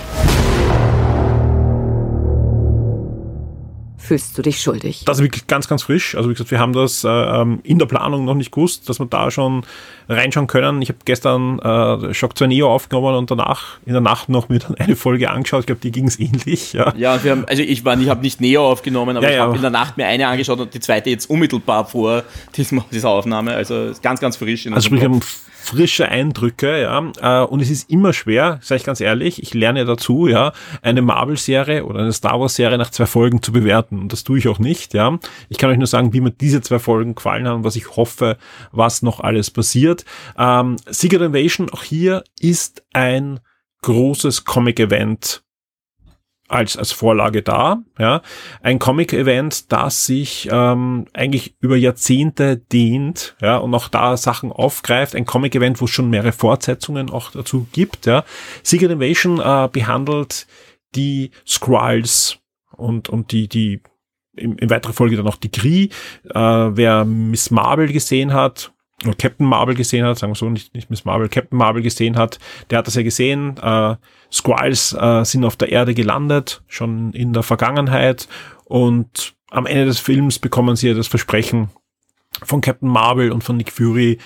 Fühlst 3.96 4.38
du 4.38 4.42
dich 4.42 4.60
schuldig? 4.60 5.04
Das 5.04 5.18
ist 5.18 5.24
wirklich 5.24 5.48
ganz, 5.48 5.66
ganz 5.66 5.82
frisch. 5.82 6.14
Also 6.14 6.28
wie 6.28 6.34
gesagt, 6.34 6.52
wir 6.52 6.60
haben 6.60 6.72
das 6.72 7.02
äh, 7.02 7.08
ähm, 7.08 7.58
in 7.64 7.80
der 7.80 7.86
Planung 7.86 8.24
noch 8.24 8.34
nicht 8.34 8.52
gewusst, 8.52 8.88
dass 8.88 9.00
wir 9.00 9.06
da 9.06 9.32
schon 9.32 9.64
reinschauen 10.12 10.46
können. 10.46 10.82
Ich 10.82 10.88
habe 10.88 10.98
gestern 11.04 11.58
äh, 11.58 12.14
Shock 12.14 12.36
2 12.38 12.46
Neo 12.46 12.72
aufgenommen 12.72 13.16
und 13.16 13.30
danach 13.30 13.78
in 13.86 13.92
der 13.92 14.00
Nacht 14.00 14.28
noch 14.28 14.48
mir 14.48 14.58
dann 14.58 14.74
eine 14.76 14.96
Folge 14.96 15.30
angeschaut. 15.30 15.60
Ich 15.60 15.66
glaube, 15.66 15.80
die 15.80 15.92
ging 15.92 16.06
es 16.06 16.18
ähnlich. 16.18 16.72
Ja, 16.72 16.92
ja 16.96 17.22
wir 17.22 17.30
haben, 17.32 17.44
also 17.46 17.62
ich 17.62 17.84
war, 17.84 17.98
ich 17.98 18.08
habe 18.08 18.22
nicht 18.22 18.40
Neo 18.40 18.70
aufgenommen, 18.70 19.16
aber 19.16 19.26
ja, 19.26 19.34
ich 19.34 19.40
habe 19.40 19.56
in 19.56 19.62
der 19.62 19.70
Nacht 19.70 19.96
mir 19.96 20.06
eine 20.06 20.26
angeschaut 20.26 20.60
und 20.60 20.74
die 20.74 20.80
zweite 20.80 21.10
jetzt 21.10 21.28
unmittelbar 21.28 21.86
vor 21.86 22.22
diesem, 22.56 22.82
dieser 22.90 23.10
Aufnahme. 23.10 23.54
Also 23.54 23.92
ganz, 24.02 24.20
ganz 24.20 24.36
frisch. 24.36 24.66
also 24.66 24.86
sprich, 24.86 25.04
am 25.04 25.20
frische 25.62 26.08
Eindrücke, 26.08 26.82
ja, 26.82 27.12
äh, 27.20 27.46
und 27.46 27.60
es 27.60 27.70
ist 27.70 27.88
immer 27.88 28.12
schwer, 28.12 28.58
sage 28.62 28.80
ich 28.80 28.84
ganz 28.84 29.00
ehrlich, 29.00 29.42
ich 29.42 29.54
lerne 29.54 29.84
dazu, 29.84 30.26
ja, 30.26 30.52
eine 30.82 31.02
Marvel-Serie 31.02 31.84
oder 31.84 32.00
eine 32.00 32.12
Star 32.12 32.40
Wars-Serie 32.40 32.78
nach 32.78 32.90
zwei 32.90 33.06
Folgen 33.06 33.42
zu 33.42 33.52
bewerten. 33.52 34.00
Und 34.00 34.12
das 34.12 34.24
tue 34.24 34.38
ich 34.38 34.48
auch 34.48 34.58
nicht, 34.58 34.92
ja. 34.92 35.18
Ich 35.48 35.58
kann 35.58 35.70
euch 35.70 35.78
nur 35.78 35.86
sagen, 35.86 36.12
wie 36.12 36.20
mir 36.20 36.32
diese 36.32 36.60
zwei 36.62 36.78
Folgen 36.78 37.14
gefallen 37.14 37.46
haben, 37.46 37.64
was 37.64 37.76
ich 37.76 37.96
hoffe, 37.96 38.38
was 38.72 39.02
noch 39.02 39.20
alles 39.20 39.50
passiert. 39.50 40.01
Ähm, 40.38 40.76
Secret 40.86 41.22
Invasion, 41.22 41.70
auch 41.70 41.82
hier 41.82 42.24
ist 42.40 42.84
ein 42.92 43.40
großes 43.82 44.44
Comic-Event 44.44 45.42
als, 46.52 46.76
als 46.76 46.92
Vorlage 46.92 47.42
da. 47.42 47.82
Ja. 47.98 48.22
Ein 48.60 48.78
Comic-Event, 48.78 49.72
das 49.72 50.06
sich 50.06 50.48
ähm, 50.52 51.06
eigentlich 51.12 51.56
über 51.60 51.76
Jahrzehnte 51.76 52.58
dehnt 52.58 53.36
ja, 53.40 53.56
und 53.56 53.74
auch 53.74 53.88
da 53.88 54.16
Sachen 54.16 54.52
aufgreift. 54.52 55.16
Ein 55.16 55.24
Comic-Event, 55.24 55.80
wo 55.80 55.86
es 55.86 55.90
schon 55.90 56.10
mehrere 56.10 56.32
Fortsetzungen 56.32 57.10
auch 57.10 57.30
dazu 57.30 57.66
gibt. 57.72 58.06
Ja. 58.06 58.24
Secret 58.62 58.90
Invasion 58.90 59.40
äh, 59.40 59.68
behandelt 59.72 60.46
die 60.94 61.30
Skrulls 61.46 62.38
und, 62.76 63.08
und 63.08 63.32
die, 63.32 63.48
die 63.48 63.80
in, 64.36 64.56
in 64.58 64.70
weiterer 64.70 64.92
Folge 64.92 65.16
dann 65.16 65.28
auch 65.28 65.36
die 65.36 65.50
Kree. 65.50 65.88
Äh, 66.24 66.38
wer 66.38 67.04
Miss 67.04 67.50
Marvel 67.50 67.92
gesehen 67.92 68.32
hat, 68.32 68.71
oder 69.04 69.14
Captain 69.14 69.46
Marvel 69.46 69.74
gesehen 69.74 70.04
hat, 70.04 70.18
sagen 70.18 70.32
wir 70.32 70.36
so, 70.36 70.48
nicht, 70.48 70.74
nicht 70.74 70.90
Miss 70.90 71.04
Marvel, 71.04 71.28
Captain 71.28 71.58
Marvel 71.58 71.82
gesehen 71.82 72.16
hat, 72.16 72.38
der 72.70 72.78
hat 72.78 72.86
das 72.86 72.94
ja 72.94 73.02
gesehen. 73.02 73.56
Äh, 73.62 73.96
Squalls 74.30 74.92
äh, 74.98 75.24
sind 75.24 75.44
auf 75.44 75.56
der 75.56 75.70
Erde 75.70 75.94
gelandet, 75.94 76.62
schon 76.66 77.12
in 77.12 77.32
der 77.32 77.42
Vergangenheit. 77.42 78.28
Und 78.64 79.34
am 79.50 79.66
Ende 79.66 79.86
des 79.86 80.00
Films 80.00 80.38
bekommen 80.38 80.76
sie 80.76 80.88
ja 80.88 80.94
das 80.94 81.08
Versprechen 81.08 81.68
von 82.42 82.60
Captain 82.60 82.88
Marvel 82.88 83.30
und 83.30 83.44
von 83.44 83.56
Nick 83.56 83.70
Fury, 83.70 84.18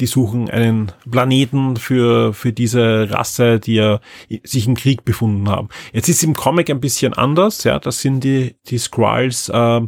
die 0.00 0.06
suchen 0.06 0.50
einen 0.50 0.90
Planeten 1.10 1.76
für, 1.76 2.32
für 2.32 2.52
diese 2.52 3.10
Rasse, 3.10 3.60
die 3.60 3.74
ja 3.74 4.00
sich 4.42 4.66
im 4.66 4.74
Krieg 4.74 5.04
befunden 5.04 5.48
haben. 5.48 5.68
Jetzt 5.92 6.08
ist 6.08 6.24
im 6.24 6.34
Comic 6.34 6.70
ein 6.70 6.80
bisschen 6.80 7.12
anders, 7.12 7.64
ja, 7.64 7.78
das 7.78 8.00
sind 8.00 8.24
die, 8.24 8.56
die 8.68 8.78
Skrulls, 8.78 9.48
äh, 9.50 9.80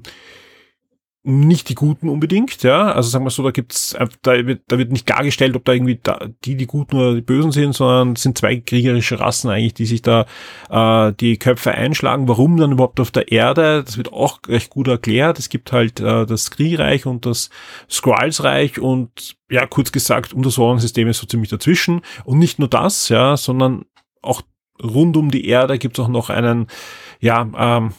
nicht 1.26 1.70
die 1.70 1.74
Guten 1.74 2.10
unbedingt, 2.10 2.62
ja. 2.62 2.92
Also 2.92 3.08
sagen 3.08 3.24
wir 3.24 3.30
so, 3.30 3.42
da 3.42 3.50
gibt's, 3.50 3.94
äh, 3.94 4.06
da 4.20 4.46
wird, 4.46 4.62
da 4.68 4.76
wird 4.76 4.92
nicht 4.92 5.06
klargestellt, 5.06 5.56
ob 5.56 5.64
da 5.64 5.72
irgendwie 5.72 5.98
da, 6.02 6.28
die 6.44 6.54
die 6.54 6.66
Guten 6.66 6.96
oder 6.96 7.14
die 7.14 7.22
Bösen 7.22 7.50
sind, 7.50 7.74
sondern 7.74 8.14
sind 8.14 8.36
zwei 8.36 8.56
kriegerische 8.56 9.18
Rassen 9.18 9.48
eigentlich, 9.48 9.72
die 9.72 9.86
sich 9.86 10.02
da 10.02 10.26
äh, 10.68 11.14
die 11.14 11.38
Köpfe 11.38 11.72
einschlagen. 11.72 12.28
Warum 12.28 12.58
dann 12.58 12.72
überhaupt 12.72 13.00
auf 13.00 13.10
der 13.10 13.32
Erde? 13.32 13.82
Das 13.84 13.96
wird 13.96 14.12
auch 14.12 14.40
recht 14.46 14.68
gut 14.68 14.86
erklärt. 14.86 15.38
Es 15.38 15.48
gibt 15.48 15.72
halt 15.72 15.98
äh, 15.98 16.26
das 16.26 16.50
Kriegereich 16.50 17.06
und 17.06 17.24
das 17.24 17.48
Skrulls-Reich 17.90 18.78
und 18.78 19.36
ja, 19.48 19.66
kurz 19.66 19.92
gesagt, 19.92 20.34
unser 20.34 20.50
Sonnensystem 20.50 21.08
ist 21.08 21.18
so 21.18 21.26
ziemlich 21.26 21.48
dazwischen. 21.48 22.02
Und 22.24 22.38
nicht 22.38 22.58
nur 22.58 22.68
das, 22.68 23.08
ja, 23.08 23.38
sondern 23.38 23.86
auch 24.20 24.42
rund 24.82 25.16
um 25.16 25.30
die 25.30 25.46
Erde 25.46 25.78
gibt's 25.78 26.00
auch 26.00 26.08
noch 26.08 26.28
einen, 26.28 26.66
ja, 27.20 27.48
ähm, 27.56 27.94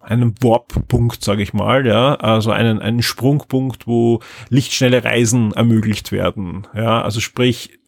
einen 0.00 0.34
Warp-Punkt, 0.40 1.22
sage 1.24 1.42
ich 1.42 1.52
mal, 1.52 1.86
ja, 1.86 2.14
also 2.14 2.50
einen, 2.50 2.80
einen 2.80 3.02
Sprungpunkt, 3.02 3.86
wo 3.86 4.20
lichtschnelle 4.48 5.04
Reisen 5.04 5.52
ermöglicht 5.52 6.12
werden, 6.12 6.66
ja, 6.74 7.02
also 7.02 7.20
sprich, 7.20 7.78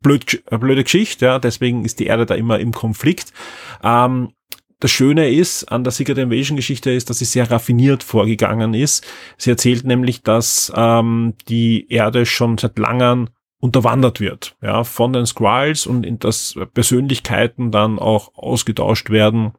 blöd, 0.00 0.42
blöde 0.50 0.82
Geschichte, 0.82 1.26
ja, 1.26 1.38
deswegen 1.38 1.84
ist 1.84 2.00
die 2.00 2.06
Erde 2.06 2.26
da 2.26 2.34
immer 2.34 2.58
im 2.58 2.72
Konflikt. 2.72 3.32
Ähm, 3.82 4.32
das 4.80 4.90
Schöne 4.90 5.30
ist 5.30 5.70
an 5.70 5.84
der 5.84 5.90
Secret 5.90 6.16
Invasion 6.16 6.56
Geschichte 6.56 6.90
ist, 6.90 7.10
dass 7.10 7.18
sie 7.18 7.26
sehr 7.26 7.50
raffiniert 7.50 8.02
vorgegangen 8.02 8.72
ist. 8.72 9.06
Sie 9.36 9.50
erzählt 9.50 9.84
nämlich, 9.84 10.22
dass 10.22 10.72
ähm, 10.74 11.34
die 11.48 11.86
Erde 11.90 12.24
schon 12.24 12.56
seit 12.56 12.78
langem 12.78 13.28
unterwandert 13.58 14.20
wird, 14.20 14.56
ja, 14.62 14.84
von 14.84 15.12
den 15.12 15.26
Skrulls 15.26 15.86
und 15.86 16.06
in 16.06 16.18
das 16.18 16.54
Persönlichkeiten 16.72 17.70
dann 17.70 17.98
auch 17.98 18.34
ausgetauscht 18.34 19.10
werden 19.10 19.52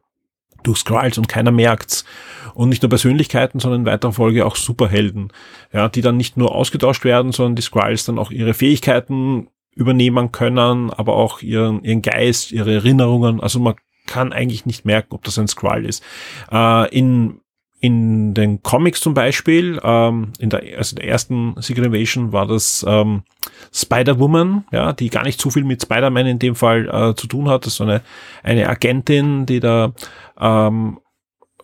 durch 0.62 0.78
Skrulls 0.78 1.18
und 1.18 1.28
keiner 1.28 1.50
merkt's. 1.50 2.04
Und 2.54 2.68
nicht 2.68 2.82
nur 2.82 2.90
Persönlichkeiten, 2.90 3.60
sondern 3.60 3.80
in 3.82 3.86
weiterer 3.86 4.12
Folge 4.12 4.44
auch 4.44 4.56
Superhelden, 4.56 5.32
ja, 5.72 5.88
die 5.88 6.02
dann 6.02 6.18
nicht 6.18 6.36
nur 6.36 6.54
ausgetauscht 6.54 7.04
werden, 7.04 7.32
sondern 7.32 7.56
die 7.56 7.62
Skrulls 7.62 8.04
dann 8.04 8.18
auch 8.18 8.30
ihre 8.30 8.52
Fähigkeiten 8.52 9.48
übernehmen 9.74 10.32
können, 10.32 10.90
aber 10.90 11.14
auch 11.16 11.40
ihren, 11.40 11.82
ihren 11.82 12.02
Geist, 12.02 12.52
ihre 12.52 12.74
Erinnerungen. 12.74 13.40
Also 13.40 13.58
man 13.58 13.74
kann 14.06 14.32
eigentlich 14.32 14.66
nicht 14.66 14.84
merken, 14.84 15.14
ob 15.14 15.24
das 15.24 15.38
ein 15.38 15.48
Skrull 15.48 15.86
ist. 15.86 16.02
Äh, 16.50 16.94
in 16.96 17.40
in 17.82 18.32
den 18.32 18.62
Comics 18.62 19.00
zum 19.00 19.12
Beispiel, 19.12 19.80
ähm, 19.82 20.32
in 20.38 20.50
der, 20.50 20.62
also 20.78 20.94
der 20.94 21.08
ersten 21.08 21.56
Secret 21.60 21.86
Invasion 21.86 22.32
war 22.32 22.46
das 22.46 22.86
ähm, 22.88 23.24
Spider-Woman, 23.72 24.64
ja, 24.70 24.92
die 24.92 25.10
gar 25.10 25.24
nicht 25.24 25.40
so 25.40 25.50
viel 25.50 25.64
mit 25.64 25.82
Spider-Man 25.82 26.26
in 26.28 26.38
dem 26.38 26.54
Fall 26.54 26.88
äh, 26.88 27.16
zu 27.16 27.26
tun 27.26 27.48
hat. 27.48 27.66
Das 27.66 27.74
ist 27.74 27.80
eine, 27.80 28.02
eine 28.44 28.68
Agentin, 28.68 29.46
die 29.46 29.58
da 29.58 29.94
ähm, 30.40 31.00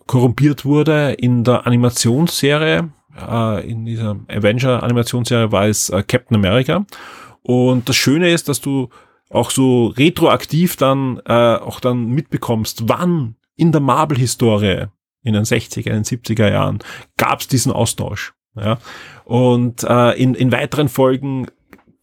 korrumpiert 0.09 0.64
wurde. 0.64 1.12
In 1.12 1.44
der 1.44 1.68
Animationsserie, 1.68 2.90
äh, 3.16 3.70
in 3.70 3.85
dieser 3.85 4.16
Avenger-Animationsserie 4.26 5.52
war 5.52 5.68
es 5.68 5.88
äh, 5.88 6.02
Captain 6.02 6.37
America. 6.37 6.85
Und 7.42 7.88
das 7.88 7.94
Schöne 7.94 8.31
ist, 8.31 8.48
dass 8.48 8.61
du 8.61 8.88
auch 9.31 9.52
so 9.52 9.87
retroaktiv 9.87 10.74
dann 10.74 11.20
äh, 11.26 11.33
auch 11.33 11.78
dann 11.78 12.07
mitbekommst, 12.07 12.88
wann 12.88 13.37
in 13.54 13.70
der 13.70 13.81
Marvel-Historie 13.81 14.87
in 15.22 15.35
den 15.35 15.44
60er, 15.44 15.88
in 15.88 16.02
den 16.02 16.04
70er 16.04 16.50
Jahren 16.50 16.78
gab 17.16 17.40
es 17.40 17.48
diesen 17.48 17.72
Austausch. 17.72 18.35
Ja? 18.57 18.78
Und 19.24 19.85
äh, 19.85 20.12
in, 20.20 20.35
in 20.35 20.52
weiteren 20.52 20.88
Folgen 20.88 21.48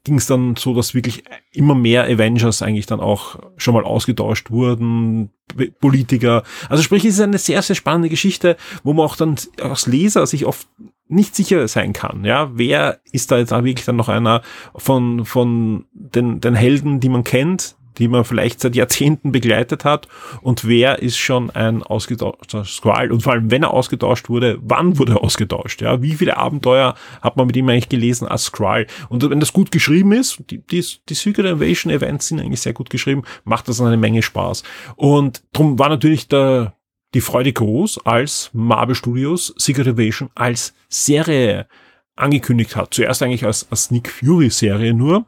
ging 0.05 0.17
es 0.17 0.27
dann 0.27 0.55
so, 0.55 0.73
dass 0.73 0.93
wirklich 0.93 1.23
immer 1.51 1.75
mehr 1.75 2.05
Avengers 2.05 2.61
eigentlich 2.61 2.85
dann 2.85 2.99
auch 2.99 3.39
schon 3.57 3.73
mal 3.73 3.83
ausgetauscht 3.83 4.51
wurden, 4.51 5.31
Politiker. 5.79 6.43
Also 6.69 6.83
sprich, 6.83 7.03
es 7.05 7.15
ist 7.15 7.21
eine 7.21 7.39
sehr, 7.39 7.61
sehr 7.61 7.75
spannende 7.75 8.09
Geschichte, 8.09 8.55
wo 8.83 8.93
man 8.93 9.05
auch 9.05 9.15
dann 9.15 9.35
als 9.59 9.87
Leser 9.87 10.25
sich 10.27 10.45
oft 10.45 10.67
nicht 11.07 11.35
sicher 11.35 11.67
sein 11.67 11.93
kann. 11.93 12.23
Ja, 12.23 12.51
wer 12.53 12.99
ist 13.11 13.31
da 13.31 13.37
jetzt 13.37 13.51
auch 13.51 13.63
wirklich 13.63 13.85
dann 13.85 13.95
noch 13.95 14.09
einer 14.09 14.41
von, 14.75 15.25
von 15.25 15.85
den, 15.91 16.39
den 16.39 16.55
Helden, 16.55 16.99
die 16.99 17.09
man 17.09 17.23
kennt, 17.23 17.75
die 17.97 18.07
man 18.07 18.25
vielleicht 18.25 18.59
seit 18.59 18.75
Jahrzehnten 18.75 19.31
begleitet 19.31 19.85
hat 19.85 20.07
und 20.41 20.67
wer 20.67 20.99
ist 20.99 21.17
schon 21.17 21.49
ein 21.49 21.83
ausgetauschter 21.83 22.65
Skrull 22.65 23.11
und 23.11 23.21
vor 23.21 23.33
allem, 23.33 23.51
wenn 23.51 23.63
er 23.63 23.71
ausgetauscht 23.71 24.29
wurde, 24.29 24.59
wann 24.61 24.97
wurde 24.99 25.13
er 25.13 25.23
ausgetauscht? 25.23 25.81
Ja, 25.81 26.01
wie 26.01 26.13
viele 26.13 26.37
Abenteuer 26.37 26.95
hat 27.21 27.37
man 27.37 27.47
mit 27.47 27.55
ihm 27.55 27.69
eigentlich 27.69 27.89
gelesen 27.89 28.27
als 28.27 28.45
Skrull? 28.45 28.87
Und 29.09 29.27
wenn 29.29 29.39
das 29.39 29.53
gut 29.53 29.71
geschrieben 29.71 30.11
ist, 30.11 30.39
die, 30.49 30.59
die, 30.59 30.83
die 31.09 31.13
Secret 31.13 31.45
Invasion 31.45 31.91
Events 31.91 32.27
sind 32.27 32.39
eigentlich 32.39 32.61
sehr 32.61 32.73
gut 32.73 32.89
geschrieben, 32.89 33.23
macht 33.43 33.67
das 33.67 33.81
eine 33.81 33.97
Menge 33.97 34.21
Spaß. 34.21 34.63
Und 34.95 35.43
drum 35.53 35.79
war 35.79 35.89
natürlich 35.89 36.27
der, 36.27 36.73
die 37.13 37.21
Freude 37.21 37.53
groß, 37.53 38.05
als 38.05 38.49
Marvel 38.53 38.95
Studios 38.95 39.53
Secret 39.57 39.87
Invasion 39.87 40.29
als 40.35 40.73
Serie 40.89 41.67
angekündigt 42.15 42.75
hat. 42.75 42.93
Zuerst 42.93 43.21
eigentlich 43.23 43.45
als, 43.45 43.67
als 43.69 43.85
Sneak 43.85 44.09
Fury 44.09 44.49
Serie 44.49 44.93
nur 44.93 45.25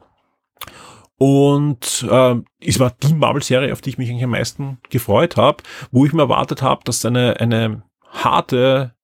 und 1.18 2.06
äh, 2.08 2.36
es 2.60 2.78
war 2.78 2.94
die 3.02 3.12
Marvel-Serie, 3.12 3.72
auf 3.72 3.80
die 3.80 3.90
ich 3.90 3.98
mich 3.98 4.08
eigentlich 4.08 4.24
am 4.24 4.30
meisten 4.30 4.78
gefreut 4.88 5.36
habe, 5.36 5.64
wo 5.90 6.06
ich 6.06 6.12
mir 6.12 6.22
erwartet 6.22 6.62
habe, 6.62 6.82
dass 6.84 7.04
eine, 7.04 7.40
eine 7.40 7.82
harte, 8.08 8.94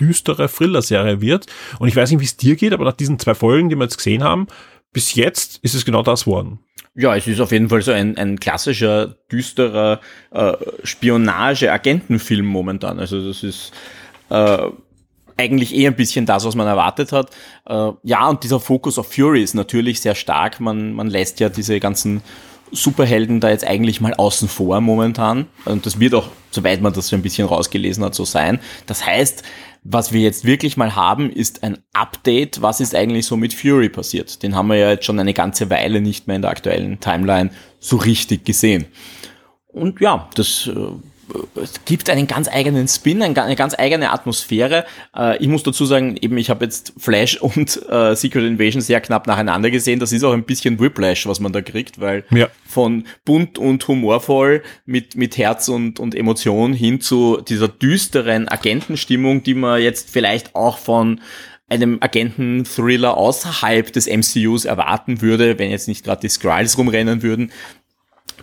düstere 0.00 0.48
Thriller-Serie 0.48 1.20
wird. 1.20 1.46
Und 1.78 1.86
ich 1.86 1.94
weiß 1.94 2.10
nicht, 2.10 2.20
wie 2.20 2.24
es 2.24 2.36
dir 2.36 2.56
geht, 2.56 2.72
aber 2.72 2.84
nach 2.84 2.94
diesen 2.94 3.18
zwei 3.20 3.34
Folgen, 3.34 3.68
die 3.68 3.76
wir 3.76 3.84
jetzt 3.84 3.96
gesehen 3.96 4.24
haben, 4.24 4.48
bis 4.92 5.14
jetzt 5.14 5.58
ist 5.58 5.74
es 5.74 5.84
genau 5.84 6.02
das 6.02 6.26
worden. 6.26 6.58
Ja, 6.94 7.16
es 7.16 7.26
ist 7.26 7.40
auf 7.40 7.52
jeden 7.52 7.68
Fall 7.68 7.80
so 7.80 7.92
ein, 7.92 8.18
ein 8.18 8.38
klassischer, 8.40 9.16
düsterer 9.30 10.00
äh, 10.32 10.52
Spionage-Agentenfilm 10.82 12.44
momentan. 12.44 12.98
Also 12.98 13.26
das 13.26 13.42
ist 13.44 13.72
äh, 14.28 14.66
eigentlich 15.36 15.74
eh 15.74 15.86
ein 15.86 15.96
bisschen 15.96 16.26
das, 16.26 16.44
was 16.44 16.54
man 16.54 16.66
erwartet 16.66 17.12
hat. 17.12 17.30
Äh, 17.66 17.90
ja, 18.02 18.28
und 18.28 18.44
dieser 18.44 18.60
Fokus 18.60 18.98
auf 18.98 19.12
Fury 19.12 19.42
ist 19.42 19.54
natürlich 19.54 20.00
sehr 20.00 20.14
stark. 20.14 20.60
Man, 20.60 20.92
man 20.92 21.08
lässt 21.08 21.40
ja 21.40 21.48
diese 21.48 21.80
ganzen 21.80 22.22
Superhelden 22.72 23.40
da 23.40 23.50
jetzt 23.50 23.66
eigentlich 23.66 24.00
mal 24.00 24.14
außen 24.14 24.48
vor 24.48 24.80
momentan. 24.80 25.46
Und 25.66 25.84
das 25.84 26.00
wird 26.00 26.14
auch, 26.14 26.28
soweit 26.50 26.80
man 26.80 26.92
das 26.92 27.08
so 27.08 27.16
ein 27.16 27.22
bisschen 27.22 27.46
rausgelesen 27.46 28.02
hat, 28.04 28.14
so 28.14 28.24
sein. 28.24 28.60
Das 28.86 29.04
heißt, 29.04 29.42
was 29.84 30.12
wir 30.12 30.20
jetzt 30.20 30.44
wirklich 30.44 30.76
mal 30.76 30.96
haben, 30.96 31.30
ist 31.30 31.64
ein 31.64 31.78
Update. 31.92 32.62
Was 32.62 32.80
ist 32.80 32.94
eigentlich 32.94 33.26
so 33.26 33.36
mit 33.36 33.52
Fury 33.52 33.88
passiert? 33.88 34.42
Den 34.42 34.54
haben 34.54 34.68
wir 34.68 34.76
ja 34.76 34.90
jetzt 34.90 35.04
schon 35.04 35.18
eine 35.18 35.34
ganze 35.34 35.70
Weile 35.70 36.00
nicht 36.00 36.26
mehr 36.26 36.36
in 36.36 36.42
der 36.42 36.50
aktuellen 36.50 37.00
Timeline 37.00 37.50
so 37.78 37.96
richtig 37.96 38.44
gesehen. 38.44 38.86
Und 39.66 40.00
ja, 40.00 40.28
das 40.34 40.68
äh, 40.68 40.76
es 41.54 41.84
gibt 41.84 42.10
einen 42.10 42.26
ganz 42.26 42.48
eigenen 42.48 42.88
Spin, 42.88 43.22
eine 43.22 43.56
ganz 43.56 43.74
eigene 43.78 44.12
Atmosphäre. 44.12 44.84
Äh, 45.16 45.38
ich 45.38 45.48
muss 45.48 45.62
dazu 45.62 45.84
sagen, 45.84 46.16
eben 46.20 46.36
ich 46.38 46.50
habe 46.50 46.64
jetzt 46.64 46.92
Flash 46.98 47.36
und 47.40 47.80
äh, 47.88 48.14
Secret 48.14 48.44
Invasion 48.44 48.82
sehr 48.82 49.00
knapp 49.00 49.26
nacheinander 49.26 49.70
gesehen. 49.70 50.00
Das 50.00 50.12
ist 50.12 50.24
auch 50.24 50.32
ein 50.32 50.44
bisschen 50.44 50.80
Whiplash, 50.80 51.26
was 51.26 51.40
man 51.40 51.52
da 51.52 51.62
kriegt, 51.62 52.00
weil 52.00 52.24
ja. 52.30 52.48
von 52.66 53.04
bunt 53.24 53.58
und 53.58 53.86
humorvoll 53.86 54.62
mit, 54.84 55.16
mit 55.16 55.36
Herz 55.38 55.68
und, 55.68 56.00
und 56.00 56.14
Emotion 56.14 56.72
hin 56.72 57.00
zu 57.00 57.40
dieser 57.40 57.68
düsteren 57.68 58.48
Agentenstimmung, 58.48 59.42
die 59.42 59.54
man 59.54 59.80
jetzt 59.80 60.10
vielleicht 60.10 60.54
auch 60.54 60.78
von 60.78 61.20
einem 61.72 61.98
Agenten-Thriller 62.00 63.16
außerhalb 63.16 63.92
des 63.92 64.06
MCUs 64.06 64.66
erwarten 64.66 65.22
würde, 65.22 65.58
wenn 65.58 65.70
jetzt 65.70 65.88
nicht 65.88 66.04
gerade 66.04 66.20
die 66.20 66.28
Skrulls 66.28 66.76
rumrennen 66.76 67.22
würden. 67.22 67.50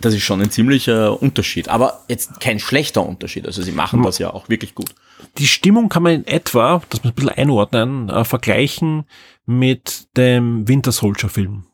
Das 0.00 0.14
ist 0.14 0.22
schon 0.22 0.40
ein 0.40 0.50
ziemlicher 0.50 1.20
Unterschied, 1.20 1.68
aber 1.68 2.04
jetzt 2.08 2.40
kein 2.40 2.58
schlechter 2.58 3.06
Unterschied. 3.06 3.46
Also 3.46 3.62
sie 3.62 3.72
machen 3.72 4.02
das 4.02 4.18
ja 4.18 4.32
auch 4.32 4.48
wirklich 4.48 4.74
gut. 4.74 4.94
Die 5.38 5.46
Stimmung 5.46 5.88
kann 5.88 6.02
man 6.02 6.12
in 6.12 6.26
etwa, 6.26 6.82
dass 6.88 7.02
man 7.02 7.12
ein 7.12 7.14
bisschen 7.14 7.30
einordnen, 7.30 8.08
äh, 8.08 8.24
vergleichen 8.24 9.04
mit 9.46 10.08
dem 10.16 10.66
Winter 10.66 10.92
Soldier 10.92 11.28
Film. 11.28 11.66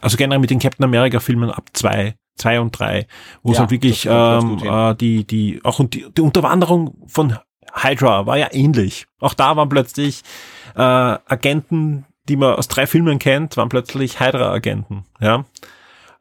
Also 0.00 0.16
generell 0.16 0.38
mit 0.38 0.50
den 0.50 0.58
Captain 0.58 0.84
America 0.84 1.20
Filmen 1.20 1.50
ab 1.50 1.70
zwei, 1.72 2.16
zwei 2.36 2.60
und 2.60 2.78
drei, 2.78 3.06
wo 3.42 3.52
es 3.52 3.56
Ja, 3.56 3.60
halt 3.62 3.70
wirklich 3.70 4.02
das 4.02 4.44
ähm, 4.44 4.58
äh, 4.62 4.94
die, 4.94 5.24
die, 5.24 5.60
auch 5.64 5.78
und 5.78 5.94
die, 5.94 6.06
die 6.16 6.20
Unterwanderung 6.20 6.96
von 7.06 7.36
Hydra 7.72 8.26
war 8.26 8.36
ja 8.36 8.48
ähnlich. 8.52 9.06
Auch 9.20 9.34
da 9.34 9.56
waren 9.56 9.68
plötzlich 9.68 10.22
äh, 10.76 10.80
Agenten, 10.80 12.04
die 12.28 12.36
man 12.36 12.54
aus 12.54 12.68
drei 12.68 12.86
Filmen 12.86 13.18
kennt, 13.18 13.56
waren 13.56 13.68
plötzlich 13.68 14.20
Hydra-Agenten. 14.20 15.04
Ja, 15.20 15.44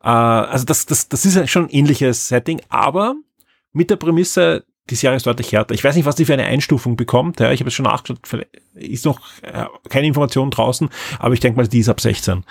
äh, 0.03 0.07
also 0.09 0.65
das, 0.65 0.85
das, 0.85 1.09
das 1.09 1.25
ist 1.25 1.49
schon 1.49 1.65
ein 1.65 1.69
ähnliches 1.69 2.27
Setting, 2.27 2.61
aber 2.69 3.15
mit 3.71 3.89
der 3.89 3.95
Prämisse, 3.95 4.65
die 4.89 4.95
Serie 4.95 5.17
ist 5.17 5.25
deutlich 5.25 5.51
härter. 5.51 5.73
Ich 5.73 5.83
weiß 5.83 5.95
nicht, 5.95 6.05
was 6.05 6.15
die 6.15 6.25
für 6.25 6.33
eine 6.33 6.43
Einstufung 6.45 6.95
bekommt. 6.97 7.39
Ja, 7.39 7.51
ich 7.51 7.61
habe 7.61 7.69
es 7.69 7.73
schon 7.73 7.85
nachgeschaut, 7.85 8.19
vielleicht 8.27 8.49
ist 8.75 9.05
noch 9.05 9.19
äh, 9.41 9.65
keine 9.89 10.07
Information 10.07 10.51
draußen, 10.51 10.89
aber 11.19 11.33
ich 11.33 11.39
denke 11.39 11.57
mal, 11.57 11.67
die 11.67 11.79
ist 11.79 11.89
ab 11.89 12.01
16. 12.01 12.43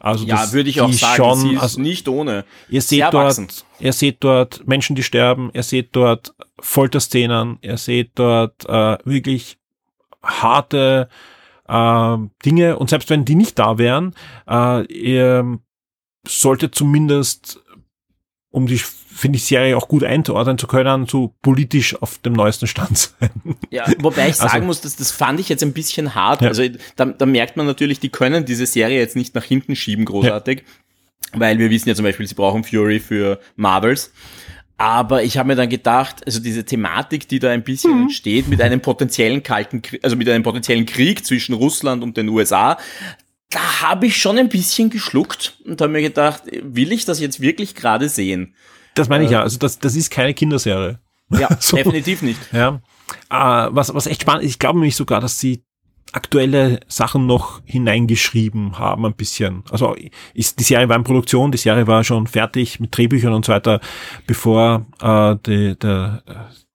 Also 0.00 0.26
Ja, 0.26 0.36
das- 0.36 0.52
würde 0.52 0.68
ich 0.68 0.80
auch 0.80 0.92
sagen, 0.92 1.16
schon, 1.16 1.38
sie 1.40 1.54
ist 1.54 1.62
also, 1.62 1.80
nicht 1.80 2.08
ohne. 2.08 2.44
Ihr 2.68 2.82
seht 2.82 2.88
sehr 2.98 3.10
dort, 3.10 3.24
wachsend. 3.26 3.64
ihr 3.80 3.92
seht 3.92 4.18
dort 4.20 4.66
Menschen, 4.66 4.94
die 4.96 5.02
sterben, 5.02 5.50
ihr 5.54 5.62
seht 5.62 5.96
dort 5.96 6.34
Folterszenen, 6.60 7.58
ihr 7.62 7.78
seht 7.78 8.12
dort 8.18 8.68
äh, 8.68 8.98
wirklich 9.04 9.58
harte 10.22 11.08
äh, 11.68 12.16
Dinge 12.44 12.78
und 12.78 12.90
selbst 12.90 13.10
wenn 13.10 13.24
die 13.24 13.34
nicht 13.34 13.58
da 13.58 13.78
wären, 13.78 14.14
äh, 14.48 14.84
ihr 14.92 15.58
solltet 16.26 16.74
zumindest, 16.74 17.60
um 18.50 18.66
die 18.66 18.78
finde 18.78 19.36
ich 19.38 19.44
Serie 19.44 19.76
auch 19.76 19.88
gut 19.88 20.04
einzuordnen 20.04 20.58
zu 20.58 20.66
können, 20.66 21.06
so 21.06 21.34
politisch 21.40 22.00
auf 22.02 22.18
dem 22.18 22.34
neuesten 22.34 22.66
Stand 22.66 22.98
sein. 22.98 23.30
Ja, 23.70 23.86
wobei 24.00 24.28
ich 24.28 24.36
sagen 24.36 24.52
Also- 24.52 24.66
muss, 24.66 24.80
dass 24.82 24.96
das 24.96 25.10
fand 25.10 25.40
ich 25.40 25.48
jetzt 25.48 25.62
ein 25.62 25.72
bisschen 25.72 26.14
hart. 26.14 26.42
Ja. 26.42 26.48
Also 26.48 26.64
da, 26.96 27.06
da 27.06 27.26
merkt 27.26 27.56
man 27.56 27.64
natürlich, 27.66 27.98
die 28.00 28.10
können 28.10 28.44
diese 28.44 28.66
Serie 28.66 28.98
jetzt 28.98 29.16
nicht 29.16 29.34
nach 29.34 29.44
hinten 29.44 29.74
schieben, 29.74 30.04
großartig. 30.04 30.64
Weil 31.32 31.58
wir 31.58 31.70
wissen 31.70 31.88
ja 31.88 31.94
zum 31.94 32.04
Beispiel, 32.04 32.26
sie 32.26 32.34
brauchen 32.34 32.62
Fury 32.62 33.00
für 33.00 33.40
Marvels. 33.56 34.12
Aber 34.78 35.22
ich 35.22 35.38
habe 35.38 35.46
mir 35.48 35.56
dann 35.56 35.70
gedacht, 35.70 36.24
also 36.26 36.38
diese 36.38 36.64
Thematik, 36.66 37.26
die 37.28 37.38
da 37.38 37.50
ein 37.50 37.64
bisschen 37.64 37.94
Mhm. 37.96 38.02
entsteht, 38.02 38.48
mit 38.48 38.60
einem 38.60 38.80
potenziellen 38.80 39.42
kalten, 39.42 39.80
also 40.02 40.16
mit 40.16 40.28
einem 40.28 40.42
potenziellen 40.42 40.84
Krieg 40.84 41.24
zwischen 41.24 41.54
Russland 41.54 42.02
und 42.02 42.18
den 42.18 42.28
USA, 42.28 42.76
da 43.50 43.82
habe 43.82 44.06
ich 44.06 44.16
schon 44.16 44.38
ein 44.38 44.48
bisschen 44.48 44.90
geschluckt 44.90 45.58
und 45.64 45.80
habe 45.80 45.92
mir 45.92 46.02
gedacht, 46.02 46.42
will 46.62 46.92
ich 46.92 47.04
das 47.04 47.20
jetzt 47.20 47.40
wirklich 47.40 47.74
gerade 47.74 48.08
sehen? 48.08 48.54
Das 48.94 49.08
meine 49.08 49.24
ich 49.24 49.30
ja. 49.30 49.42
Also 49.42 49.58
das, 49.58 49.78
das 49.78 49.94
ist 49.94 50.10
keine 50.10 50.34
Kinderserie. 50.34 50.98
Ja, 51.30 51.48
So. 51.60 51.76
definitiv 51.76 52.22
nicht. 52.22 52.40
Ja. 52.52 52.80
Äh, 53.30 53.68
was, 53.70 53.94
was 53.94 54.06
echt 54.06 54.22
spannend 54.22 54.44
ist, 54.44 54.50
ich 54.50 54.58
glaube 54.58 54.78
nämlich 54.78 54.96
sogar, 54.96 55.20
dass 55.20 55.38
sie 55.38 55.62
aktuelle 56.12 56.80
Sachen 56.88 57.26
noch 57.26 57.60
hineingeschrieben 57.64 58.78
haben, 58.78 59.04
ein 59.04 59.14
bisschen. 59.14 59.64
Also 59.70 59.94
ist, 60.34 60.58
die 60.58 60.64
Serie 60.64 60.88
war 60.88 60.96
in 60.96 61.04
Produktion, 61.04 61.52
die 61.52 61.58
Serie 61.58 61.86
war 61.86 62.04
schon 62.04 62.26
fertig 62.26 62.80
mit 62.80 62.96
Drehbüchern 62.96 63.32
und 63.34 63.44
so 63.44 63.52
weiter, 63.52 63.80
bevor 64.26 64.86
äh, 65.00 65.36
die, 65.46 65.78
der, 65.78 66.22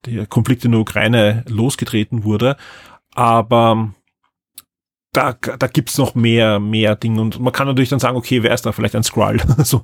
der 0.06 0.28
Konflikt 0.28 0.66
in 0.66 0.72
der 0.72 0.82
Ukraine 0.82 1.44
losgetreten 1.48 2.24
wurde. 2.24 2.56
Aber 3.14 3.94
da, 5.14 5.34
da 5.34 5.68
gibt's 5.68 5.98
noch 5.98 6.16
mehr, 6.16 6.60
mehr 6.60 6.96
Dinge. 6.96 7.22
Und 7.22 7.40
man 7.40 7.52
kann 7.52 7.68
natürlich 7.68 7.90
dann 7.90 8.00
sagen, 8.00 8.18
okay, 8.18 8.44
wer 8.44 8.54
ist 8.54 8.66
da 8.66 8.72
vielleicht 8.72 8.96
ein 8.96 9.04
Skrull? 9.04 9.42
so, 9.64 9.84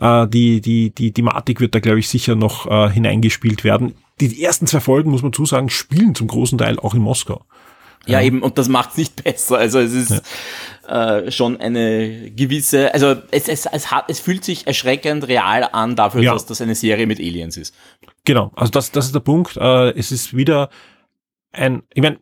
äh, 0.00 0.28
die, 0.28 0.60
die, 0.60 0.90
die 0.90 1.12
Thematik 1.12 1.60
wird 1.60 1.74
da, 1.74 1.80
glaube 1.80 1.98
ich, 1.98 2.08
sicher 2.08 2.34
noch 2.34 2.66
äh, 2.66 2.90
hineingespielt 2.90 3.64
werden. 3.64 3.94
Die 4.20 4.42
ersten 4.42 4.66
zwei 4.66 4.80
Folgen, 4.80 5.10
muss 5.10 5.22
man 5.22 5.32
zusagen, 5.32 5.70
spielen 5.70 6.14
zum 6.14 6.28
großen 6.28 6.58
Teil 6.58 6.78
auch 6.78 6.94
in 6.94 7.00
Moskau. 7.00 7.44
Ja, 8.06 8.20
eben, 8.20 8.42
und 8.42 8.58
das 8.58 8.68
macht's 8.68 8.96
nicht 8.96 9.22
besser. 9.24 9.56
Also 9.56 9.78
es 9.78 9.92
ist 9.94 10.22
äh, 10.86 11.30
schon 11.30 11.58
eine 11.58 12.30
gewisse, 12.32 12.92
also 12.92 13.14
es, 13.30 13.48
es, 13.48 13.66
es, 13.66 13.90
hat, 13.90 14.06
es 14.08 14.20
fühlt 14.20 14.44
sich 14.44 14.66
erschreckend 14.66 15.28
real 15.28 15.68
an 15.72 15.96
dafür, 15.96 16.20
Ja. 16.20 16.32
dass 16.34 16.44
das 16.44 16.60
eine 16.60 16.74
Serie 16.74 17.06
mit 17.06 17.20
Aliens 17.20 17.56
ist. 17.56 17.74
Genau, 18.24 18.52
also 18.54 18.70
das, 18.70 18.90
das 18.90 19.06
ist 19.06 19.14
der 19.14 19.20
Punkt. 19.20 19.56
Äh, 19.56 19.90
es 19.90 20.12
ist 20.12 20.36
wieder 20.36 20.68
ein, 21.52 21.84
ich 21.94 22.02
meine, 22.02 22.18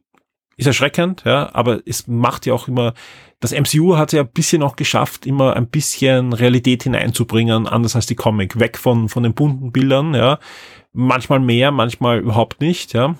ist 0.61 0.67
erschreckend, 0.67 1.23
ja, 1.25 1.51
aber 1.55 1.81
es 1.87 2.07
macht 2.07 2.47
ja 2.47 2.55
auch 2.55 2.69
immer, 2.69 2.95
das 3.41 3.53
MCU 3.53 3.97
hat 3.97 4.13
ja 4.13 4.23
ein 4.23 4.29
bisschen 4.29 4.63
auch 4.63 4.77
geschafft, 4.77 5.27
immer 5.27 5.57
ein 5.57 5.69
bisschen 5.69 6.33
Realität 6.33 6.83
hineinzubringen, 6.83 7.67
anders 7.67 7.97
als 7.97 8.07
die 8.07 8.15
Comic, 8.15 8.61
weg 8.61 8.77
von, 8.77 9.09
von 9.09 9.23
den 9.23 9.35
bunten 9.35 9.73
Bildern, 9.73 10.15
ja. 10.15 10.39
Manchmal 10.93 11.41
mehr, 11.41 11.71
manchmal 11.71 12.19
überhaupt 12.19 12.61
nicht, 12.61 12.93
ja. 12.93 13.15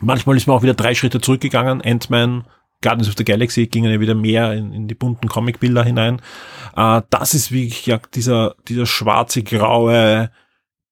Manchmal 0.00 0.36
ist 0.36 0.46
man 0.46 0.56
auch 0.56 0.62
wieder 0.62 0.74
drei 0.74 0.94
Schritte 0.94 1.20
zurückgegangen. 1.20 1.80
Ant-Man, 1.80 2.44
Guardians 2.82 3.08
of 3.08 3.14
the 3.16 3.24
Galaxy 3.24 3.66
gingen 3.66 3.92
ja 3.92 4.00
wieder 4.00 4.14
mehr 4.14 4.52
in, 4.52 4.72
in 4.72 4.88
die 4.88 4.94
bunten 4.94 5.28
Comicbilder 5.28 5.84
hinein. 5.84 6.20
Äh, 6.76 7.02
das 7.10 7.34
ist 7.34 7.52
wirklich 7.52 7.86
ja 7.86 8.00
dieser, 8.14 8.56
dieser 8.68 8.86
schwarze, 8.86 9.42
graue, 9.42 10.30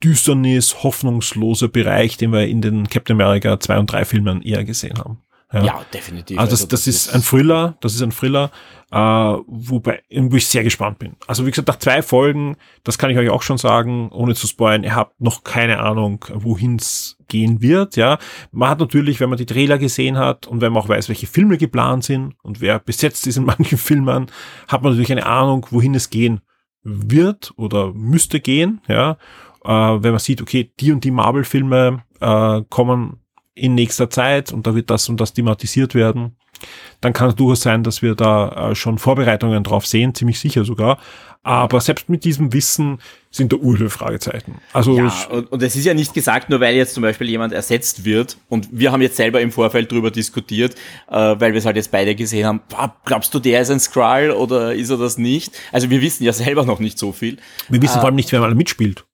Düsternis, 0.02 0.82
hoffnungslose 0.82 1.68
Bereich, 1.68 2.16
den 2.16 2.32
wir 2.32 2.46
in 2.46 2.60
den 2.60 2.88
Captain 2.88 3.20
America 3.20 3.58
2 3.58 3.78
und 3.78 3.90
3 3.90 4.04
Filmen 4.04 4.42
eher 4.42 4.64
gesehen 4.64 4.98
haben. 4.98 5.23
Ja, 5.62 5.84
definitiv. 5.92 6.38
Also 6.38 6.52
das, 6.52 6.68
das, 6.68 6.86
ist 6.86 7.14
ein 7.14 7.22
Thriller, 7.22 7.76
das 7.80 7.94
ist 7.94 8.02
ein 8.02 8.10
Thriller, 8.10 8.50
äh, 8.90 8.96
wobei 8.96 10.02
wo 10.12 10.36
ich 10.36 10.46
sehr 10.46 10.64
gespannt 10.64 10.98
bin. 10.98 11.16
Also 11.26 11.46
wie 11.46 11.50
gesagt, 11.50 11.68
nach 11.68 11.78
zwei 11.78 12.02
Folgen, 12.02 12.56
das 12.82 12.98
kann 12.98 13.10
ich 13.10 13.18
euch 13.18 13.30
auch 13.30 13.42
schon 13.42 13.58
sagen, 13.58 14.10
ohne 14.10 14.34
zu 14.34 14.46
spoilern, 14.46 14.84
ihr 14.84 14.96
habt 14.96 15.20
noch 15.20 15.44
keine 15.44 15.80
Ahnung, 15.80 16.24
wohin 16.32 16.76
es 16.76 17.16
gehen 17.28 17.62
wird. 17.62 17.96
Ja, 17.96 18.18
man 18.52 18.68
hat 18.68 18.80
natürlich, 18.80 19.20
wenn 19.20 19.28
man 19.28 19.38
die 19.38 19.46
Trailer 19.46 19.78
gesehen 19.78 20.18
hat 20.18 20.46
und 20.46 20.60
wenn 20.60 20.72
man 20.72 20.82
auch 20.82 20.88
weiß, 20.88 21.08
welche 21.08 21.26
Filme 21.26 21.58
geplant 21.58 22.04
sind 22.04 22.34
und 22.42 22.60
wer 22.60 22.78
besetzt 22.78 23.26
ist 23.26 23.36
in 23.36 23.44
manchen 23.46 23.78
Filmen, 23.78 24.26
hat 24.68 24.82
man 24.82 24.92
natürlich 24.92 25.12
eine 25.12 25.26
Ahnung, 25.26 25.66
wohin 25.70 25.94
es 25.94 26.10
gehen 26.10 26.40
wird 26.82 27.52
oder 27.56 27.92
müsste 27.92 28.40
gehen. 28.40 28.80
Ja, 28.88 29.18
äh, 29.64 29.68
wenn 29.68 30.10
man 30.10 30.18
sieht, 30.18 30.42
okay, 30.42 30.72
die 30.78 30.92
und 30.92 31.04
die 31.04 31.10
Marvel-Filme 31.10 32.02
äh, 32.20 32.62
kommen 32.68 33.23
in 33.54 33.74
nächster 33.74 34.10
Zeit 34.10 34.52
und 34.52 34.66
da 34.66 34.74
wird 34.74 34.90
das 34.90 35.08
und 35.08 35.20
das 35.20 35.32
thematisiert 35.32 35.94
werden, 35.94 36.36
dann 37.00 37.12
kann 37.12 37.28
es 37.28 37.34
durchaus 37.34 37.60
sein, 37.60 37.82
dass 37.82 38.02
wir 38.02 38.14
da 38.14 38.70
äh, 38.70 38.74
schon 38.74 38.98
Vorbereitungen 38.98 39.62
drauf 39.62 39.86
sehen, 39.86 40.14
ziemlich 40.14 40.40
sicher 40.40 40.64
sogar. 40.64 40.98
Aber 41.42 41.80
selbst 41.82 42.08
mit 42.08 42.24
diesem 42.24 42.54
Wissen 42.54 43.00
sind 43.30 43.52
da 43.52 43.88
Fragezeichen. 43.90 44.60
Also 44.72 44.96
Ja, 44.96 45.12
und, 45.30 45.52
und 45.52 45.62
es 45.62 45.76
ist 45.76 45.84
ja 45.84 45.92
nicht 45.92 46.14
gesagt, 46.14 46.48
nur 46.48 46.58
weil 46.60 46.74
jetzt 46.74 46.94
zum 46.94 47.02
Beispiel 47.02 47.28
jemand 47.28 47.52
ersetzt 47.52 48.06
wird 48.06 48.38
und 48.48 48.68
wir 48.72 48.90
haben 48.92 49.02
jetzt 49.02 49.16
selber 49.16 49.42
im 49.42 49.52
Vorfeld 49.52 49.92
drüber 49.92 50.10
diskutiert, 50.10 50.74
äh, 51.08 51.14
weil 51.14 51.52
wir 51.52 51.58
es 51.58 51.66
halt 51.66 51.76
jetzt 51.76 51.90
beide 51.90 52.14
gesehen 52.14 52.46
haben, 52.46 52.60
boah, 52.68 52.96
glaubst 53.04 53.34
du, 53.34 53.40
der 53.40 53.60
ist 53.60 53.70
ein 53.70 53.80
Skrull 53.80 54.30
oder 54.30 54.74
ist 54.74 54.88
er 54.88 54.96
das 54.96 55.18
nicht? 55.18 55.52
Also 55.70 55.90
wir 55.90 56.00
wissen 56.00 56.24
ja 56.24 56.32
selber 56.32 56.64
noch 56.64 56.80
nicht 56.80 56.98
so 56.98 57.12
viel. 57.12 57.36
wir 57.68 57.82
wissen 57.82 57.94
vor 57.94 58.06
allem 58.06 58.14
nicht, 58.14 58.32
wer 58.32 58.40
mal 58.40 58.54
mitspielt. 58.54 59.04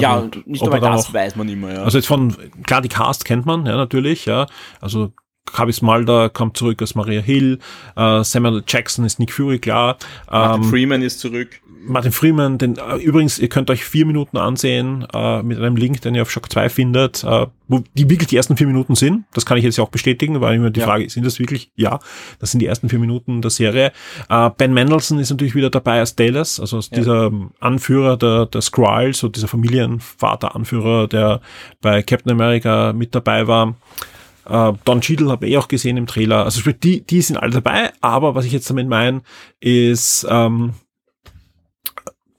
Ja, 0.00 0.12
Also, 0.14 0.24
und 0.24 0.46
nicht 0.46 0.64
nur 0.64 0.74
er 0.74 0.80
das 0.80 1.06
auch- 1.08 1.14
weiß 1.14 1.36
man 1.36 1.48
immer, 1.48 1.72
ja. 1.72 1.82
Also 1.82 1.98
jetzt 1.98 2.06
von, 2.06 2.34
klar, 2.64 2.82
die 2.82 2.88
Cast 2.88 3.24
kennt 3.24 3.46
man, 3.46 3.66
ja, 3.66 3.76
natürlich, 3.76 4.26
ja. 4.26 4.46
Also 4.80 5.12
Kavis 5.52 5.82
Mulder 5.82 6.30
kommt 6.30 6.56
zurück 6.56 6.80
als 6.80 6.94
Maria 6.94 7.20
Hill, 7.20 7.58
äh, 7.96 8.24
Samuel 8.24 8.62
Jackson 8.66 9.04
ist 9.04 9.18
Nick 9.18 9.32
Fury, 9.32 9.58
klar. 9.58 9.96
Martin 10.30 10.64
Ähm, 10.64 10.70
Freeman 10.70 11.02
ist 11.02 11.20
zurück. 11.20 11.60
Martin 11.86 12.12
Freeman, 12.12 12.56
den, 12.56 12.76
äh, 12.78 12.96
übrigens, 12.96 13.38
ihr 13.38 13.50
könnt 13.50 13.68
euch 13.70 13.84
vier 13.84 14.06
Minuten 14.06 14.38
ansehen 14.38 15.06
äh, 15.12 15.42
mit 15.42 15.58
einem 15.58 15.76
Link, 15.76 16.00
den 16.00 16.14
ihr 16.14 16.22
auf 16.22 16.30
Shock 16.30 16.50
2 16.50 16.70
findet, 16.70 17.22
äh, 17.24 17.46
wo 17.68 17.82
die 17.92 18.08
wirklich 18.08 18.28
die 18.28 18.36
ersten 18.38 18.56
vier 18.56 18.66
Minuten 18.66 18.94
sind. 18.94 19.24
Das 19.34 19.44
kann 19.44 19.58
ich 19.58 19.64
jetzt 19.64 19.76
ja 19.76 19.84
auch 19.84 19.90
bestätigen, 19.90 20.40
weil 20.40 20.54
immer 20.56 20.70
die 20.70 20.80
Ja. 20.80 20.86
Frage, 20.86 21.08
sind 21.10 21.26
das 21.26 21.38
wirklich? 21.38 21.70
Ja, 21.76 21.98
das 22.38 22.52
sind 22.52 22.60
die 22.60 22.66
ersten 22.66 22.88
vier 22.88 22.98
Minuten 22.98 23.42
der 23.42 23.50
Serie. 23.50 23.92
Äh, 24.30 24.50
ben 24.56 24.72
Mendelsohn 24.72 25.18
ist 25.18 25.28
natürlich 25.28 25.54
wieder 25.54 25.68
dabei 25.68 25.98
als 26.00 26.16
Dallas, 26.16 26.58
also 26.58 26.76
als 26.76 26.88
dieser 26.88 27.26
ähm, 27.26 27.50
Anführer 27.60 28.16
der, 28.16 28.46
der 28.46 28.62
Skrulls, 28.62 29.18
so 29.18 29.28
dieser 29.28 29.48
Familienvater-Anführer, 29.48 31.06
der 31.06 31.42
bei 31.82 32.02
Captain 32.02 32.32
America 32.32 32.94
mit 32.94 33.14
dabei 33.14 33.46
war. 33.46 33.74
Äh, 34.46 34.72
Don 34.84 35.00
Cheadle 35.00 35.30
habe 35.30 35.46
ich 35.46 35.56
auch 35.56 35.68
gesehen 35.68 35.96
im 35.96 36.06
Trailer. 36.06 36.44
Also 36.44 36.70
die, 36.70 37.02
die 37.02 37.22
sind 37.22 37.36
alle 37.36 37.52
dabei, 37.52 37.92
aber 38.00 38.34
was 38.34 38.44
ich 38.44 38.52
jetzt 38.52 38.68
damit 38.70 38.88
meine, 38.88 39.22
ist, 39.60 40.26
ähm, 40.28 40.74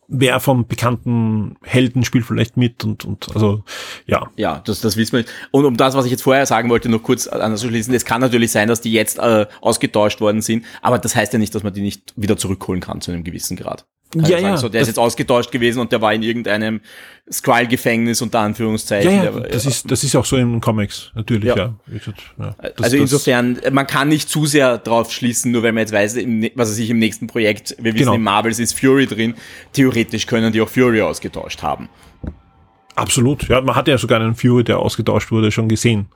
wer 0.07 0.39
vom 0.39 0.67
bekannten 0.67 1.55
Helden 1.63 2.03
spielt 2.05 2.25
vielleicht 2.25 2.57
mit 2.57 2.83
und, 2.83 3.05
und 3.05 3.33
also 3.33 3.63
ja. 4.05 4.29
Ja, 4.35 4.61
das, 4.65 4.81
das 4.81 4.97
wissen 4.97 5.17
wir. 5.17 5.25
Und 5.51 5.65
um 5.65 5.77
das, 5.77 5.95
was 5.95 6.05
ich 6.05 6.11
jetzt 6.11 6.23
vorher 6.23 6.45
sagen 6.45 6.69
wollte, 6.69 6.89
noch 6.89 7.03
kurz 7.03 7.27
anzuschließen, 7.27 7.93
es 7.93 8.05
kann 8.05 8.21
natürlich 8.21 8.51
sein, 8.51 8.67
dass 8.67 8.81
die 8.81 8.91
jetzt 8.91 9.17
äh, 9.17 9.47
ausgetauscht 9.61 10.21
worden 10.21 10.41
sind, 10.41 10.65
aber 10.81 10.99
das 10.99 11.15
heißt 11.15 11.33
ja 11.33 11.39
nicht, 11.39 11.55
dass 11.55 11.63
man 11.63 11.73
die 11.73 11.81
nicht 11.81 12.13
wieder 12.15 12.37
zurückholen 12.37 12.81
kann 12.81 13.01
zu 13.01 13.11
einem 13.11 13.23
gewissen 13.23 13.57
Grad. 13.57 13.85
Ja, 14.13 14.39
ja. 14.39 14.57
So, 14.57 14.69
der 14.69 14.81
ist 14.81 14.87
jetzt 14.87 14.99
ausgetauscht 14.99 15.51
gewesen 15.51 15.79
und 15.79 15.91
der 15.91 16.01
war 16.01 16.13
in 16.13 16.23
irgendeinem 16.23 16.81
Skrull-Gefängnis 17.31 18.21
unter 18.21 18.39
Anführungszeichen. 18.39 19.11
Ja, 19.11 19.23
ja, 19.25 19.31
der, 19.31 19.49
das, 19.49 19.63
ja. 19.63 19.69
Ist, 19.71 19.91
das 19.91 20.03
ist 20.03 20.15
auch 20.15 20.25
so 20.25 20.37
in 20.37 20.61
Comics, 20.61 21.11
natürlich, 21.15 21.45
ja. 21.45 21.55
ja. 21.55 21.75
ja 22.37 22.55
das, 22.61 22.83
also 22.83 22.97
insofern, 22.97 23.59
man 23.71 23.87
kann 23.87 24.07
nicht 24.07 24.29
zu 24.29 24.45
sehr 24.45 24.77
drauf 24.77 25.11
schließen, 25.11 25.51
nur 25.51 25.63
weil 25.63 25.71
man 25.71 25.81
jetzt 25.81 25.91
weiß, 25.91 26.15
im, 26.17 26.49
was 26.55 26.69
er 26.69 26.75
sich 26.75 26.89
im 26.89 26.99
nächsten 26.99 27.27
Projekt, 27.27 27.75
wir 27.79 27.93
wissen, 27.93 28.05
genau. 28.05 28.13
in 28.13 28.23
Marvels 28.23 28.59
ist 28.59 28.79
Fury 28.79 29.07
drin, 29.07 29.33
theoretisch 29.73 30.27
können 30.27 30.53
die 30.53 30.61
auch 30.61 30.69
Fury 30.69 31.01
ausgetauscht 31.01 31.61
haben. 31.63 31.89
Absolut, 32.95 33.47
ja, 33.49 33.59
man 33.59 33.75
hat 33.75 33.87
ja 33.87 33.97
sogar 33.97 34.21
einen 34.21 34.35
Fury, 34.35 34.63
der 34.63 34.79
ausgetauscht 34.79 35.31
wurde, 35.31 35.51
schon 35.51 35.67
gesehen. 35.67 36.07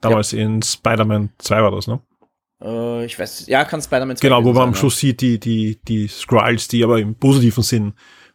Damals 0.00 0.32
in 0.32 0.62
Spider-Man 0.62 1.30
2 1.38 1.62
war 1.62 1.70
das, 1.72 1.86
ne? 1.86 2.00
Äh, 2.62 3.04
ich 3.04 3.18
weiß, 3.18 3.46
ja, 3.46 3.64
kann 3.64 3.82
Spider-Man 3.82 4.16
2 4.16 4.26
Genau, 4.26 4.44
wo 4.44 4.52
man 4.52 4.68
am 4.68 4.74
Schluss 4.74 4.98
sieht, 4.98 5.20
die, 5.20 5.38
die, 5.38 5.80
die 5.86 6.08
Skrulls, 6.08 6.68
die 6.68 6.84
aber 6.84 6.98
im 6.98 7.14
positiven 7.14 7.62
Sinn 7.62 7.94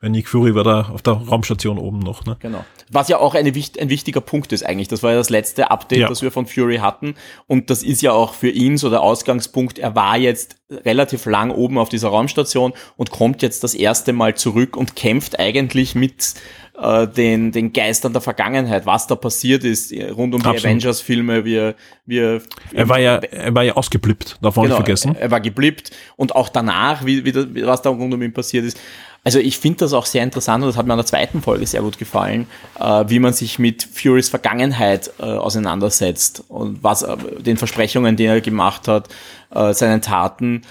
Nick 0.09 0.27
Fury 0.27 0.55
war 0.55 0.63
da 0.63 0.89
auf 0.93 1.01
der 1.01 1.13
Raumstation 1.13 1.77
oben 1.77 1.99
noch. 1.99 2.25
Ne? 2.25 2.37
Genau. 2.39 2.63
Was 2.91 3.07
ja 3.07 3.17
auch 3.17 3.35
eine, 3.35 3.49
ein 3.49 3.89
wichtiger 3.89 4.21
Punkt 4.21 4.51
ist 4.51 4.65
eigentlich. 4.65 4.87
Das 4.87 5.03
war 5.03 5.11
ja 5.11 5.17
das 5.17 5.29
letzte 5.29 5.71
Update, 5.71 5.99
ja. 5.99 6.07
das 6.07 6.21
wir 6.21 6.31
von 6.31 6.45
Fury 6.45 6.77
hatten. 6.77 7.15
Und 7.47 7.69
das 7.69 7.83
ist 7.83 8.01
ja 8.01 8.11
auch 8.11 8.33
für 8.33 8.49
ihn 8.49 8.77
so 8.77 8.89
der 8.89 9.01
Ausgangspunkt. 9.01 9.79
Er 9.79 9.95
war 9.95 10.17
jetzt 10.17 10.57
relativ 10.69 11.25
lang 11.25 11.51
oben 11.51 11.77
auf 11.77 11.89
dieser 11.89 12.09
Raumstation 12.09 12.73
und 12.97 13.11
kommt 13.11 13.41
jetzt 13.41 13.63
das 13.63 13.73
erste 13.73 14.13
Mal 14.13 14.35
zurück 14.35 14.75
und 14.75 14.95
kämpft 14.95 15.39
eigentlich 15.39 15.95
mit 15.95 16.35
äh, 16.77 17.07
den, 17.07 17.51
den 17.51 17.71
Geistern 17.71 18.13
der 18.13 18.21
Vergangenheit, 18.21 18.85
was 18.85 19.07
da 19.07 19.15
passiert 19.15 19.63
ist 19.63 19.91
äh, 19.91 20.09
rund 20.09 20.35
um 20.35 20.41
die 20.41 20.49
Avengers-Filme. 20.49 21.45
Wir, 21.45 21.75
wir, 22.05 22.41
er 22.73 22.89
war 22.89 22.99
ja, 22.99 23.15
er 23.17 23.55
war 23.55 23.63
ja 23.63 23.73
ausgeblippt, 23.73 24.39
darf 24.41 24.55
man 24.55 24.65
genau, 24.65 24.75
nicht 24.75 24.85
vergessen. 24.85 25.15
Er 25.15 25.31
war 25.31 25.39
geblippt 25.39 25.91
und 26.17 26.35
auch 26.35 26.49
danach, 26.49 27.05
wie, 27.05 27.23
wie, 27.23 27.65
was 27.65 27.81
da 27.81 27.91
rund 27.91 28.13
um 28.13 28.21
ihn 28.21 28.33
passiert 28.33 28.65
ist. 28.65 28.77
Also 29.26 29.39
ich 29.39 29.57
finde 29.57 29.80
das 29.80 29.93
auch 29.93 30.05
sehr 30.05 30.23
interessant 30.23 30.63
und 30.63 30.69
das 30.69 30.78
hat 30.78 30.86
mir 30.86 30.93
an 30.93 30.99
der 30.99 31.05
zweiten 31.05 31.41
Folge 31.41 31.65
sehr 31.65 31.82
gut 31.82 31.97
gefallen, 31.97 32.47
äh, 32.80 33.05
wie 33.07 33.17
man 33.17 33.34
sich 33.34 33.57
mit 33.57 33.84
Furys 33.84 34.30
Vergangenheit 34.30 35.11
äh, 35.19 35.23
auseinandersetzt 35.23 36.43
und 36.47 36.84
was 36.84 37.01
äh, 37.01 37.17
den 37.39 37.57
Versprechungen, 37.57 38.15
die 38.17 38.26
er 38.26 38.39
gemacht 38.39 38.88
hat, 38.88 39.09
äh, 39.49 39.73
seinen 39.73 40.01
Taten, 40.01 40.61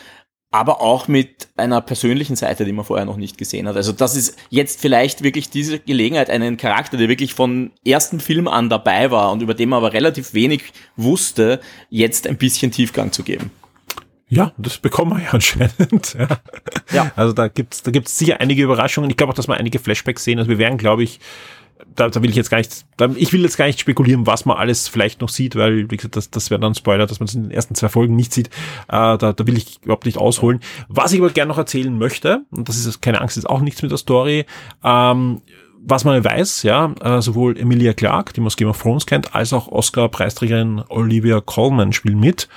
aber 0.52 0.80
auch 0.80 1.08
mit 1.08 1.48
einer 1.56 1.80
persönlichen 1.80 2.36
Seite, 2.36 2.64
die 2.64 2.70
man 2.70 2.84
vorher 2.84 3.06
noch 3.06 3.16
nicht 3.16 3.38
gesehen 3.38 3.66
hat. 3.66 3.74
Also 3.74 3.90
das 3.90 4.14
ist 4.14 4.36
jetzt 4.50 4.80
vielleicht 4.80 5.24
wirklich 5.24 5.50
diese 5.50 5.80
Gelegenheit, 5.80 6.30
einen 6.30 6.56
Charakter, 6.56 6.96
der 6.96 7.08
wirklich 7.08 7.34
von 7.34 7.72
ersten 7.84 8.20
Film 8.20 8.46
an 8.46 8.70
dabei 8.70 9.10
war 9.10 9.32
und 9.32 9.42
über 9.42 9.54
den 9.54 9.70
man 9.70 9.78
aber 9.78 9.92
relativ 9.92 10.32
wenig 10.32 10.72
wusste, 10.94 11.60
jetzt 11.90 12.28
ein 12.28 12.36
bisschen 12.36 12.70
Tiefgang 12.70 13.10
zu 13.10 13.24
geben. 13.24 13.50
Ja, 14.28 14.52
das 14.56 14.78
bekommen 14.78 15.16
wir 15.16 15.24
ja 15.24 15.30
anscheinend. 15.32 16.16
ja. 16.18 16.28
ja. 16.92 17.12
Also 17.16 17.32
da 17.32 17.48
gibt's 17.48 17.82
da 17.82 17.90
gibt's 17.90 18.18
sicher 18.18 18.40
einige 18.40 18.62
Überraschungen. 18.62 19.10
Ich 19.10 19.16
glaube 19.16 19.32
auch, 19.32 19.36
dass 19.36 19.48
wir 19.48 19.54
einige 19.54 19.78
Flashbacks 19.78 20.24
sehen. 20.24 20.38
Also 20.38 20.50
wir 20.50 20.58
werden, 20.58 20.78
glaube 20.78 21.02
ich, 21.02 21.20
da, 21.94 22.08
da 22.08 22.22
will 22.22 22.30
ich 22.30 22.36
jetzt 22.36 22.50
gar 22.50 22.58
nicht, 22.58 22.86
da, 22.96 23.10
ich 23.14 23.32
will 23.32 23.42
jetzt 23.42 23.56
gar 23.56 23.66
nicht 23.66 23.80
spekulieren, 23.80 24.26
was 24.26 24.44
man 24.44 24.56
alles 24.56 24.88
vielleicht 24.88 25.20
noch 25.20 25.28
sieht, 25.28 25.56
weil, 25.56 25.90
wie 25.90 25.96
gesagt, 25.96 26.16
das, 26.16 26.30
das 26.30 26.50
wäre 26.50 26.60
dann 26.60 26.74
Spoiler, 26.74 27.06
dass 27.06 27.20
man 27.20 27.26
es 27.26 27.34
in 27.34 27.44
den 27.44 27.50
ersten 27.50 27.74
zwei 27.74 27.88
Folgen 27.88 28.16
nicht 28.16 28.32
sieht. 28.32 28.48
Äh, 28.88 29.18
da, 29.18 29.32
da 29.32 29.46
will 29.46 29.56
ich 29.56 29.82
überhaupt 29.82 30.06
nicht 30.06 30.18
ausholen. 30.18 30.60
Was 30.88 31.12
ich 31.12 31.20
aber 31.20 31.30
gerne 31.30 31.50
noch 31.50 31.58
erzählen 31.58 31.96
möchte, 31.96 32.42
und 32.50 32.68
das 32.68 32.84
ist 32.84 33.02
keine 33.02 33.20
Angst, 33.20 33.36
ist 33.36 33.48
auch 33.48 33.60
nichts 33.60 33.82
mit 33.82 33.90
der 33.90 33.98
Story, 33.98 34.46
ähm, 34.82 35.42
was 35.86 36.04
man 36.04 36.24
weiß, 36.24 36.62
ja, 36.62 36.94
äh, 37.00 37.20
sowohl 37.20 37.58
Emilia 37.58 37.92
Clarke, 37.92 38.32
die 38.32 38.40
man 38.40 38.46
aus 38.46 38.56
Game 38.56 38.68
of 38.68 38.80
Thrones 38.80 39.06
kennt, 39.06 39.34
als 39.34 39.52
auch 39.52 39.68
Oscar-Preisträgerin 39.68 40.82
Olivia 40.88 41.40
Colman 41.40 41.92
spielen 41.92 42.18
mit. 42.18 42.48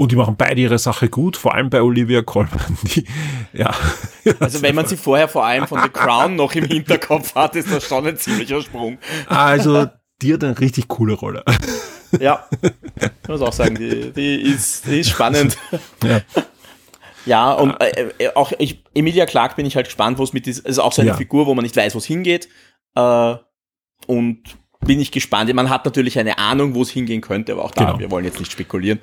Und 0.00 0.12
die 0.12 0.16
machen 0.16 0.34
beide 0.38 0.58
ihre 0.58 0.78
Sache 0.78 1.10
gut, 1.10 1.36
vor 1.36 1.54
allem 1.54 1.68
bei 1.68 1.82
Olivia 1.82 2.22
Colman. 2.22 2.78
Die, 2.84 3.04
ja. 3.52 3.70
Also 4.38 4.62
wenn 4.62 4.74
man 4.74 4.86
sie 4.86 4.96
vorher 4.96 5.28
vor 5.28 5.44
allem 5.44 5.66
von 5.66 5.78
The 5.82 5.90
Crown 5.90 6.36
noch 6.36 6.54
im 6.54 6.64
Hinterkopf 6.64 7.34
hat, 7.34 7.54
ist 7.54 7.70
das 7.70 7.84
schon 7.84 8.06
ein 8.06 8.16
ziemlicher 8.16 8.62
Sprung. 8.62 8.96
Also 9.26 9.88
die 10.22 10.32
hat 10.32 10.42
eine 10.42 10.58
richtig 10.58 10.88
coole 10.88 11.12
Rolle. 11.12 11.44
Ja, 12.18 12.48
ich 12.62 13.28
muss 13.28 13.42
auch 13.42 13.52
sagen, 13.52 13.74
die, 13.74 14.10
die, 14.10 14.36
ist, 14.36 14.86
die 14.86 15.00
ist 15.00 15.10
spannend. 15.10 15.58
Ja. 16.02 16.22
Ja, 17.26 17.52
und 17.52 17.78
äh, 17.78 18.08
äh, 18.18 18.34
auch 18.34 18.52
ich, 18.58 18.82
Emilia 18.94 19.26
Clark 19.26 19.54
bin 19.56 19.66
ich 19.66 19.76
halt 19.76 19.84
gespannt, 19.84 20.16
wo 20.16 20.24
es 20.24 20.32
mit 20.32 20.46
ist. 20.46 20.64
Also 20.64 20.80
auch 20.80 20.92
so 20.92 21.02
eine 21.02 21.10
ja. 21.10 21.16
Figur, 21.16 21.44
wo 21.46 21.54
man 21.54 21.62
nicht 21.62 21.76
weiß, 21.76 21.94
wo 21.94 21.98
es 21.98 22.06
hingeht. 22.06 22.48
Äh, 22.94 23.34
und 24.06 24.42
bin 24.80 24.98
ich 24.98 25.12
gespannt. 25.12 25.52
Man 25.52 25.68
hat 25.68 25.84
natürlich 25.84 26.18
eine 26.18 26.38
Ahnung, 26.38 26.74
wo 26.74 26.80
es 26.80 26.90
hingehen 26.90 27.20
könnte, 27.20 27.52
aber 27.52 27.66
auch 27.66 27.72
da, 27.72 27.84
genau. 27.84 27.98
wir 27.98 28.10
wollen 28.10 28.24
jetzt 28.24 28.38
nicht 28.38 28.50
spekulieren. 28.50 28.98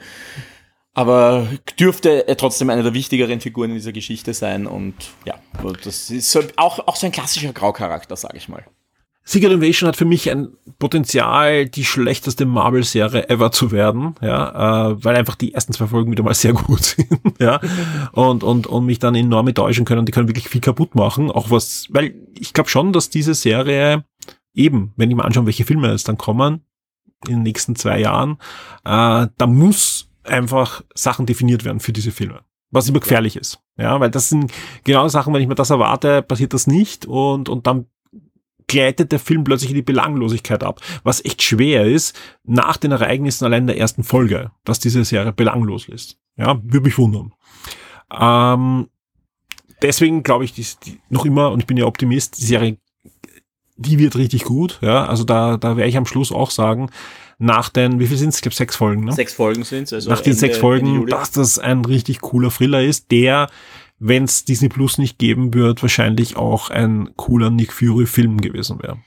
Aber 0.97 1.47
dürfte 1.79 2.27
er 2.27 2.37
trotzdem 2.37 2.71
eine 2.71 2.81
der 2.81 2.95
wichtigeren 2.95 3.39
Figuren 3.39 3.69
in 3.69 3.75
dieser 3.75 3.91
Geschichte 3.91 4.33
sein 4.33 4.65
und 4.65 4.95
ja, 5.25 5.35
das 5.83 6.09
ist 6.09 6.31
so, 6.31 6.41
auch, 6.55 6.79
auch 6.87 6.95
so 6.95 7.05
ein 7.05 7.11
klassischer 7.11 7.53
Graucharakter, 7.53 8.15
sage 8.15 8.37
ich 8.37 8.49
mal. 8.49 8.65
Secret 9.23 9.51
Invasion 9.51 9.87
hat 9.87 9.95
für 9.95 10.05
mich 10.05 10.31
ein 10.31 10.47
Potenzial, 10.79 11.67
die 11.67 11.85
schlechteste 11.85 12.47
Marvel-Serie 12.47 13.29
ever 13.29 13.51
zu 13.51 13.71
werden, 13.71 14.15
ja, 14.23 14.89
äh, 14.89 15.03
weil 15.03 15.15
einfach 15.15 15.35
die 15.35 15.53
ersten 15.53 15.71
zwei 15.71 15.85
Folgen 15.85 16.09
wieder 16.09 16.23
mal 16.23 16.33
sehr 16.33 16.53
gut 16.53 16.83
sind, 16.83 17.21
ja, 17.39 17.59
und, 18.13 18.43
und, 18.43 18.65
und 18.65 18.85
mich 18.87 18.97
dann 18.97 19.13
enorm 19.13 19.49
enttäuschen 19.49 19.85
können. 19.85 20.07
Die 20.07 20.11
können 20.11 20.27
wirklich 20.27 20.49
viel 20.49 20.61
kaputt 20.61 20.95
machen, 20.95 21.29
auch 21.29 21.51
was, 21.51 21.85
weil 21.91 22.15
ich 22.33 22.53
glaube 22.53 22.71
schon, 22.71 22.91
dass 22.91 23.11
diese 23.11 23.35
Serie 23.35 24.03
eben, 24.55 24.93
wenn 24.95 25.11
ich 25.11 25.15
mal 25.15 25.25
anschaue, 25.25 25.45
welche 25.45 25.65
Filme 25.65 25.91
es 25.91 26.03
dann 26.03 26.17
kommen, 26.17 26.65
in 27.27 27.35
den 27.35 27.43
nächsten 27.43 27.75
zwei 27.75 27.99
Jahren, 27.99 28.39
äh, 28.83 29.27
da 29.37 29.45
muss 29.45 30.06
einfach 30.29 30.83
Sachen 30.93 31.25
definiert 31.25 31.63
werden 31.65 31.79
für 31.79 31.93
diese 31.93 32.11
Filme. 32.11 32.41
Was 32.69 32.89
immer 32.89 32.99
gefährlich 32.99 33.35
ja. 33.35 33.41
ist. 33.41 33.59
Ja, 33.77 33.99
weil 33.99 34.11
das 34.11 34.29
sind 34.29 34.51
genau 34.83 35.07
Sachen, 35.07 35.33
wenn 35.33 35.41
ich 35.41 35.47
mir 35.47 35.55
das 35.55 35.69
erwarte, 35.69 36.21
passiert 36.21 36.53
das 36.53 36.67
nicht 36.67 37.05
und, 37.05 37.49
und 37.49 37.67
dann 37.67 37.85
gleitet 38.67 39.11
der 39.13 39.19
Film 39.19 39.43
plötzlich 39.43 39.71
in 39.71 39.75
die 39.75 39.81
Belanglosigkeit 39.81 40.63
ab, 40.63 40.81
was 41.03 41.23
echt 41.23 41.41
schwer 41.41 41.85
ist 41.85 42.19
nach 42.43 42.77
den 42.77 42.91
Ereignissen 42.91 43.45
allein 43.45 43.67
der 43.67 43.77
ersten 43.77 44.03
Folge, 44.03 44.51
dass 44.65 44.79
diese 44.79 45.05
Serie 45.05 45.31
belanglos 45.31 45.87
ist. 45.87 46.17
Ja, 46.35 46.59
würde 46.63 46.85
mich 46.85 46.97
wundern. 46.97 47.33
Ähm, 48.11 48.89
deswegen 49.81 50.23
glaube 50.23 50.45
ich, 50.45 50.53
die, 50.53 50.65
die 50.85 50.99
noch 51.09 51.25
immer, 51.25 51.51
und 51.51 51.61
ich 51.61 51.67
bin 51.67 51.77
ja 51.77 51.85
Optimist, 51.85 52.39
die 52.39 52.45
Serie, 52.45 52.77
die 53.77 53.99
wird 53.99 54.17
richtig 54.17 54.43
gut. 54.43 54.79
Ja, 54.81 55.05
also 55.05 55.23
da, 55.23 55.57
da 55.57 55.77
werde 55.77 55.89
ich 55.89 55.97
am 55.97 56.05
Schluss 56.05 56.31
auch 56.31 56.51
sagen, 56.51 56.89
nach 57.39 57.69
den, 57.69 57.99
wie 57.99 58.07
viel 58.07 58.17
sind 58.17 58.29
es? 58.29 58.37
Ich 58.37 58.41
glaube 58.41 58.55
sechs 58.55 58.75
Folgen, 58.75 59.05
ne? 59.05 59.11
Sechs 59.11 59.33
Folgen 59.33 59.63
sind 59.63 59.83
es. 59.83 59.93
Also 59.93 60.09
nach 60.09 60.21
den 60.21 60.33
sechs 60.33 60.57
Folgen, 60.57 61.05
dass 61.07 61.31
das 61.31 61.59
ein 61.59 61.85
richtig 61.85 62.21
cooler 62.21 62.49
Thriller 62.49 62.81
ist, 62.81 63.11
der, 63.11 63.47
wenn 63.99 64.23
es 64.23 64.45
Disney 64.45 64.69
Plus 64.69 64.97
nicht 64.97 65.19
geben 65.19 65.53
wird, 65.53 65.81
wahrscheinlich 65.81 66.35
auch 66.35 66.69
ein 66.69 67.09
cooler 67.15 67.49
Nick 67.49 67.73
Fury 67.73 68.05
Film 68.05 68.41
gewesen 68.41 68.81
wäre. 68.81 68.97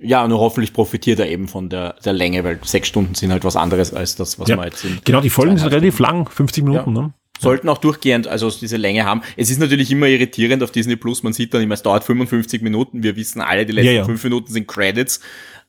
Ja, 0.00 0.28
nur 0.28 0.38
hoffentlich 0.38 0.72
profitiert 0.72 1.18
er 1.18 1.28
eben 1.28 1.48
von 1.48 1.68
der, 1.68 1.96
der 2.04 2.12
Länge, 2.12 2.44
weil 2.44 2.60
sechs 2.62 2.88
Stunden 2.88 3.14
sind 3.14 3.32
halt 3.32 3.44
was 3.44 3.56
anderes 3.56 3.92
als 3.92 4.14
das, 4.14 4.38
was 4.38 4.48
ja. 4.48 4.56
wir 4.56 4.64
jetzt 4.66 4.80
sind. 4.80 5.04
Genau, 5.04 5.20
die 5.20 5.30
Folgen 5.30 5.58
sind 5.58 5.68
relativ 5.68 5.98
lang, 5.98 6.28
50 6.28 6.64
Minuten, 6.64 6.94
ja. 6.94 7.02
ne? 7.02 7.12
Sollten 7.40 7.70
auch 7.70 7.78
durchgehend, 7.78 8.28
also 8.28 8.50
diese 8.50 8.76
Länge 8.76 9.06
haben. 9.06 9.22
Es 9.34 9.48
ist 9.50 9.58
natürlich 9.58 9.90
immer 9.90 10.06
irritierend 10.06 10.62
auf 10.62 10.72
Disney 10.72 10.96
Plus. 10.96 11.22
Man 11.22 11.32
sieht 11.32 11.54
dann 11.54 11.62
immer, 11.62 11.72
es 11.72 11.82
dauert 11.82 12.04
55 12.04 12.60
Minuten. 12.60 13.02
Wir 13.02 13.16
wissen 13.16 13.40
alle, 13.40 13.64
die 13.64 13.72
letzten 13.72 13.86
ja, 13.86 14.00
ja. 14.00 14.04
fünf 14.04 14.22
Minuten 14.22 14.52
sind 14.52 14.68
Credits. 14.68 15.20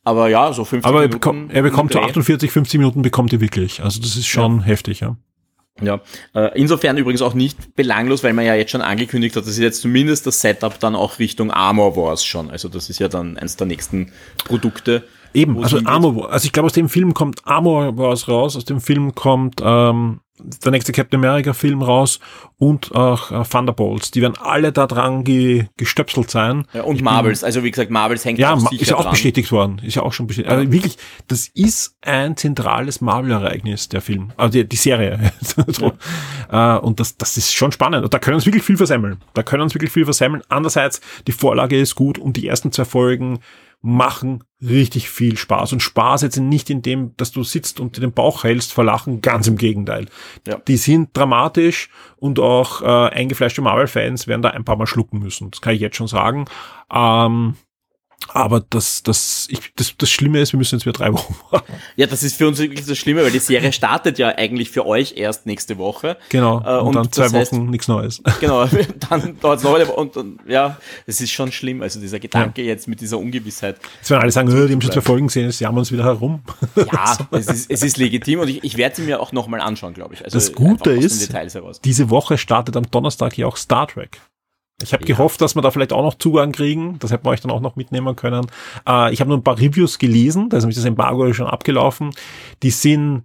Aber 0.03 0.29
ja, 0.29 0.51
so 0.53 0.65
50 0.65 0.87
Aber 0.87 1.03
er 1.03 1.07
bekommt, 1.07 1.53
er 1.53 1.61
bekommt 1.61 1.93
so 1.93 1.99
48, 1.99 2.51
50 2.51 2.79
Minuten 2.79 3.01
bekommt 3.01 3.33
er 3.33 3.41
wirklich. 3.41 3.83
Also 3.83 4.01
das 4.01 4.15
ist 4.15 4.27
schon 4.27 4.59
ja. 4.59 4.65
heftig, 4.65 5.01
ja. 5.01 5.15
Ja, 5.81 6.01
äh, 6.35 6.51
insofern 6.59 6.97
übrigens 6.97 7.21
auch 7.21 7.33
nicht 7.33 7.75
belanglos, 7.75 8.23
weil 8.23 8.33
man 8.33 8.45
ja 8.45 8.55
jetzt 8.55 8.71
schon 8.71 8.81
angekündigt 8.81 9.35
hat, 9.35 9.43
das 9.43 9.51
ist 9.51 9.59
jetzt 9.59 9.81
zumindest 9.81 10.27
das 10.27 10.41
Setup 10.41 10.79
dann 10.79 10.95
auch 10.95 11.17
Richtung 11.17 11.49
Armor 11.49 11.95
Wars 11.95 12.23
schon. 12.23 12.51
Also 12.51 12.67
das 12.67 12.89
ist 12.89 12.99
ja 12.99 13.07
dann 13.07 13.37
eins 13.37 13.55
der 13.55 13.67
nächsten 13.67 14.11
Produkte. 14.45 15.03
Eben, 15.33 15.63
also 15.63 15.79
Armor 15.85 16.15
Wars. 16.15 16.31
Also 16.31 16.45
ich 16.45 16.51
glaube, 16.51 16.67
aus 16.67 16.73
dem 16.73 16.89
Film 16.89 17.13
kommt 17.13 17.47
Armor 17.47 17.97
Wars 17.97 18.27
raus, 18.27 18.55
aus 18.57 18.65
dem 18.65 18.81
Film 18.81 19.15
kommt 19.15 19.61
ähm, 19.63 20.19
der 20.63 20.71
nächste 20.71 20.91
Captain 20.91 21.19
America 21.23 21.53
Film 21.53 21.81
raus 21.81 22.19
und 22.57 22.93
auch 22.93 23.31
äh, 23.31 23.43
Thunderbolts. 23.43 24.11
Die 24.11 24.21
werden 24.21 24.35
alle 24.41 24.71
da 24.71 24.87
dran 24.87 25.23
ge 25.23 25.67
gestöpselt 25.77 26.29
sein. 26.29 26.65
Ja, 26.73 26.83
und 26.83 27.01
Marvels, 27.01 27.43
also 27.43 27.63
wie 27.63 27.71
gesagt, 27.71 27.91
Marvels 27.91 28.25
hängt 28.25 28.39
ja, 28.39 28.53
auch 28.53 28.59
sicher 28.59 28.81
ist 28.81 28.89
ja 28.89 28.97
auch 28.97 29.03
dran. 29.03 29.11
bestätigt 29.11 29.51
worden. 29.51 29.81
Ist 29.83 29.95
ja 29.95 30.03
auch 30.03 30.13
schon 30.13 30.27
bestätigt. 30.27 30.51
Also 30.51 30.71
wirklich, 30.71 30.97
das 31.27 31.47
ist 31.47 31.97
ein 32.01 32.37
zentrales 32.37 33.01
Marvel-Ereignis, 33.01 33.89
der 33.89 34.01
Film. 34.01 34.31
Also 34.37 34.53
die, 34.53 34.67
die 34.67 34.75
Serie. 34.75 35.31
so. 35.67 35.93
ja. 36.51 36.77
äh, 36.77 36.79
und 36.79 36.99
das, 36.99 37.17
das 37.17 37.37
ist 37.37 37.53
schon 37.53 37.71
spannend. 37.71 38.03
Und 38.03 38.13
da 38.13 38.19
können 38.19 38.35
uns 38.35 38.45
wirklich 38.45 38.63
viel 38.63 38.77
versemmeln. 38.77 39.17
Da 39.33 39.43
können 39.43 39.63
uns 39.63 39.73
wirklich 39.73 39.91
viel 39.91 40.05
versemmeln. 40.05 40.43
Andererseits, 40.49 41.01
die 41.27 41.31
Vorlage 41.31 41.79
ist 41.79 41.95
gut 41.95 42.17
und 42.17 42.37
die 42.37 42.47
ersten 42.47 42.71
zwei 42.71 42.85
Folgen 42.85 43.39
machen 43.81 44.43
richtig 44.61 45.09
viel 45.09 45.37
Spaß. 45.37 45.73
Und 45.73 45.81
Spaß 45.81 46.21
jetzt 46.21 46.37
nicht 46.37 46.69
in 46.69 46.81
dem, 46.81 47.15
dass 47.17 47.31
du 47.31 47.43
sitzt 47.43 47.79
und 47.79 47.97
dir 47.97 48.01
den 48.01 48.13
Bauch 48.13 48.43
hältst 48.43 48.73
vor 48.73 48.83
Lachen, 48.83 49.21
ganz 49.21 49.47
im 49.47 49.57
Gegenteil. 49.57 50.07
Ja. 50.47 50.57
Die 50.67 50.77
sind 50.77 51.09
dramatisch 51.13 51.89
und 52.17 52.39
auch 52.39 52.81
äh, 52.81 52.85
eingefleischte 52.85 53.61
Marvel-Fans 53.61 54.27
werden 54.27 54.41
da 54.41 54.49
ein 54.49 54.65
paar 54.65 54.77
Mal 54.77 54.87
schlucken 54.87 55.19
müssen. 55.19 55.51
Das 55.51 55.61
kann 55.61 55.73
ich 55.73 55.81
jetzt 55.81 55.95
schon 55.95 56.07
sagen. 56.07 56.45
Ähm, 56.93 57.55
Aber 58.33 58.63
das, 58.69 59.03
das, 59.03 59.47
ich, 59.49 59.59
das, 59.75 59.93
das 59.97 60.09
Schlimme 60.09 60.39
ist, 60.39 60.53
wir 60.53 60.57
müssen 60.57 60.75
jetzt 60.75 60.85
wieder 60.85 60.93
drei 60.93 61.13
Wochen 61.13 61.35
warten. 61.49 61.73
Ja, 61.95 62.07
das 62.07 62.23
ist 62.23 62.35
für 62.37 62.47
uns 62.47 62.59
wirklich 62.59 62.85
das 62.85 62.97
Schlimme, 62.97 63.23
weil 63.23 63.31
die 63.31 63.39
Serie 63.39 63.71
startet 63.73 64.17
ja 64.19 64.29
eigentlich 64.29 64.69
für 64.71 64.85
euch 64.85 65.13
erst 65.17 65.45
nächste 65.45 65.77
Woche. 65.77 66.17
Genau. 66.29 66.61
Äh, 66.65 66.79
und, 66.81 66.87
und 66.87 66.95
dann 66.95 67.11
zwei 67.11 67.25
heißt- 67.27 67.51
Wochen 67.51 67.69
nichts 67.69 67.87
Neues. 67.87 68.21
Genau, 68.39 68.65
dann 69.09 69.39
dauert 69.39 69.59
es 69.59 69.63
noch 69.63 69.73
eine 69.75 69.87
Woche 69.87 69.97
und, 69.97 70.17
und 70.17 70.39
ja, 70.47 70.77
es 71.05 71.21
ist 71.21 71.31
schon 71.31 71.51
schlimm. 71.51 71.81
Also 71.81 71.99
dieser 71.99 72.19
Gedanke 72.19 72.63
jetzt 72.63 72.87
mit 72.87 73.01
dieser 73.01 73.19
Ungewissheit. 73.19 73.77
Jetzt 73.99 74.09
werden 74.09 74.21
alle 74.23 74.31
sagen, 74.31 74.49
äh, 74.49 74.67
die 74.67 74.73
haben 74.73 74.81
schon 74.81 74.91
zwei 74.91 75.01
Folgen 75.01 75.27
gesehen, 75.27 75.45
jetzt 75.45 75.59
jammern 75.59 75.79
uns 75.79 75.91
wieder 75.91 76.05
herum. 76.05 76.41
Ja, 76.75 77.17
es 77.31 77.47
ist, 77.47 77.69
es 77.69 77.83
ist 77.83 77.97
legitim 77.97 78.39
und 78.39 78.47
ich, 78.47 78.63
ich 78.63 78.77
werde 78.77 78.95
sie 78.95 79.01
mir 79.03 79.19
auch 79.19 79.31
nochmal 79.31 79.61
anschauen, 79.61 79.93
glaube 79.93 80.13
ich. 80.15 80.23
Also 80.23 80.37
Das 80.37 80.53
Gute 80.53 80.91
ist, 80.91 81.31
diese 81.85 82.09
Woche 82.09 82.37
startet 82.37 82.75
am 82.77 82.89
Donnerstag 82.89 83.37
ja 83.37 83.45
auch 83.47 83.57
Star 83.57 83.87
Trek. 83.87 84.19
Ich 84.81 84.93
habe 84.93 85.05
gehofft, 85.05 85.41
dass 85.41 85.55
wir 85.55 85.61
da 85.61 85.71
vielleicht 85.71 85.93
auch 85.93 86.03
noch 86.03 86.15
Zugang 86.15 86.51
kriegen. 86.51 86.97
Das 86.99 87.11
hätten 87.11 87.25
wir 87.25 87.31
euch 87.31 87.41
dann 87.41 87.51
auch 87.51 87.61
noch 87.61 87.75
mitnehmen 87.75 88.15
können. 88.15 88.47
Äh, 88.87 89.13
ich 89.13 89.19
habe 89.19 89.29
nur 89.29 89.37
ein 89.37 89.43
paar 89.43 89.59
Reviews 89.59 89.99
gelesen, 89.99 90.49
da 90.49 90.57
ist 90.57 90.63
nämlich 90.63 90.77
das 90.77 90.85
Embargo 90.85 91.25
ja 91.25 91.33
schon 91.33 91.47
abgelaufen. 91.47 92.11
Die 92.63 92.71
sind 92.71 93.23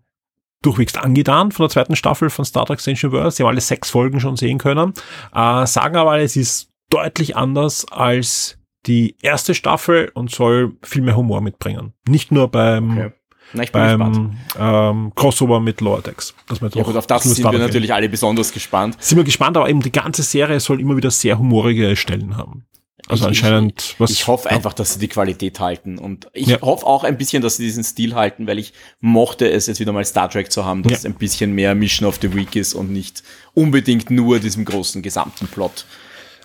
durchwegs 0.62 0.96
angetan 0.96 1.52
von 1.52 1.64
der 1.64 1.70
zweiten 1.70 1.96
Staffel 1.96 2.30
von 2.30 2.44
Star 2.44 2.66
Trek 2.66 2.80
New 2.86 3.12
Worlds. 3.12 3.36
Sie 3.36 3.42
haben 3.42 3.50
alle 3.50 3.60
sechs 3.60 3.90
Folgen 3.90 4.20
schon 4.20 4.36
sehen 4.36 4.58
können. 4.58 4.92
Äh, 5.34 5.66
sagen 5.66 5.96
aber, 5.96 6.18
es 6.18 6.36
ist 6.36 6.70
deutlich 6.90 7.36
anders 7.36 7.86
als 7.90 8.58
die 8.86 9.16
erste 9.20 9.54
Staffel 9.54 10.10
und 10.14 10.30
soll 10.30 10.76
viel 10.82 11.02
mehr 11.02 11.16
Humor 11.16 11.40
mitbringen. 11.40 11.92
Nicht 12.08 12.30
nur 12.32 12.48
beim, 12.48 12.92
Okay. 12.92 13.12
Na, 13.52 13.62
ich 13.62 13.72
bin 13.72 13.82
gespannt. 13.82 14.30
beim 14.56 14.96
ähm, 15.06 15.12
Crossover 15.14 15.60
mit 15.60 15.80
Lower 15.80 16.02
Decks. 16.02 16.34
Dass 16.48 16.60
wir 16.60 16.66
jetzt 16.66 16.74
Ja 16.76 16.82
auch 16.82 16.86
gut, 16.86 16.96
auf 16.96 17.06
das 17.06 17.24
nur 17.24 17.34
sind 17.34 17.44
wir 17.50 17.58
natürlich 17.58 17.92
alle 17.94 18.08
besonders 18.08 18.52
gespannt. 18.52 18.96
sind 19.02 19.16
wir 19.16 19.24
gespannt, 19.24 19.56
aber 19.56 19.68
eben 19.68 19.80
die 19.80 19.92
ganze 19.92 20.22
Serie 20.22 20.60
soll 20.60 20.80
immer 20.80 20.96
wieder 20.96 21.10
sehr 21.10 21.38
humorige 21.38 21.96
Stellen 21.96 22.36
haben. 22.36 22.66
Also 23.08 23.22
Ich- 23.24 23.28
anscheinend 23.28 23.80
ich, 23.82 24.00
was. 24.00 24.10
Ich 24.10 24.26
hoffe 24.26 24.48
ja. 24.48 24.56
einfach, 24.56 24.72
dass 24.72 24.94
sie 24.94 24.98
die 24.98 25.06
Qualität 25.06 25.60
halten. 25.60 25.96
Und 25.96 26.26
ich 26.32 26.48
Ja. 26.48 26.60
hoffe 26.60 26.84
auch 26.84 27.04
ein 27.04 27.16
bisschen, 27.16 27.40
dass 27.40 27.56
sie 27.56 27.62
diesen 27.62 27.84
Stil 27.84 28.16
halten, 28.16 28.48
weil 28.48 28.58
ich 28.58 28.72
mochte 29.00 29.48
es 29.48 29.68
jetzt 29.68 29.78
wieder 29.78 29.92
mal 29.92 30.04
Star 30.04 30.28
Trek 30.28 30.50
zu 30.50 30.64
haben, 30.64 30.82
dass 30.82 30.90
Ja. 30.92 30.98
es 30.98 31.06
ein 31.06 31.14
bisschen 31.14 31.52
mehr 31.52 31.76
Mission 31.76 32.08
of 32.08 32.18
the 32.20 32.34
Week 32.34 32.56
ist 32.56 32.74
und 32.74 32.90
nicht 32.90 33.22
unbedingt 33.54 34.10
nur 34.10 34.40
diesem 34.40 34.64
großen 34.64 35.02
gesamten 35.02 35.46
Plot 35.46 35.84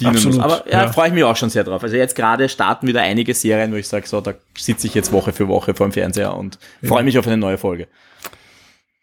dienen 0.02 0.16
Absolut, 0.16 0.38
muss. 0.38 0.44
Aber 0.44 0.70
ja, 0.70 0.84
ja. 0.84 0.92
freue 0.92 1.08
ich 1.08 1.14
mich 1.14 1.24
auch 1.24 1.36
schon 1.36 1.50
sehr 1.50 1.64
drauf. 1.64 1.84
Also 1.84 1.96
jetzt 1.96 2.16
gerade 2.16 2.50
starten 2.50 2.88
wieder 2.88 3.02
einige 3.02 3.34
Serien, 3.34 3.72
wo 3.72 3.78
ich 3.78 3.88
sage, 3.88 4.08
so, 4.08 4.20
da 4.20 4.34
sitze 4.58 4.88
ich 4.88 4.94
jetzt 4.94 5.12
Woche 5.12 5.32
für 5.32 5.48
Woche 5.48 5.74
vor 5.74 5.88
dem 5.88 5.94
Fernseher 5.94 6.36
und 6.36 6.60
freue 6.84 7.04
mich 7.04 7.18
auf 7.18 7.28
eine 7.28 7.38
neue 7.38 7.58
Folge. 7.58 7.88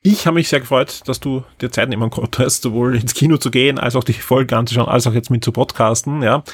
Ich 0.03 0.27
habe 0.27 0.35
mich 0.35 0.49
sehr 0.49 0.61
gefreut, 0.61 1.03
dass 1.07 1.19
du 1.19 1.45
dir 1.61 1.71
Zeit 1.71 1.89
nehmen 1.89 2.11
konntest, 2.11 2.63
sowohl 2.63 2.97
ins 2.97 3.15
Kino 3.15 3.37
zu 3.37 3.51
gehen, 3.51 3.79
als 3.79 3.97
auch 3.97 4.05
die 4.05 4.13
Folge 4.13 4.57
anzuschauen, 4.57 4.89
als 4.89 5.07
auch 5.07 5.13
jetzt 5.13 5.31
mit 5.31 5.45
zu 5.45 5.51
podcasten. 5.51 6.23
Ja, 6.23 6.45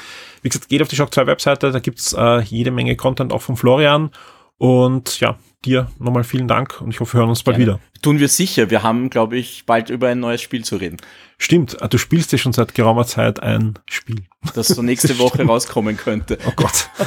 wie 0.41 0.49
gesagt, 0.49 0.67
geht 0.67 0.81
auf 0.81 0.87
die 0.87 0.95
Shock 0.95 1.13
2 1.13 1.27
Webseite, 1.27 1.71
da 1.71 1.79
gibt's 1.79 2.13
äh, 2.13 2.41
jede 2.41 2.71
Menge 2.71 2.95
Content 2.95 3.31
auch 3.31 3.41
von 3.41 3.55
Florian. 3.55 4.09
Und 4.57 5.19
ja, 5.19 5.37
dir 5.65 5.91
nochmal 5.99 6.23
vielen 6.23 6.47
Dank 6.47 6.81
und 6.81 6.91
ich 6.91 6.99
hoffe, 6.99 7.13
wir 7.13 7.19
hören 7.21 7.29
uns 7.29 7.43
bald 7.43 7.57
wieder. 7.57 7.79
Tun 8.01 8.19
wir 8.19 8.27
sicher. 8.27 8.69
Wir 8.69 8.83
haben, 8.83 9.09
glaube 9.09 9.37
ich, 9.37 9.65
bald 9.65 9.89
über 9.89 10.07
ein 10.09 10.19
neues 10.19 10.41
Spiel 10.41 10.63
zu 10.63 10.77
reden, 10.77 10.97
Stimmt, 11.37 11.81
äh, 11.81 11.89
du 11.89 11.97
spielst 11.97 12.31
ja 12.31 12.37
schon 12.37 12.53
seit 12.53 12.75
geraumer 12.75 13.05
Zeit 13.05 13.41
ein 13.41 13.73
Spiel. 13.87 14.23
das 14.53 14.67
so 14.67 14.81
nächste 14.81 15.19
Woche 15.19 15.43
rauskommen 15.43 15.97
könnte. 15.97 16.37
Oh 16.47 16.51
Gott. 16.55 16.89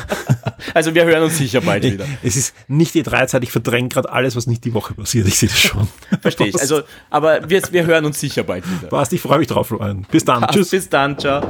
Also 0.74 0.94
wir 0.94 1.04
hören 1.04 1.22
uns 1.22 1.38
sicher 1.38 1.61
bald 1.61 1.84
wieder. 1.84 2.04
es 2.22 2.36
ist 2.36 2.54
nicht 2.66 2.92
die 2.94 3.02
Dreizeit, 3.02 3.42
ich 3.42 3.50
verdränge 3.52 3.88
gerade 3.88 4.11
alles, 4.12 4.36
was 4.36 4.46
nicht 4.46 4.64
die 4.64 4.74
Woche 4.74 4.92
passiert. 4.92 5.26
Ich 5.26 5.38
sehe 5.38 5.48
das 5.48 5.59
schon. 5.59 5.88
Verstehe 6.20 6.48
ich. 6.48 6.61
Also, 6.61 6.82
aber 7.11 7.48
wir, 7.48 7.62
wir 7.70 7.86
hören 7.86 8.04
uns 8.04 8.20
sicher 8.20 8.42
bald 8.42 8.64
wieder. 8.68 8.88
Passt, 8.88 9.12
ich 9.12 9.20
freue 9.20 9.38
mich 9.38 9.46
drauf, 9.46 9.68
Florian. 9.68 10.04
Bis 10.11 10.24
dann. 10.24 10.40
Passt, 10.42 10.54
Tschüss. 10.54 10.70
Bis 10.70 10.88
dann, 10.88 11.18
ciao. 11.18 11.42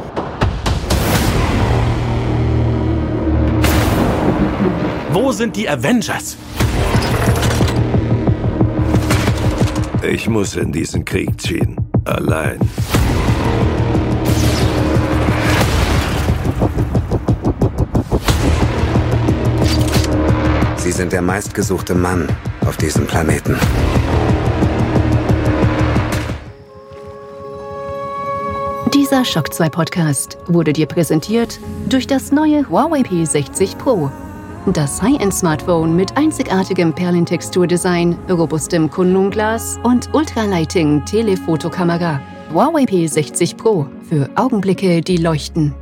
Wo 5.11 5.33
sind 5.33 5.57
die 5.57 5.69
Avengers? 5.69 6.37
Ich 10.03 10.29
muss 10.29 10.57
in 10.57 10.71
diesen 10.73 11.05
Krieg 11.05 11.41
ziehen. 11.41 11.77
Allein. 12.05 12.59
Sie 20.77 20.93
sind 20.93 21.13
der 21.13 21.23
meistgesuchte 21.23 21.95
Mann 21.95 22.29
auf 22.65 22.77
diesem 22.77 23.07
Planeten. 23.07 23.57
Dieser 28.95 29.25
Shock 29.25 29.53
2 29.53 29.69
Podcast 29.69 30.39
wurde 30.47 30.73
dir 30.73 30.87
präsentiert 30.87 31.59
durch 31.89 32.07
das 32.07 32.31
neue 32.31 32.69
Huawei 32.69 33.01
P60 33.01 33.77
Pro. 33.77 34.11
Das 34.75 35.01
High-End-Smartphone 35.01 35.97
mit 35.97 36.15
einzigartigem 36.19 36.93
Perlentexturdesign, 36.93 38.19
robustem 38.29 38.91
Kunlun-Glas 38.91 39.79
und 39.83 40.13
Ultralighting 40.13 41.05
Telefotokamera. 41.07 42.21
Huawei 42.53 42.83
P60 42.83 43.57
Pro 43.57 43.87
für 44.09 44.29
Augenblicke, 44.35 45.01
die 45.01 45.17
leuchten. 45.17 45.75